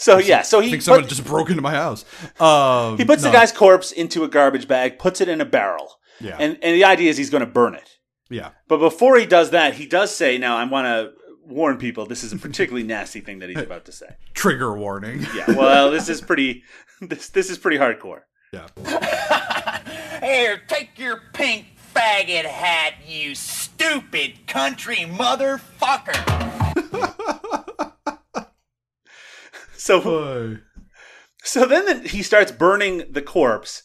[0.00, 2.04] So yeah, so I he think someone put- just broke into my house.
[2.40, 3.30] Um, he puts no.
[3.30, 6.36] the guy's corpse into a garbage bag, puts it in a barrel, Yeah.
[6.38, 7.98] and and the idea is he's going to burn it.
[8.30, 8.50] Yeah.
[8.68, 11.17] But before he does that, he does say, "Now I want to
[11.48, 12.06] warn people.
[12.06, 15.26] This is a particularly nasty thing that he's about to say." Trigger warning.
[15.34, 15.50] Yeah.
[15.52, 16.62] Well, this is pretty.
[17.00, 18.22] This this is pretty hardcore.
[18.52, 18.66] Yeah.
[20.20, 26.16] Here, take your pink faggot hat, you stupid country motherfucker.
[29.88, 30.58] So,
[31.42, 33.84] so then the, he starts burning the corpse,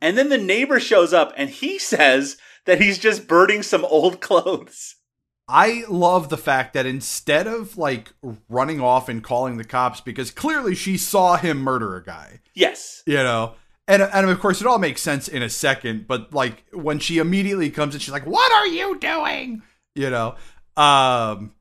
[0.00, 4.22] and then the neighbor shows up, and he says that he's just burning some old
[4.22, 4.94] clothes.
[5.54, 8.12] I love the fact that instead of like
[8.48, 13.02] running off and calling the cops because clearly she saw him murder a guy, Yes.
[13.06, 13.54] you know.
[13.86, 16.06] And, and of course, it all makes sense in a second.
[16.06, 19.62] But like when she immediately comes and she's like, "What are you doing?"
[19.94, 20.36] You know.
[20.76, 21.52] Um.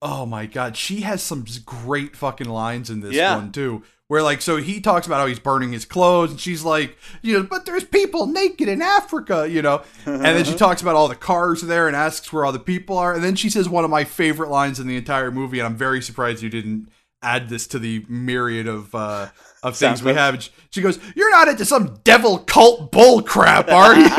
[0.00, 3.36] Oh my god, she has some great fucking lines in this Yeah.
[3.36, 3.82] one too.
[4.12, 7.32] Where like, so he talks about how he's burning his clothes, and she's like, you
[7.32, 9.84] know, but there's people naked in Africa, you know.
[10.04, 12.98] And then she talks about all the cars there and asks where all the people
[12.98, 13.14] are.
[13.14, 15.76] And then she says one of my favorite lines in the entire movie, and I'm
[15.76, 16.90] very surprised you didn't
[17.22, 19.28] add this to the myriad of uh,
[19.62, 20.34] of things Sound we have.
[20.34, 24.10] And she- She goes, "You're not into some devil cult bull crap, are you?"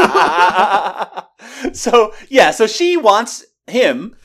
[1.74, 4.16] so yeah, so she wants him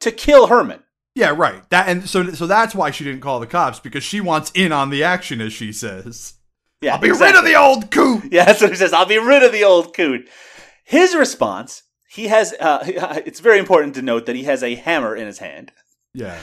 [0.00, 0.82] to kill Herman.
[1.14, 1.68] Yeah, right.
[1.70, 4.72] That and so so that's why she didn't call the cops because she wants in
[4.72, 6.34] on the action, as she says.
[6.80, 8.24] Yeah, I'll be rid of the old coot.
[8.32, 8.92] Yeah, that's what he says.
[8.92, 10.28] I'll be rid of the old coot.
[10.84, 12.54] His response, he has.
[12.58, 12.80] Uh,
[13.26, 15.72] it's very important to note that he has a hammer in his hand.
[16.14, 16.38] Yeah,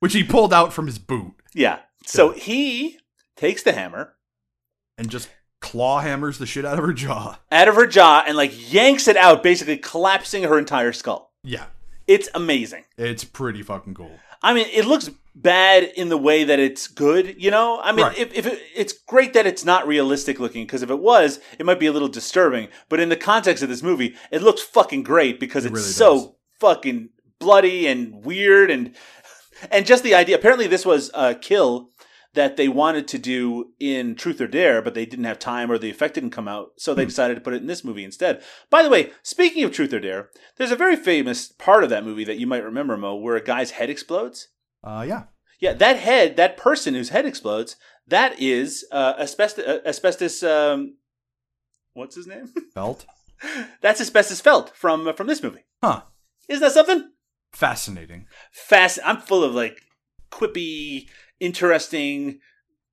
[0.00, 1.80] which he pulled out from his boot Yeah.
[2.06, 2.98] So he
[3.36, 4.14] takes the hammer
[4.96, 5.28] and just
[5.60, 7.38] claw hammers the shit out of her jaw.
[7.50, 11.32] out of her jaw and like yanks it out, basically collapsing her entire skull.
[11.44, 11.66] Yeah,
[12.08, 12.84] It's amazing.
[12.96, 14.18] it's pretty fucking cool.
[14.42, 17.80] I mean, it looks bad in the way that it's good, you know?
[17.82, 18.18] I mean, Right.
[18.18, 21.66] if, if it, it's great that it's not realistic looking, because if it was, it
[21.66, 22.68] might be a little disturbing.
[22.88, 25.88] But in the context of this movie, it looks fucking great because It it's really
[25.92, 26.28] so does.
[26.60, 28.94] fucking bloody and weird and
[29.72, 30.36] and just the idea.
[30.36, 31.90] Apparently, this was a kill
[32.34, 35.78] that they wanted to do in Truth or Dare, but they didn't have time or
[35.78, 37.08] the effect didn't come out, so they Hmm.
[37.08, 38.42] decided to put it in this movie instead.
[38.70, 42.04] By the way, speaking of Truth or Dare, there's a very famous part of that
[42.04, 44.48] movie that you might remember, Mo, where a guy's head explodes.
[44.84, 45.24] Uh, yeah.
[45.60, 47.76] Yeah, that head, that person whose head explodes,
[48.06, 49.64] that is uh, asbestos.
[49.66, 50.42] Uh, asbestos.
[50.42, 50.98] Um,
[51.94, 52.52] what's his name?
[52.74, 53.04] Felt.
[53.80, 55.64] That's asbestos felt from uh, from this movie.
[55.82, 56.02] Huh.
[56.48, 57.10] Isn't that something?
[57.52, 58.26] Fascinating.
[58.52, 58.98] Fast.
[59.04, 59.78] I'm full of like
[60.30, 61.06] quippy,
[61.40, 62.40] interesting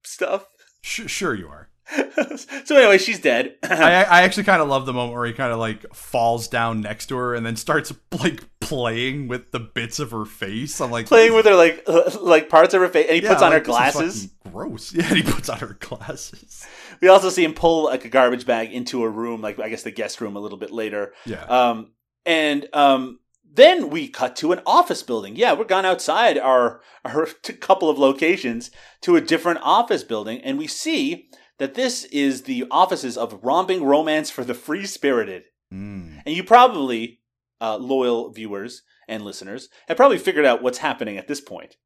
[0.03, 0.47] stuff.
[0.81, 1.69] Sure you are.
[2.65, 3.55] so anyway, she's dead.
[3.63, 6.81] I, I actually kind of love the moment where he kind of like falls down
[6.81, 10.81] next to her and then starts like playing with the bits of her face.
[10.81, 11.87] I'm like Playing with her like
[12.21, 14.29] like parts of her face, and he Yeah, puts on like, her glasses.
[14.51, 14.93] Gross.
[14.93, 16.65] Yeah, and he puts on her glasses.
[17.01, 19.83] We also see him pull like a garbage bag into a room, like I guess
[19.83, 21.13] the guest room, a little bit later.
[21.25, 21.43] Yeah.
[21.43, 21.91] Um,
[22.25, 23.19] and um,
[23.55, 25.35] then we cut to an office building.
[25.35, 27.25] Yeah, we're gone outside our our
[27.59, 28.71] couple of locations
[29.01, 33.83] to a different office building, and we see that this is the offices of Romping
[33.83, 35.43] Romance for the Free Spirited.
[35.73, 36.21] Mm.
[36.25, 37.21] And you probably,
[37.61, 41.77] uh, loyal viewers and listeners, have probably figured out what's happening at this point.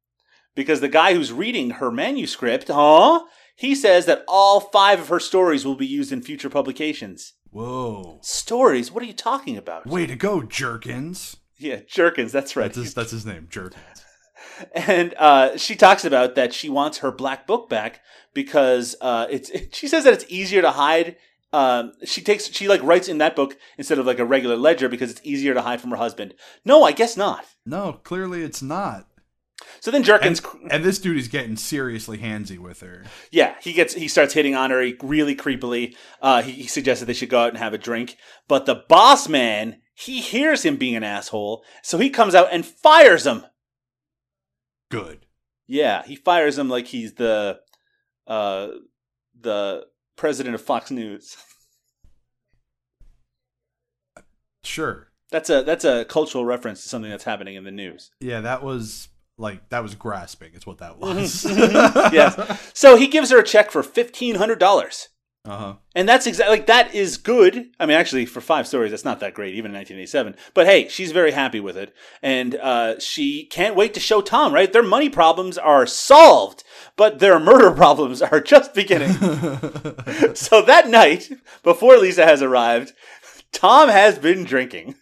[0.56, 3.20] Because the guy who's reading her manuscript, huh?
[3.54, 7.34] He says that all five of her stories will be used in future publications.
[7.50, 8.18] Whoa.
[8.22, 8.90] Stories?
[8.90, 9.86] What are you talking about?
[9.86, 11.36] Way to go, Jerkins.
[11.60, 12.64] Yeah, Jerkins, that's right.
[12.64, 14.04] That's his, that's his name, Jerkins.
[14.74, 18.00] and uh, she talks about that she wants her black book back
[18.34, 19.50] because uh, it's.
[19.72, 21.16] She says that it's easier to hide.
[21.52, 24.88] Um, she takes she like writes in that book instead of like a regular ledger
[24.88, 26.34] because it's easier to hide from her husband.
[26.64, 27.44] No, I guess not.
[27.66, 29.06] No, clearly it's not.
[29.80, 33.04] So then Jerkins, And, and this dude is getting seriously handsy with her.
[33.30, 35.96] yeah, he gets he starts hitting on her really creepily.
[36.22, 38.16] Uh, he, he suggests that they should go out and have a drink,
[38.48, 42.64] but the boss man he hears him being an asshole, so he comes out and
[42.64, 43.44] fires him.
[44.90, 45.26] good.
[45.66, 47.60] Yeah, he fires him like he's the
[48.26, 48.68] uh
[49.40, 49.86] the
[50.16, 51.36] president of Fox News.
[54.64, 55.08] Sure.
[55.30, 58.10] That's a that's a cultural reference to something that's happening in the news.
[58.20, 59.08] Yeah, that was
[59.38, 60.50] like that was grasping.
[60.54, 61.44] It's what that was.
[61.44, 62.70] yes.
[62.74, 65.08] So he gives her a check for fifteen hundred dollars.
[65.46, 65.74] Uh huh.
[65.94, 67.70] And that's exactly like that is good.
[67.80, 70.36] I mean, actually, for five stories, that's not that great, even in 1987.
[70.52, 74.52] But hey, she's very happy with it, and uh, she can't wait to show Tom.
[74.52, 76.62] Right, their money problems are solved,
[76.94, 79.12] but their murder problems are just beginning.
[80.34, 81.30] so that night,
[81.62, 82.92] before Lisa has arrived,
[83.50, 84.94] Tom has been drinking,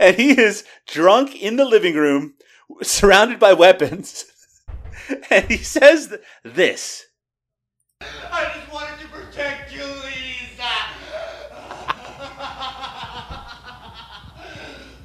[0.00, 2.34] and he is drunk in the living room,
[2.82, 4.24] surrounded by weapons,
[5.30, 7.04] and he says th- this.
[8.00, 10.72] I just wanted to protect you, Lisa.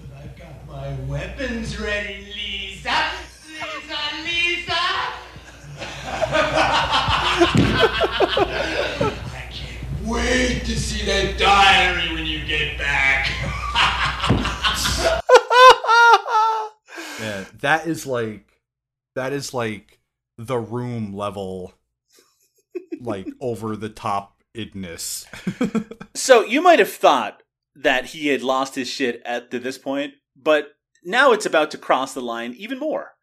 [0.02, 2.94] but I've got my weapons ready, Lisa.
[3.48, 4.72] Lisa, Lisa.
[9.32, 13.28] I can't wait to see that diary when you get back.
[17.20, 18.62] Yeah, that is like
[19.16, 20.00] that is like
[20.38, 21.74] the room level,
[23.02, 25.26] like over the top idness.
[26.14, 27.42] So you might have thought
[27.76, 31.78] that he had lost his shit at to this point, but now it's about to
[31.78, 33.14] cross the line even more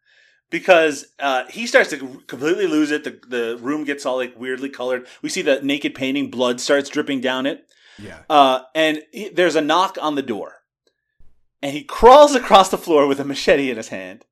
[0.49, 3.03] because uh, he starts to completely lose it.
[3.03, 5.07] The the room gets all like weirdly colored.
[5.21, 7.65] We see the naked painting, blood starts dripping down it.
[7.99, 8.19] Yeah.
[8.29, 10.61] Uh, and he, there's a knock on the door,
[11.61, 14.25] and he crawls across the floor with a machete in his hand,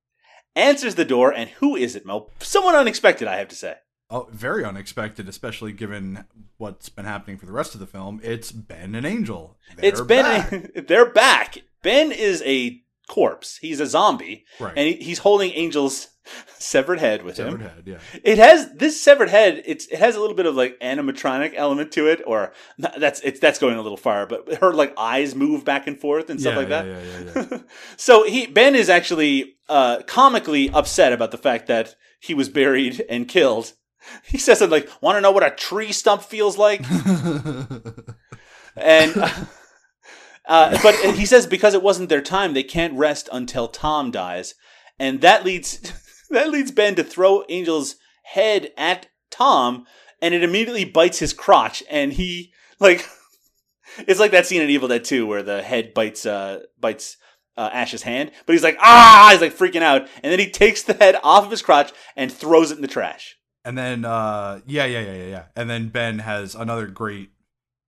[0.55, 2.29] answers the door, and who is it, Mo?
[2.39, 3.75] Someone unexpected, I have to say.
[4.11, 6.25] Oh, very unexpected, especially given
[6.57, 8.21] what's been happening for the rest of the film.
[8.23, 9.57] It's Ben and Angel.
[9.79, 10.49] it's They're Ben.
[10.73, 10.87] back.
[10.87, 11.57] they're back.
[11.81, 13.57] Ben is a corpse.
[13.57, 14.73] He's a zombie, Right.
[14.77, 16.07] and he, he's holding Angel's
[16.57, 17.69] severed head with Severed him.
[17.69, 17.97] head, yeah.
[18.23, 19.61] It has this severed head.
[19.65, 23.39] It's it has a little bit of like animatronic element to it, or that's it's
[23.39, 24.25] that's going a little far.
[24.25, 26.85] But her like eyes move back and forth and stuff Yeah, like that.
[26.87, 27.57] yeah, yeah, yeah, yeah.
[27.97, 33.03] So he Ben is actually uh, comically upset about the fact that he was buried
[33.09, 33.73] and killed.
[34.23, 36.81] He says something like, "Want to know what a tree stump feels like?"
[38.77, 39.29] and uh,
[40.47, 44.55] but he says because it wasn't their time, they can't rest until Tom dies,
[44.99, 45.93] and that leads
[46.29, 49.85] that leads Ben to throw Angel's head at Tom,
[50.21, 53.07] and it immediately bites his crotch, and he like
[53.99, 57.17] it's like that scene in Evil Dead 2 where the head bites uh bites
[57.57, 60.83] uh, Ash's hand, but he's like ah, he's like freaking out, and then he takes
[60.83, 63.37] the head off of his crotch and throws it in the trash.
[63.65, 65.43] And then, uh, yeah, yeah, yeah, yeah, yeah.
[65.55, 67.31] And then Ben has another great,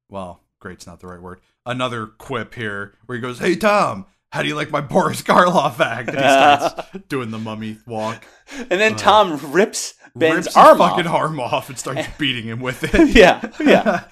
[0.10, 1.40] well, great's not the right word.
[1.66, 5.80] Another quip here where he goes, "Hey Tom, how do you like my Boris Karloff
[5.80, 8.26] act?" And he starts doing the mummy walk.
[8.58, 11.14] And then Uh, Tom rips Ben's rips arm fucking off.
[11.16, 13.10] arm off and starts beating him with it.
[13.16, 14.06] yeah, yeah.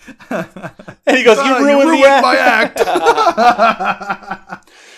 [1.08, 2.80] And he goes, "You Ah, you ruined, the my act."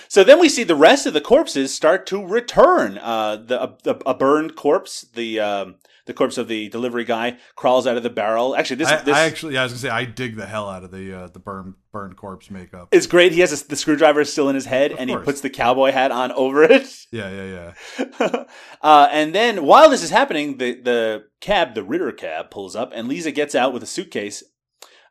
[0.10, 2.98] so then we see the rest of the corpses start to return.
[2.98, 3.76] Uh, the a,
[4.07, 5.76] a burned corpse, the um,
[6.08, 8.56] the corpse of the delivery guy, crawls out of the barrel.
[8.56, 10.68] Actually, this I, this I actually, yeah, I was gonna say, I dig the hell
[10.68, 12.88] out of the uh, the burn burned corpse makeup.
[12.92, 13.34] It's great.
[13.34, 16.12] He has a, the screwdriver still in his head, and he puts the cowboy hat
[16.12, 16.88] on over it.
[17.10, 17.74] Yeah, yeah,
[18.20, 18.44] yeah.
[18.82, 22.92] uh, and then while this is happening, the the cab, the Ritter cab, pulls up,
[22.94, 24.44] and Lisa gets out with a suitcase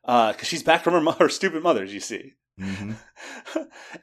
[0.05, 1.94] because she's back from her, her stupid mother's.
[1.94, 2.35] You see.
[2.60, 2.92] Mm-hmm.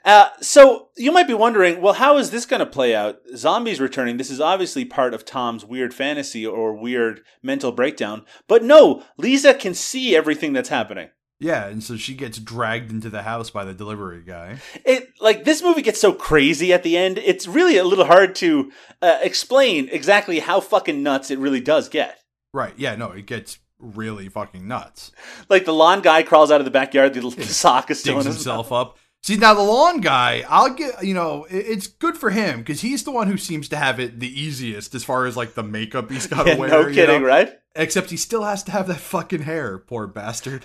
[0.06, 3.20] Uh, so you might be wondering, well, how is this going to play out?
[3.36, 4.18] Zombies returning.
[4.18, 8.26] This is obviously part of Tom's weird fantasy or weird mental breakdown.
[8.48, 11.10] But no, Lisa can see everything that's happening.
[11.40, 14.58] Yeah, and so she gets dragged into the house by the delivery guy.
[14.86, 17.18] It like this movie gets so crazy at the end.
[17.18, 18.72] It's really a little hard to
[19.02, 22.20] uh, explain exactly how fucking nuts it really does get.
[22.54, 22.74] Right.
[22.78, 22.96] Yeah.
[22.96, 25.12] No, it gets really fucking nuts.
[25.50, 27.14] Like the lawn guy crawls out of the backyard.
[27.14, 28.98] The, the sock is still Digs in his himself up.
[29.22, 33.04] See now the lawn guy, I'll get you know it's good for him because he's
[33.04, 36.12] the one who seems to have it the easiest as far as like the makeup
[36.12, 36.70] he's got to Yeah, wear.
[36.70, 37.28] no you kidding, know?
[37.28, 37.54] right?
[37.76, 40.64] Except he still has to have that fucking hair, poor bastard.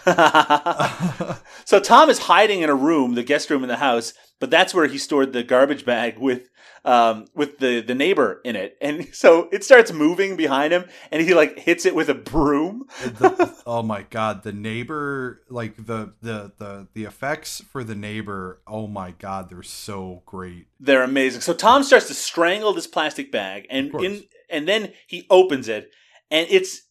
[1.65, 4.74] So Tom is hiding in a room, the guest room in the house, but that's
[4.74, 6.49] where he stored the garbage bag with
[6.85, 8.77] um with the the neighbor in it.
[8.81, 12.85] And so it starts moving behind him and he like hits it with a broom.
[13.03, 18.61] The- oh my god, the neighbor, like the the the the effects for the neighbor.
[18.67, 20.69] Oh my god, they're so great.
[20.81, 21.41] They're amazing.
[21.41, 25.91] So Tom starts to strangle this plastic bag and in and then he opens it
[26.31, 26.83] and it's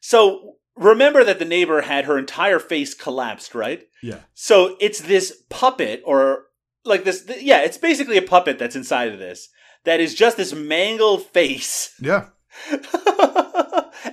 [0.00, 3.82] so remember that the neighbor had her entire face collapsed, right?
[4.02, 4.20] Yeah.
[4.34, 6.44] So it's this puppet or
[6.84, 7.24] like this.
[7.24, 9.48] th- yeah, it's basically a puppet that's inside of this
[9.84, 12.26] that is just this mangled face, Yeah.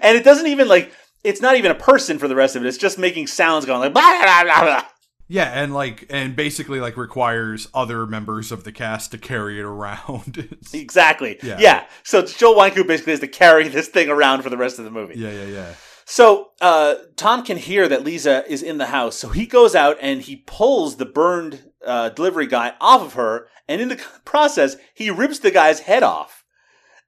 [0.01, 0.91] and it doesn't even like.
[1.23, 2.67] It's not even a person for the rest of it.
[2.67, 4.83] It's just making sounds going like blah blah blah blah.
[5.27, 9.63] Yeah, and like and basically like requires other members of the cast to carry it
[9.65, 10.57] around.
[10.73, 11.37] Exactly.
[11.43, 11.57] Yeah.
[11.59, 11.85] Yeah.
[12.03, 14.91] So Joel Wynkoop basically has to carry this thing around for the rest of the
[14.91, 15.15] movie.
[15.17, 15.73] yeah, yeah, yeah.
[16.05, 19.97] So uh, Tom can hear that Lisa is in the house, so he goes out
[20.01, 23.95] and he pulls the burned uh, delivery guy off of her, and in the
[24.25, 26.43] process, he rips the guy's head off,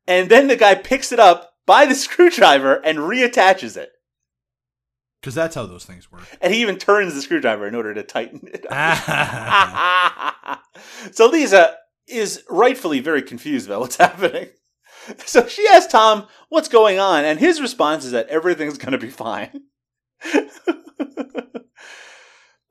[0.08, 3.92] and then the guy picks it up by the screwdriver and reattaches it,
[5.22, 6.24] Because that's how those things work.
[6.42, 8.66] and he even turns the screwdriver in order to tighten it.
[11.12, 11.76] so Lisa
[12.08, 14.48] is rightfully very confused about what's happening.
[15.26, 18.98] So she asks Tom what's going on, and his response is that everything's going to
[18.98, 19.64] be fine.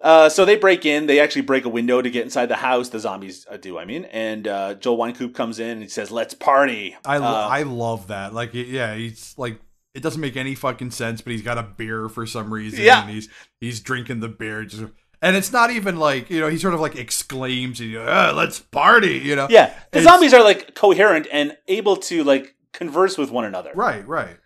[0.01, 1.07] Uh, so they break in.
[1.07, 2.89] They actually break a window to get inside the house.
[2.91, 4.05] The zombies uh, do, I mean.
[4.07, 7.62] And uh, Joel Wynkoop comes in and he says, "Let's party." I lo- Uh, I
[7.62, 8.33] love that.
[8.35, 9.61] Like yeah, he's like
[9.95, 12.85] it doesn't make any fucking sense, but he's got a beer for some reason.
[12.85, 13.03] Yeah.
[13.03, 13.29] and he's
[13.61, 14.65] he's drinking the beer.
[14.65, 14.85] Just,
[15.20, 18.33] and it's not even like you know he sort of like exclaims, you know, "Ah,
[18.35, 19.49] "Let's party!" You know.
[19.51, 23.73] yeah, the It's- zombies are like coherent and able to like converse with one another.
[23.75, 24.37] Right, right.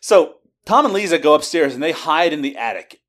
[0.00, 3.00] So Tom and Lisa go upstairs and they hide in the attic.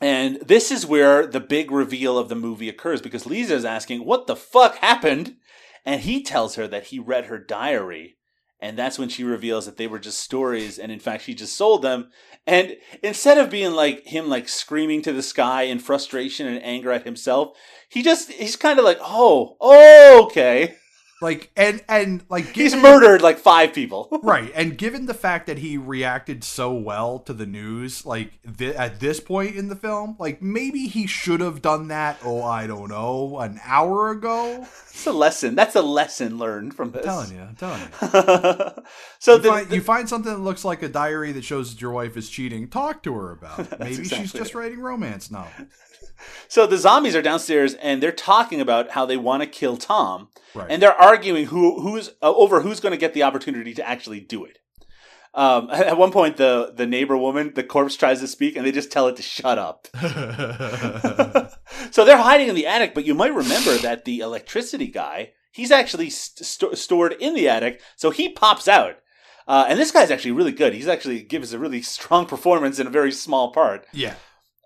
[0.00, 4.04] And this is where the big reveal of the movie occurs because Lisa is asking,
[4.04, 5.36] What the fuck happened?
[5.84, 8.16] And he tells her that he read her diary.
[8.60, 11.56] And that's when she reveals that they were just stories and in fact she just
[11.56, 12.10] sold them.
[12.46, 16.90] And instead of being like him like screaming to the sky in frustration and anger
[16.90, 17.56] at himself,
[17.88, 20.76] he just he's kind of like, Oh, oh okay.
[21.20, 24.08] Like and and like He's murdered like five people.
[24.22, 28.76] right, and given the fact that he reacted so well to the news, like th-
[28.76, 32.18] at this point in the film, like maybe he should have done that.
[32.24, 34.64] Oh, I don't know, an hour ago.
[34.90, 35.56] It's a lesson.
[35.56, 37.04] That's a lesson learned from this.
[37.04, 38.82] I'm telling you, I'm telling you.
[39.18, 41.80] so you, the- find, you find something that looks like a diary that shows that
[41.80, 42.68] your wife is cheating.
[42.68, 43.76] Talk to her about it.
[43.80, 45.66] Maybe she's exactly just writing romance novels.
[46.48, 50.28] So the zombies are downstairs and they're talking about how they want to kill Tom,
[50.54, 50.66] Right.
[50.70, 54.20] and they're arguing who who's uh, over who's going to get the opportunity to actually
[54.20, 54.58] do it.
[55.34, 58.72] Um, at one point, the the neighbor woman, the corpse tries to speak, and they
[58.72, 59.88] just tell it to shut up.
[61.90, 65.70] so they're hiding in the attic, but you might remember that the electricity guy, he's
[65.70, 68.96] actually st- sto- stored in the attic, so he pops out.
[69.46, 70.74] Uh, and this guy's actually really good.
[70.74, 73.86] He's actually gives a really strong performance in a very small part.
[73.92, 74.14] Yeah.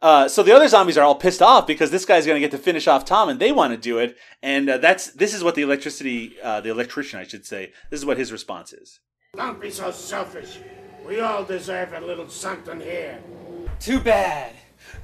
[0.02, 2.50] Uh, so the other zombies are all pissed off because this guy's going to get
[2.50, 4.16] to finish off Tom, and they want to do it.
[4.42, 8.00] And uh, that's this is what the electricity, uh, the electrician, I should say, this
[8.00, 8.98] is what his response is.
[9.36, 10.58] Don't be so selfish.
[11.06, 13.18] We all deserve a little something here.
[13.78, 14.52] Too bad.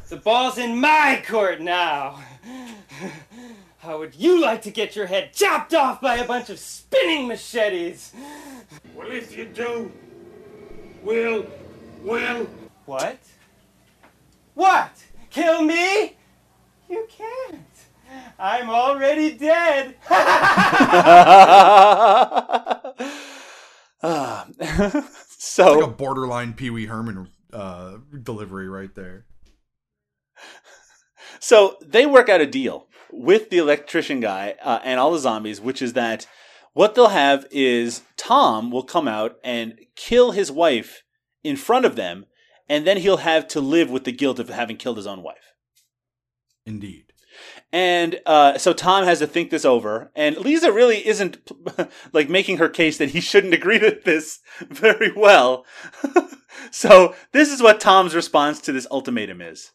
[0.08, 2.18] The ball's in my court now.
[3.78, 7.28] How would you like to get your head chopped off by a bunch of spinning
[7.28, 8.12] machetes?
[8.96, 9.92] Well, if you do,
[11.02, 11.46] we'll,
[12.02, 12.48] we'll.
[12.86, 13.18] What?
[14.58, 14.90] What?
[15.30, 16.16] Kill me?
[16.90, 17.60] You can't.
[18.40, 19.94] I'm already dead.
[24.60, 25.06] It's
[25.38, 29.26] so like a borderline Pee Wee Herman uh, delivery right there.
[31.38, 35.60] So they work out a deal with the electrician guy uh, and all the zombies,
[35.60, 36.26] which is that
[36.72, 41.04] what they'll have is Tom will come out and kill his wife
[41.44, 42.26] in front of them,
[42.68, 45.54] and then he'll have to live with the guilt of having killed his own wife.
[46.66, 47.12] Indeed.
[47.72, 51.38] And uh, so Tom has to think this over, and Lisa really isn't
[52.12, 55.64] like making her case that he shouldn't agree to this very well.
[56.70, 59.72] so this is what Tom's response to this ultimatum is.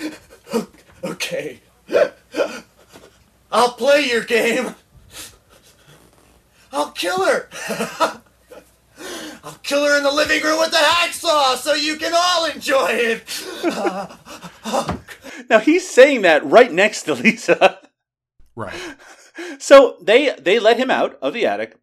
[1.04, 1.60] Okay.
[3.52, 4.74] I'll play your game.
[6.72, 8.22] I'll kill her.
[9.44, 12.88] I'll kill her in the living room with the hacksaw so you can all enjoy
[12.90, 13.24] it.
[15.50, 17.80] Now he's saying that right next to Lisa.
[18.56, 18.74] Right.
[19.58, 21.76] So they they let him out of the attic,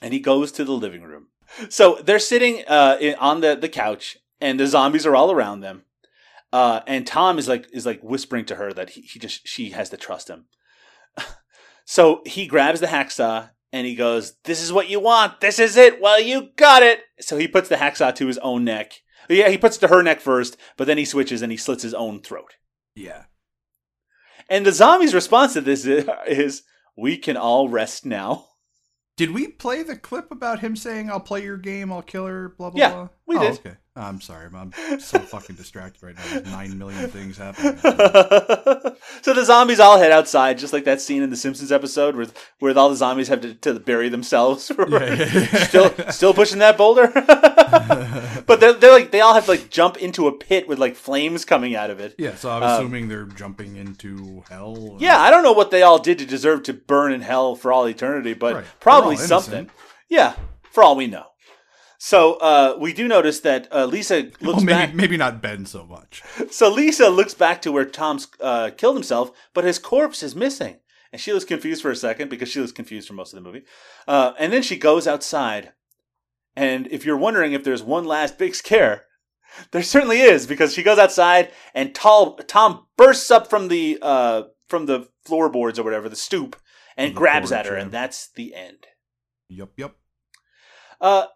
[0.00, 1.28] and he goes to the living room.
[1.68, 5.60] So they're sitting uh, in, on the, the couch, and the zombies are all around
[5.60, 5.82] them.
[6.52, 9.70] Uh, and Tom is like is like whispering to her that he, he just she
[9.70, 10.46] has to trust him.
[11.84, 15.40] so he grabs the hacksaw and he goes, "This is what you want.
[15.40, 16.00] This is it.
[16.00, 19.02] Well, you got it." So he puts the hacksaw to his own neck.
[19.28, 21.82] Yeah, he puts it to her neck first, but then he switches and he slits
[21.82, 22.56] his own throat.
[22.94, 23.24] Yeah.
[24.48, 26.62] And the zombies' response to this is, is
[26.96, 28.48] "We can all rest now."
[29.26, 32.48] Did we play the clip about him saying, "I'll play your game, I'll kill her"?
[32.48, 32.90] Blah blah Yeah.
[32.92, 33.08] blah.
[33.26, 33.52] We oh, did.
[33.52, 33.76] Okay.
[33.94, 34.48] I'm sorry.
[34.52, 36.22] I'm so fucking distracted right now.
[36.30, 37.76] There's nine million things happening.
[39.22, 42.26] so the zombies all head outside, just like that scene in the Simpsons episode where
[42.58, 44.64] where all the zombies have to, to bury themselves.
[45.68, 47.12] still, still pushing that boulder.
[48.46, 50.96] But they're, they're like they all have to like jump into a pit with like
[50.96, 52.14] flames coming out of it.
[52.18, 54.96] Yeah, so I'm Um, assuming they're jumping into hell.
[54.98, 57.72] Yeah, I don't know what they all did to deserve to burn in hell for
[57.72, 58.64] all eternity, but Right.
[58.80, 59.70] probably something.
[60.08, 60.34] Yeah,
[60.70, 61.26] for all we know.
[61.98, 64.94] So uh, we do notice that uh, Lisa looks Well, maybe back.
[64.94, 66.22] maybe not Ben so much.
[66.50, 70.78] So Lisa looks back to where Tom's uh, killed himself, but his corpse is missing.
[71.12, 73.48] And she looks confused for a second because she looks confused for most of the
[73.48, 73.64] movie.
[74.08, 75.72] Uh, and then she goes outside.
[76.54, 79.06] And if you're wondering if there's one last big scare,
[79.70, 84.42] there certainly is because she goes outside and tall, Tom bursts up from the uh,
[84.68, 86.56] from the floorboards or whatever, the stoop,
[86.96, 88.86] and the grabs at her, and that's the end.
[89.48, 89.96] Yup, yup.
[91.00, 91.26] Uh,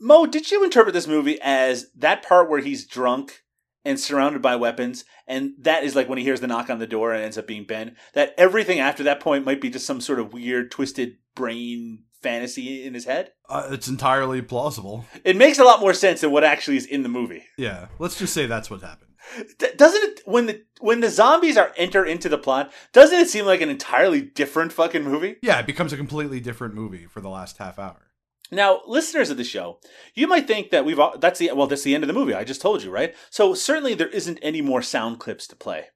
[0.00, 3.42] Mo, did you interpret this movie as that part where he's drunk
[3.84, 6.86] and surrounded by weapons, and that is like when he hears the knock on the
[6.86, 7.96] door and ends up being Ben?
[8.14, 12.84] That everything after that point might be just some sort of weird, twisted brain fantasy
[12.84, 13.32] in his head?
[13.48, 15.04] Uh, it's entirely plausible.
[15.24, 17.44] It makes a lot more sense than what actually is in the movie.
[17.58, 19.10] Yeah, let's just say that's what happened.
[19.58, 22.72] D- doesn't it when the when the zombies are enter into the plot?
[22.92, 25.36] Doesn't it seem like an entirely different fucking movie?
[25.42, 28.08] Yeah, it becomes a completely different movie for the last half hour.
[28.50, 29.78] Now, listeners of the show,
[30.14, 32.34] you might think that we've all, that's the well, that's the end of the movie.
[32.34, 33.14] I just told you, right?
[33.30, 35.86] So certainly there isn't any more sound clips to play.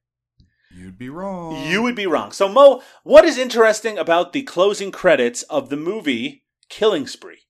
[0.77, 1.65] You'd be wrong.
[1.65, 2.33] You would be wrong.
[2.33, 7.41] So Mo, what is interesting about the closing credits of the movie Killing Spree?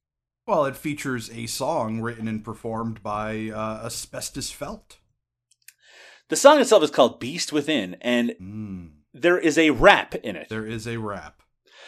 [0.47, 4.99] Well, it features a song written and performed by uh, Asbestos Felt.
[6.29, 10.49] The song itself is called Beast Within, and there is a rap in it.
[10.49, 11.43] There is a rap,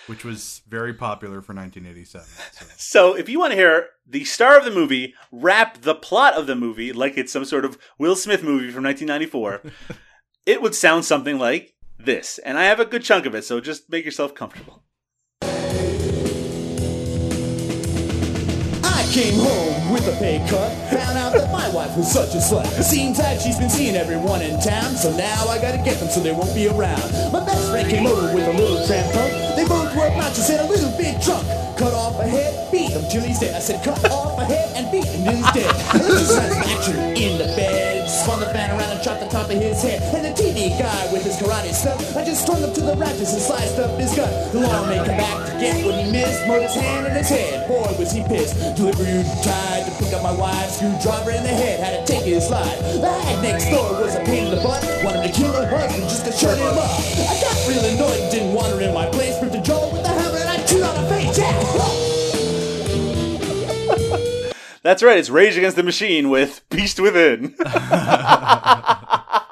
[0.07, 2.27] which was very popular for 1987.
[2.27, 2.67] So.
[2.79, 6.47] So if you want to hear the star of the movie rap the plot of
[6.47, 9.63] the movie like it's some sort of Will Smith movie from 1994,
[10.49, 12.39] it would sound something like this.
[12.39, 14.83] And I have a good chunk of it, so just make yourself comfortable.
[18.83, 20.73] I came home with a pay cut.
[20.89, 22.65] Found out that my wife was such a slut.
[22.83, 26.21] Seems like she's been seeing everyone in town, so now I gotta get them so
[26.21, 27.05] they won't be around.
[27.31, 29.33] My best friend came over with a little tramp punk.
[29.55, 31.47] They both were obnoxious in a little big trunk.
[31.77, 33.55] Cut off a head, beat him till he's dead.
[33.55, 35.75] I said, cut off a head and beat him till he's dead.
[36.09, 38.09] Is action in the bed.
[38.09, 40.01] Spun the fan around and chopped the top of his head.
[41.19, 41.99] With his karate stuff.
[42.17, 44.31] I just strung him to the rafters and sliced up his gut.
[44.53, 46.47] The law may come back to get what he missed.
[46.47, 47.67] Murdered his hand and his head.
[47.67, 48.55] Boy, was he pissed.
[48.77, 50.71] Delivery tried to pick up my wife.
[50.71, 51.83] Screwdriver in the head.
[51.83, 52.79] Had to take his life.
[53.03, 54.79] The hag next door was a pain in the butt.
[55.03, 56.87] Wanted to kill her husband just to shut him up.
[56.87, 59.43] I got real annoyed and didn't want her in my place.
[59.43, 61.39] Ripped a jaw with the hammer and I chewed on her face.
[61.39, 61.51] Yeah.
[64.83, 67.57] That's right, it's Rage Against the Machine with Beast Within.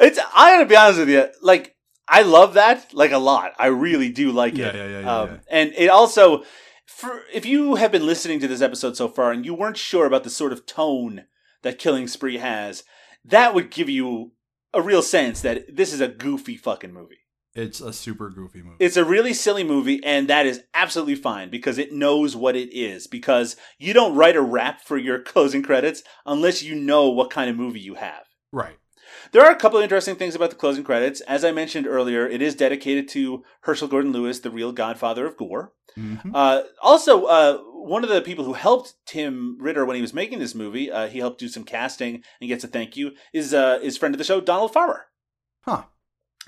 [0.00, 1.74] it's I gotta be honest with you, like
[2.08, 3.52] I love that like a lot.
[3.58, 4.74] I really do like Yeah, it.
[4.76, 5.36] yeah, yeah, yeah, um, yeah.
[5.50, 6.44] And it also,
[6.86, 10.06] for if you have been listening to this episode so far and you weren't sure
[10.06, 11.24] about the sort of tone
[11.62, 12.84] that Killing Spree has,
[13.24, 14.32] that would give you
[14.72, 17.18] a real sense that this is a goofy fucking movie.
[17.54, 18.76] It's a super goofy movie.
[18.78, 22.68] It's a really silly movie, and that is absolutely fine because it knows what it
[22.76, 23.06] is.
[23.06, 27.48] Because you don't write a rap for your closing credits unless you know what kind
[27.48, 28.24] of movie you have.
[28.52, 28.76] Right.
[29.32, 31.20] There are a couple of interesting things about the closing credits.
[31.22, 35.36] As I mentioned earlier, it is dedicated to Herschell Gordon Lewis, the real godfather of
[35.36, 35.72] gore.
[35.96, 36.30] Mhm.
[36.34, 40.38] Uh, also, uh, one of the people who helped Tim Ritter when he was making
[40.40, 43.78] this movie, uh, he helped do some casting and gets a thank you, is uh,
[43.82, 45.06] is friend of the show, Donald Farmer.
[45.62, 45.84] Huh.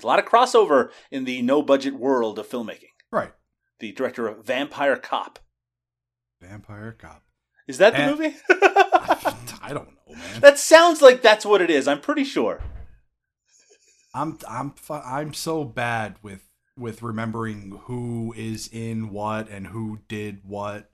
[0.03, 2.91] A lot of crossover in the no budget world of filmmaking.
[3.11, 3.33] Right.
[3.79, 5.39] The director of Vampire Cop.
[6.41, 7.23] Vampire Cop.
[7.67, 8.35] Is that the And- movie?
[9.61, 10.41] I don't know, man.
[10.41, 11.87] that sounds like that's what it is.
[11.87, 12.61] I'm pretty sure.
[14.13, 16.43] I'm I'm I'm so bad with
[16.77, 20.89] with remembering who is in what and who did what.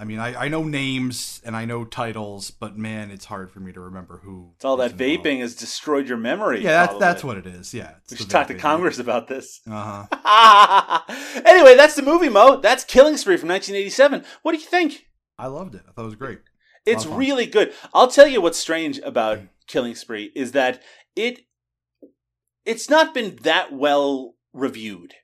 [0.00, 3.58] I mean, I, I know names and I know titles, but man, it's hard for
[3.58, 4.52] me to remember who.
[4.54, 6.62] It's all that vaping has destroyed your memory.
[6.62, 7.74] Yeah, that's that's what it is.
[7.74, 8.54] Yeah, We should talk to.
[8.54, 9.60] Congress about this.
[9.68, 11.02] Uh huh.
[11.44, 12.60] anyway, that's the movie, Mo.
[12.60, 14.24] That's Killing Spree from 1987.
[14.42, 15.06] What do you think?
[15.36, 15.82] I loved it.
[15.88, 16.38] I thought it was great.
[16.88, 17.72] It's really good.
[17.94, 20.82] I'll tell you what's strange about Killing Spree is that
[21.14, 21.40] it
[22.64, 25.14] it's not been that well reviewed.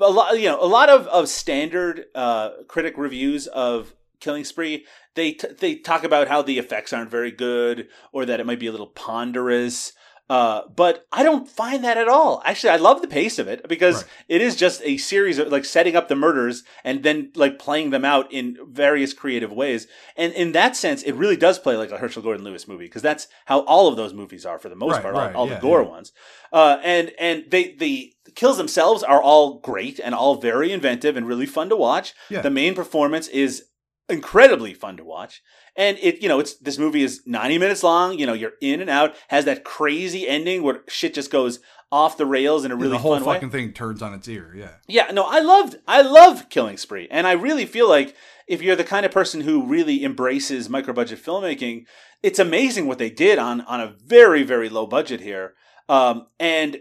[0.00, 4.84] A lot, you know, a lot of of standard uh, critic reviews of Killing Spree,
[5.14, 8.58] they t- they talk about how the effects aren't very good, or that it might
[8.58, 9.92] be a little ponderous.
[10.30, 12.42] Uh, but I don't find that at all.
[12.44, 15.64] Actually, I love the pace of it because it is just a series of like
[15.64, 19.86] setting up the murders and then like playing them out in various creative ways.
[20.16, 23.00] And in that sense, it really does play like a Herschell Gordon Lewis movie because
[23.00, 25.48] that's how all of those movies are for the most Right, part, all- right, all,
[25.48, 25.88] yeah, the gore yeah.
[25.88, 26.12] ones.
[26.52, 31.26] Uh, and and they the kills themselves are all great and all very inventive and
[31.26, 32.12] really fun to watch.
[32.28, 32.42] Yeah.
[32.42, 33.64] The main performance is
[34.08, 35.42] incredibly fun to watch.
[35.76, 38.18] And it, you know, it's this movie is 90 minutes long.
[38.18, 39.14] You know, you're in and out.
[39.28, 41.60] Has that crazy ending where shit just goes
[41.90, 43.34] off the rails in a Yeah, really the whole fun way.
[43.34, 44.52] fucking thing turns on its ear.
[44.54, 44.74] Yeah.
[44.86, 47.08] Yeah, no, I loved I love Killing Spree.
[47.10, 48.14] And I really feel like
[48.46, 51.84] if you're the kind of person who really embraces micro budget filmmaking,
[52.22, 55.54] it's amazing what they did on on a very, very low budget here.
[55.88, 56.78] Um, and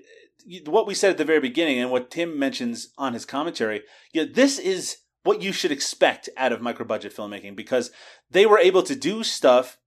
[0.66, 3.84] what we said at the very beginning and what Tim mentions on his commentary,
[4.14, 4.98] yeah, this is
[5.28, 7.92] what you should expect out of micro budget filmmaking because
[8.32, 9.78] they were able to do stuff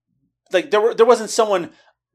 [0.53, 1.71] like there were there wasn't someone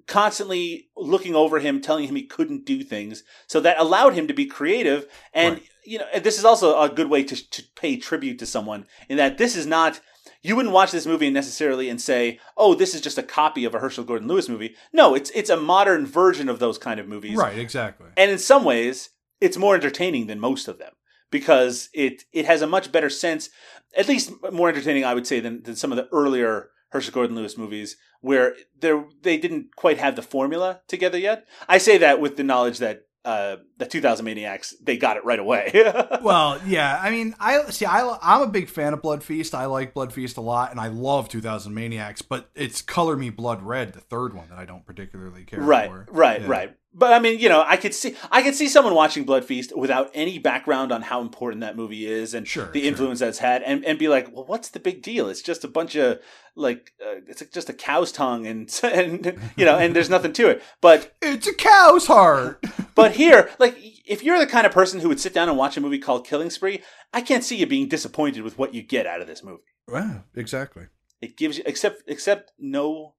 [0.06, 4.34] constantly looking over him telling him he couldn't do things so that allowed him to
[4.34, 8.38] be creative and you know this is also a good way to, to pay tribute
[8.38, 10.00] to someone in that this is not
[10.42, 13.74] you wouldn't watch this movie necessarily and say oh this is just a copy of
[13.74, 17.08] a herschell gordon lewis movie no it's it's a modern version of those kind of
[17.08, 17.58] movies Right.
[17.58, 18.06] Exactly.
[18.16, 20.92] and in some ways it's more entertaining than most of them
[21.30, 23.50] because it it has a much better sense
[23.96, 27.36] at least more entertaining i would say than, than some of the earlier herschell gordon
[27.36, 28.92] lewis movies where they
[29.22, 33.06] they didn't quite have the formula together yet i say that with the knowledge that
[33.26, 35.72] uh, the 2000 Maniacs, they got it right away.
[36.22, 36.98] well, yeah.
[37.02, 37.84] I mean, I see.
[37.84, 39.52] I I'm a big fan of Blood Feast.
[39.52, 42.22] I like Blood Feast a lot, and I love 2000 Maniacs.
[42.22, 45.88] But it's Color Me Blood Red, the third one that I don't particularly care right,
[45.88, 46.06] for.
[46.10, 46.46] right, Yeah.
[46.46, 46.76] right.
[46.98, 49.76] But I mean, you know, I could see I could see someone watching Blood Feast
[49.76, 53.84] without any background on how important that movie is and the influence that's had, and,
[53.84, 55.28] and be like, well, what's the big deal?
[55.28, 56.20] It's just a bunch of
[56.54, 60.48] like, uh, it's just a cow's tongue, and and you know, and there's nothing to
[60.48, 60.62] it.
[60.80, 62.64] But it's a cow's heart.
[62.94, 65.76] but here, like, if you're the kind of person who would sit down and watch
[65.76, 66.82] a movie called Killing Spree,
[67.12, 69.62] I can't see you being disappointed with what you get out of this movie.
[69.86, 70.86] Wow, exactly.
[71.20, 73.16] It gives you except except no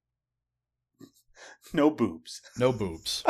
[1.73, 2.41] no boobs.
[2.57, 3.23] No boobs.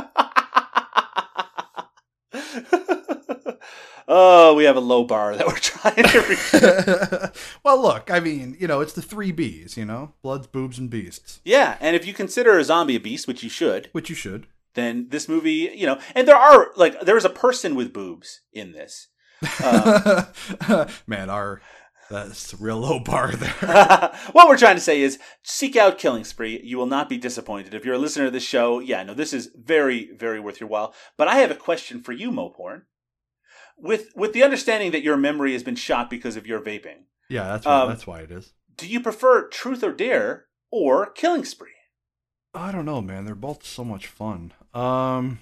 [4.08, 7.34] oh, we have a low bar that we're trying to reach.
[7.64, 8.12] well, look.
[8.12, 9.78] I mean, you know, it's the three B's.
[9.78, 11.42] You know, bloods, boobs, and beasts.
[11.44, 14.48] yeah, and if you consider a zombie a beast, which you should, which you should,
[14.74, 18.42] then this movie, you know, and there are like there is a person with boobs
[18.54, 19.08] in this.
[19.64, 20.26] Um,
[21.06, 21.62] Man, our
[22.10, 23.54] that's a real low bar there.
[24.32, 26.62] what we're trying to say is seek out Killing Spree.
[26.64, 27.74] You will not be disappointed.
[27.74, 30.70] If you're a listener to this show, yeah, no, this is very, very worth your
[30.70, 30.94] while.
[31.18, 32.84] But I have a question for you, Moporn.
[33.78, 37.44] With with the understanding that your memory has been shot because of your vaping, Yeah,
[37.50, 38.54] that's why, Um, that's why it is.
[38.76, 41.72] do you prefer Truth or Dare or Killing Spree?
[42.56, 43.26] I don't know, man.
[43.26, 44.54] They're both so much fun.
[44.74, 45.40] Um,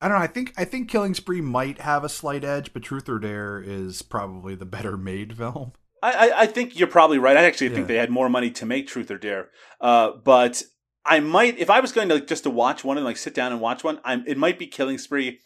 [0.00, 0.24] I don't know.
[0.24, 3.60] I think I think Killing Spree might have a slight edge, but Truth or Dare
[3.60, 5.72] is probably the better made film.
[6.02, 7.36] I, I, I think you're probably right.
[7.36, 9.50] I actually think they had more money to make Truth or Dare.
[9.80, 10.62] Uh, but
[11.04, 13.34] I might, if I was going to like, just to watch one and like sit
[13.34, 15.40] down and watch one, I'm, it might be Killing Spree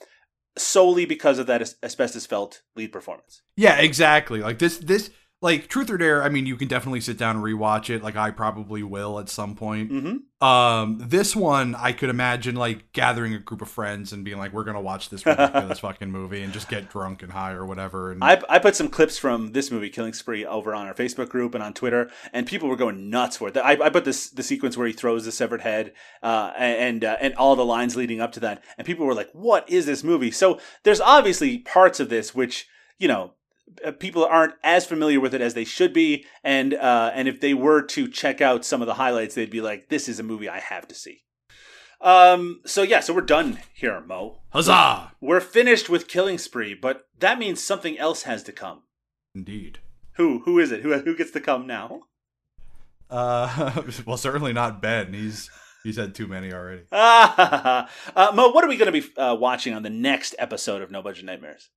[0.56, 3.42] solely because of that as- asbestos felt lead performance.
[3.56, 4.40] Yeah, exactly.
[4.40, 5.10] Like this, this
[5.44, 6.22] like Truth or Dare.
[6.22, 8.02] I mean, you can definitely sit down and rewatch it.
[8.02, 9.92] Like I probably will at some point.
[9.92, 10.44] Mm-hmm.
[10.44, 14.54] Um, this one I could imagine like gathering a group of friends and being like,
[14.54, 18.10] "We're gonna watch this ridiculous fucking movie and just get drunk and high or whatever."
[18.10, 21.28] And I, I put some clips from this movie, Killing Spree, over on our Facebook
[21.28, 23.56] group and on Twitter, and people were going nuts for it.
[23.58, 25.92] I, I put this the sequence where he throws the severed head,
[26.22, 29.30] uh, and uh, and all the lines leading up to that, and people were like,
[29.34, 32.66] "What is this movie?" So there's obviously parts of this which
[32.98, 33.34] you know
[33.98, 37.54] people aren't as familiar with it as they should be, and uh, and if they
[37.54, 40.48] were to check out some of the highlights, they'd be like, "This is a movie
[40.48, 41.22] I have to see."
[42.00, 42.60] Um.
[42.66, 43.00] So yeah.
[43.00, 44.40] So we're done here, Mo.
[44.50, 45.12] Huzzah!
[45.20, 48.82] We're finished with Killing Spree, but that means something else has to come.
[49.34, 49.78] Indeed.
[50.16, 50.40] Who?
[50.44, 50.82] Who is it?
[50.82, 50.96] Who?
[50.98, 52.02] Who gets to come now?
[53.10, 55.12] Uh, well, certainly not Ben.
[55.12, 55.50] He's
[55.82, 56.82] he's had too many already.
[56.92, 58.50] Uh, Mo.
[58.50, 61.24] What are we going to be uh, watching on the next episode of No Budget
[61.24, 61.70] Nightmares?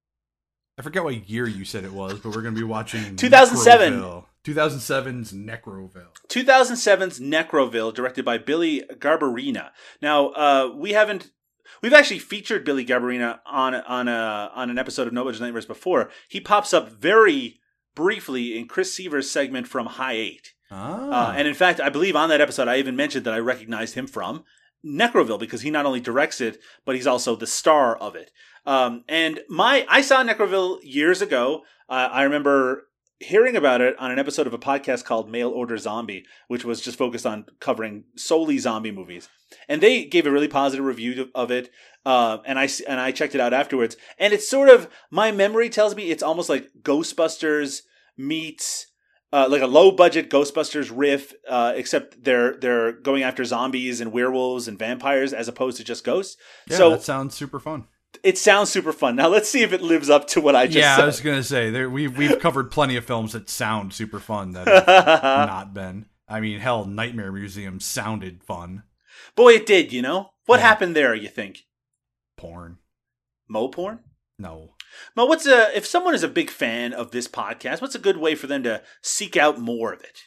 [0.77, 3.93] I forget what year you said it was, but we're going to be watching 2007.
[4.01, 4.25] Necroville.
[4.43, 6.13] 2007's Necroville.
[6.29, 9.71] 2007's Necroville, directed by Billy Garberina.
[10.01, 11.31] Now, uh, we haven't.
[11.81, 15.65] We've actually featured Billy Garberina on on a on an episode of No Budget Nightmares
[15.65, 16.09] before.
[16.29, 17.59] He pops up very
[17.95, 20.53] briefly in Chris Seaver's segment from High Eight.
[20.69, 21.31] Ah.
[21.31, 23.95] Uh, and in fact, I believe on that episode, I even mentioned that I recognized
[23.95, 24.43] him from
[24.85, 28.31] Necroville because he not only directs it, but he's also the star of it.
[28.65, 31.63] Um, and my, I saw Necroville years ago.
[31.89, 32.87] Uh, I remember
[33.19, 36.81] hearing about it on an episode of a podcast called Mail Order Zombie, which was
[36.81, 39.29] just focused on covering solely zombie movies,
[39.67, 41.69] and they gave a really positive review of it.
[42.05, 45.69] Uh, and I and I checked it out afterwards, and it's sort of my memory
[45.69, 47.81] tells me it's almost like Ghostbusters
[48.17, 48.87] meets
[49.33, 54.11] uh, like a low budget Ghostbusters riff, uh, except they're they're going after zombies and
[54.11, 56.37] werewolves and vampires as opposed to just ghosts.
[56.69, 57.87] Yeah, so that sounds super fun.
[58.23, 59.15] it sounds super fun.
[59.15, 61.03] Now let's see if it lives up to what I just yeah, said.
[61.03, 64.51] I was gonna say there we we've covered plenty of films that sound super fun
[64.53, 66.05] that have not been.
[66.29, 68.83] I mean, hell, Nightmare Museum sounded fun.
[69.35, 69.93] Boy, it did.
[69.93, 71.15] You know what happened there?
[71.15, 71.65] You think
[72.37, 72.77] Porn.
[73.49, 73.99] Mo porn?
[74.39, 74.73] No.
[75.15, 77.81] Mo, what's a if someone is a big fan of this podcast?
[77.81, 80.23] What's a good way for them to seek out more of it?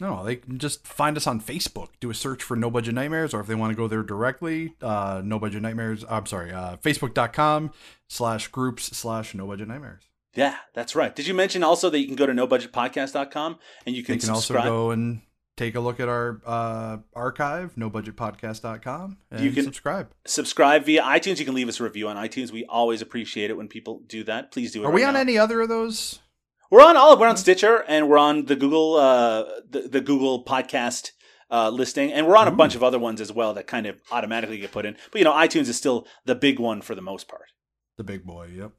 [0.00, 1.88] No, they can just find us on Facebook.
[2.00, 4.74] Do a search for No Budget Nightmares, or if they want to go there directly,
[4.82, 6.04] uh, No Budget Nightmares.
[6.08, 7.70] I'm sorry, uh, Facebook.com
[8.08, 10.02] slash groups slash No Budget Nightmares.
[10.34, 11.14] Yeah, that's right.
[11.14, 14.34] Did you mention also that you can go to nobudgetpodcast.com and you can, They can
[14.34, 14.62] subscribe?
[14.64, 15.20] also go and
[15.62, 20.10] take a look at our uh, archive, NoBudgetPodcast.com, and You can- subscribe.
[20.26, 21.38] subscribe via iTunes.
[21.38, 22.50] You can leave us a review on iTunes.
[22.50, 24.50] We always appreciate it when people do that.
[24.52, 24.86] Please do it.
[24.86, 25.20] Are we on now.
[25.20, 26.18] any other of those?
[26.70, 27.18] We're on all.
[27.18, 31.10] We're on Stitcher, and we're on the Google uh, the, the Google podcast
[31.50, 33.96] uh, listing, and we're on a bunch of other ones as well that kind of
[34.10, 34.96] automatically get put in.
[35.10, 37.44] But you know, iTunes is still the big one for the most part.
[37.98, 38.72] The big boy, yep.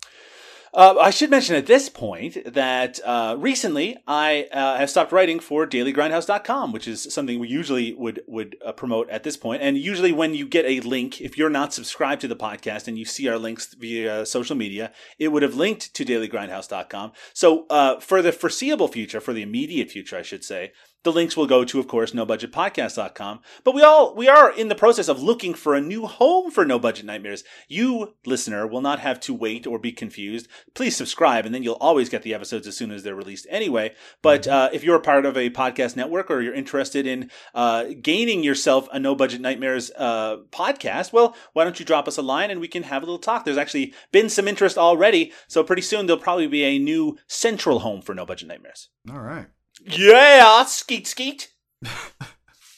[0.73, 5.39] Uh, I should mention at this point that uh, recently I uh, have stopped writing
[5.39, 9.61] for DailyGrindhouse.com, which is something we usually would would uh, promote at this point.
[9.61, 12.97] And usually, when you get a link, if you're not subscribed to the podcast and
[12.97, 17.11] you see our links via social media, it would have linked to DailyGrindhouse.com.
[17.33, 20.71] So, uh, for the foreseeable future, for the immediate future, I should say,
[21.03, 23.41] the links will go to, of course, NoBudgetPodcast.com.
[23.63, 26.65] But we all we are in the process of looking for a new home for
[26.65, 27.43] No Budget Nightmares.
[27.67, 30.47] You, listener, will not have to wait or be confused.
[30.73, 33.93] Please subscribe, and then you'll always get the episodes as soon as they're released anyway.
[34.21, 37.85] But uh, if you're a part of a podcast network or you're interested in uh,
[38.01, 42.21] gaining yourself a No Budget Nightmares uh, podcast, well, why don't you drop us a
[42.21, 43.45] line and we can have a little talk?
[43.45, 47.79] There's actually been some interest already, so pretty soon there'll probably be a new central
[47.79, 48.89] home for No Budget Nightmares.
[49.11, 49.47] All right.
[49.85, 51.51] Yeah, skeet skeet.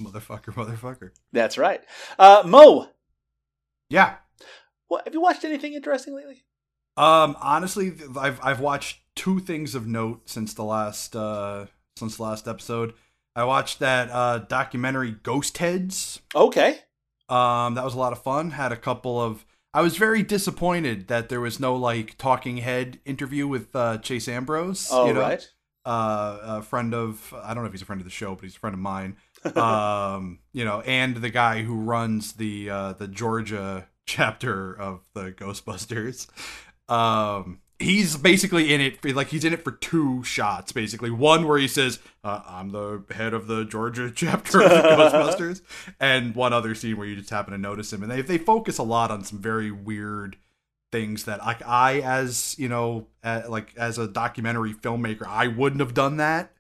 [0.02, 1.12] Motherfucker, motherfucker.
[1.32, 1.82] That's right.
[2.20, 2.90] Uh, Mo.
[3.90, 4.16] Yeah.
[4.88, 6.44] What have you watched anything interesting lately?
[6.98, 11.68] Um, honestly, I've I've watched two things of note since the last uh
[11.98, 12.94] since the last episode.
[13.36, 16.20] I watched that uh documentary Ghostheads.
[16.34, 16.80] Okay.
[17.28, 18.52] Um, that was a lot of fun.
[18.52, 19.46] Had a couple of.
[19.74, 24.28] I was very disappointed that there was no like talking head interview with uh, Chase
[24.28, 24.88] Ambrose.
[24.92, 25.22] Oh, you know?
[25.22, 25.50] right.
[25.86, 28.44] Uh, a friend of I don't know if he's a friend of the show, but
[28.44, 29.18] he's a friend of mine.
[29.56, 35.32] um, you know, and the guy who runs the uh, the Georgia chapter of the
[35.32, 36.28] Ghostbusters.
[36.90, 41.46] Um, he's basically in it for, like he's in it for two shots basically one
[41.48, 45.62] where he says uh, i'm the head of the georgia chapter of the ghostbusters
[46.00, 48.78] and one other scene where you just happen to notice him and they, they focus
[48.78, 50.38] a lot on some very weird
[50.96, 55.82] things that like i as you know uh, like as a documentary filmmaker i wouldn't
[55.82, 56.54] have done that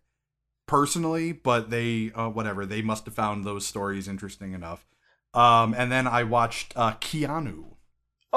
[0.67, 4.85] personally but they uh, whatever they must have found those stories interesting enough
[5.33, 7.71] um and then i watched uh keanu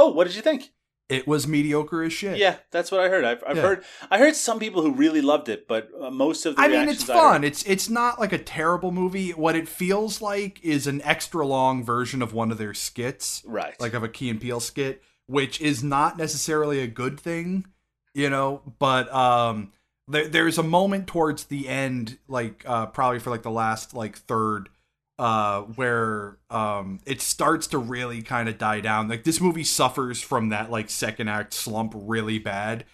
[0.01, 0.71] Oh, what did you think?
[1.09, 3.25] it was mediocre as shit Yeah, that's what I heard.
[3.25, 3.63] I've, I've Yeah.
[3.63, 6.69] heard I heard some people who really loved it, but uh, most of the I
[6.69, 7.43] mean, it's fun.
[7.43, 9.31] It's it's not like a terrible movie.
[9.31, 13.75] What it feels like is an extra long version of one of their skits, right?
[13.81, 17.67] Like of a Key and Peele skit, which is not necessarily a good thing,
[18.15, 18.63] you know.
[18.79, 19.73] But um,
[20.09, 24.17] there, there's a moment towards the end, like uh, probably for like the last like
[24.17, 24.71] third,
[25.19, 29.09] uh, where um, it starts to really kind of die down.
[29.09, 32.85] Like this movie suffers from that like second act slump really bad.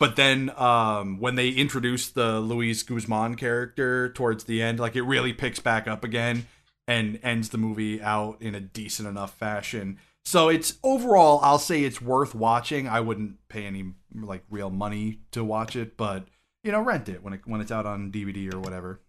[0.00, 5.02] But then um, when they introduce the Luis Guzman character towards the end, like it
[5.02, 6.46] really picks back up again
[6.88, 9.98] and ends the movie out in a decent enough fashion.
[10.24, 12.88] So it's overall, I'll say it's worth watching.
[12.88, 16.26] I wouldn't pay any like real money to watch it, but
[16.62, 19.00] you know, rent it when it when it's out on DVD or whatever.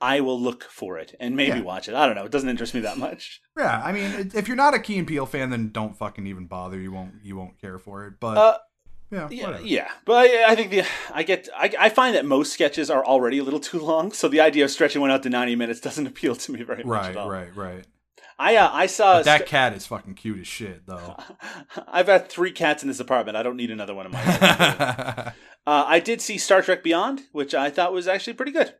[0.00, 1.62] I will look for it and maybe Yeah.
[1.62, 1.94] watch it.
[1.94, 2.24] I don't know.
[2.24, 3.42] It doesn't interest me that much.
[3.58, 6.46] Yeah, I mean, if you're not a Key and Peele fan, then don't fucking even
[6.46, 6.78] bother.
[6.78, 8.14] You won't you won't care for it.
[8.20, 8.58] But Uh,
[9.10, 9.66] yeah, yeah, whatever.
[9.66, 13.04] yeah, but I, I think the I get I, I find that most sketches are
[13.04, 15.80] already a little too long, so the idea of stretching one out to ninety minutes
[15.80, 17.28] doesn't appeal to me very much right, at all.
[17.28, 17.84] right, right.
[18.42, 21.16] I uh, I saw But that st- cat is fucking cute as shit, though.
[21.88, 23.36] I've got three cats in this apartment.
[23.36, 24.38] I don't need another one in my life.
[25.66, 28.74] uh, I did see Star Trek Beyond, which I thought was actually pretty good.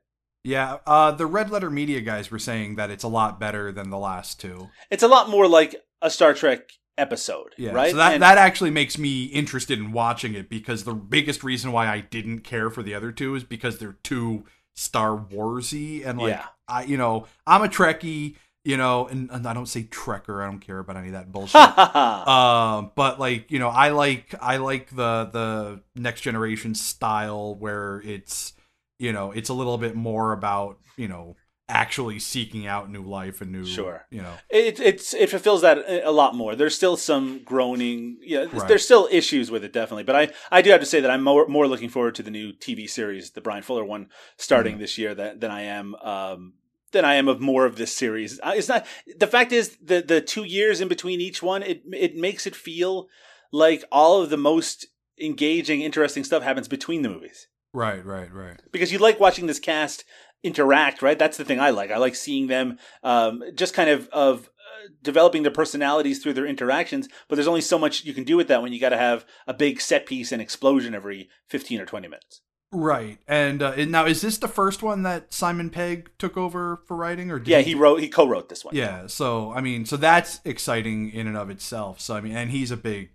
[0.44, 3.90] Yeah, uh, the Red Letter Media guys were saying that it's a lot better than
[3.90, 4.70] the last two.
[4.90, 7.90] It's a lot more like a Star Trek episode, Yeah, right?
[7.90, 11.72] So that And- that actually makes me interested in watching it because the biggest reason
[11.72, 16.18] why I didn't care for the other two is because they're too Star Warsy and
[16.18, 16.44] like Yeah.
[16.68, 20.46] I you know I'm a Trekkie you know and, and I don't say Trekker I
[20.46, 21.54] don't care about any of that bullshit.
[22.28, 28.00] um, but like you know I like I like the the next generation style where
[28.04, 28.52] it's
[28.98, 31.36] you know it's a little bit more about you know
[31.68, 34.04] actually seeking out new life and new Sure.
[34.10, 36.56] you know It it's it fulfills that a a lot more.
[36.56, 38.18] There's still some groaning.
[38.22, 38.66] Yeah, Right.
[38.66, 40.02] there's still issues with it definitely.
[40.02, 42.30] But I I do have to say that I'm more more looking forward to the
[42.32, 44.80] new TV series, the Bryan Fuller one, starting Mm-hmm.
[44.82, 45.94] this year that than I am.
[45.94, 46.54] Um,
[46.92, 48.40] than I am of more of this series.
[48.44, 48.86] It's not
[49.16, 51.62] the fact is the the two years in between each one.
[51.62, 53.08] It it makes it feel
[53.52, 54.86] like all of the most
[55.20, 59.60] engaging, interesting stuff happens between the movies right right right because you like watching this
[59.60, 60.04] cast
[60.42, 61.18] interact, right?
[61.18, 61.90] That's the thing I like.
[61.90, 66.46] I like seeing them um, just kind of of uh, developing their personalities through their
[66.46, 67.08] interactions.
[67.28, 69.24] But there's only so much you can do with that when you got to have
[69.46, 72.40] a big set piece and explosion every fifteen or twenty minutes.
[72.72, 73.18] Right.
[73.26, 77.30] And, uh, now is this the first one that Simon Pegg took over for writing
[77.30, 78.76] or did Yeah, he wrote, he co-wrote this one.
[78.76, 79.08] Yeah.
[79.08, 82.00] So, I mean, so that's exciting in and of itself.
[82.00, 83.10] So, I mean, and he's a big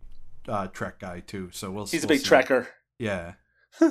[0.47, 1.49] uh Trek guy too.
[1.51, 2.29] So we'll He's a we'll big see.
[2.29, 2.67] Trekker.
[2.99, 3.33] Yeah.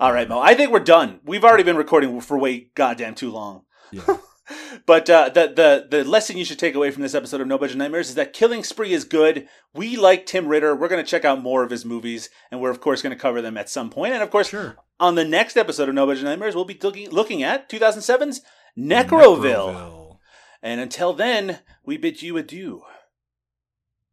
[0.00, 0.40] All right, Mo.
[0.40, 1.20] I think we're done.
[1.24, 3.62] We've already been recording for way goddamn too long.
[3.92, 4.16] Yeah.
[4.86, 7.58] But uh, the the the lesson you should take away from this episode of No
[7.58, 9.48] Budget Nightmares is that Killing Spree is good.
[9.74, 10.74] We like Tim Ritter.
[10.76, 13.20] We're going to check out more of his movies, and we're of course going to
[13.20, 14.12] cover them at some point.
[14.14, 14.54] And of course,
[15.00, 18.40] on the next episode of No Budget Nightmares, we'll be looking looking at 2007's
[18.78, 20.18] Necroville.
[20.62, 22.82] And until then, we bid you adieu.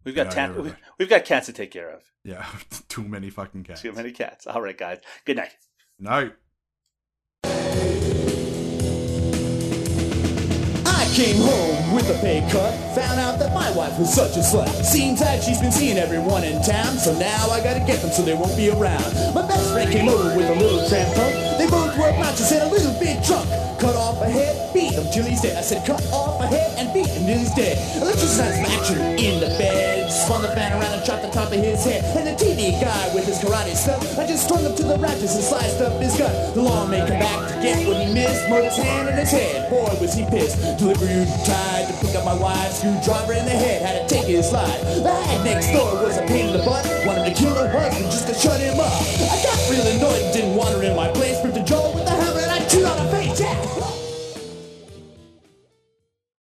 [0.04, 2.04] We've got Yeah, ta- we've got cats to take care of.
[2.24, 2.46] Yeah.
[2.90, 3.82] Too many fucking cats.
[3.82, 4.48] Too many cats.
[4.48, 5.00] All right, guys.
[5.26, 5.56] Good night.
[6.00, 6.34] Night.
[11.14, 14.70] Came home with a pay cut, found out that my wife was such a slut.
[14.82, 18.22] Seems like she's been seeing everyone in town, so now I gotta get them so
[18.22, 19.14] they won't be around.
[19.36, 21.51] My best friend came over with a little tramp.
[22.22, 23.50] Were obnoxious and a little bit drunk.
[23.82, 25.58] Cut off a head, beat him till he's dead.
[25.58, 27.82] I said cut off a head and beat him till he's dead.
[28.22, 30.06] Some action in the bed.
[30.12, 32.06] Spun the fan around and chopped the top of his head.
[32.14, 35.34] And the TV guy with his karate stuff, I just strung him to the rafters
[35.34, 36.54] and sliced up his gut.
[36.54, 38.48] The law may back to get what he missed.
[38.50, 39.70] Murdered his hand in his head.
[39.72, 40.62] Boy, was he pissed.
[40.78, 43.82] Delivery tried to pick up my wife's screwdriver in the head.
[43.82, 44.78] Had to take his life.
[44.86, 46.86] The hag next door was a pain in the butt.
[47.02, 48.94] Wanted to kill her husband just to shut him up.
[49.26, 51.42] I got real annoyed and didn't want her in my place.
[51.44, 51.81] Ripped the jaw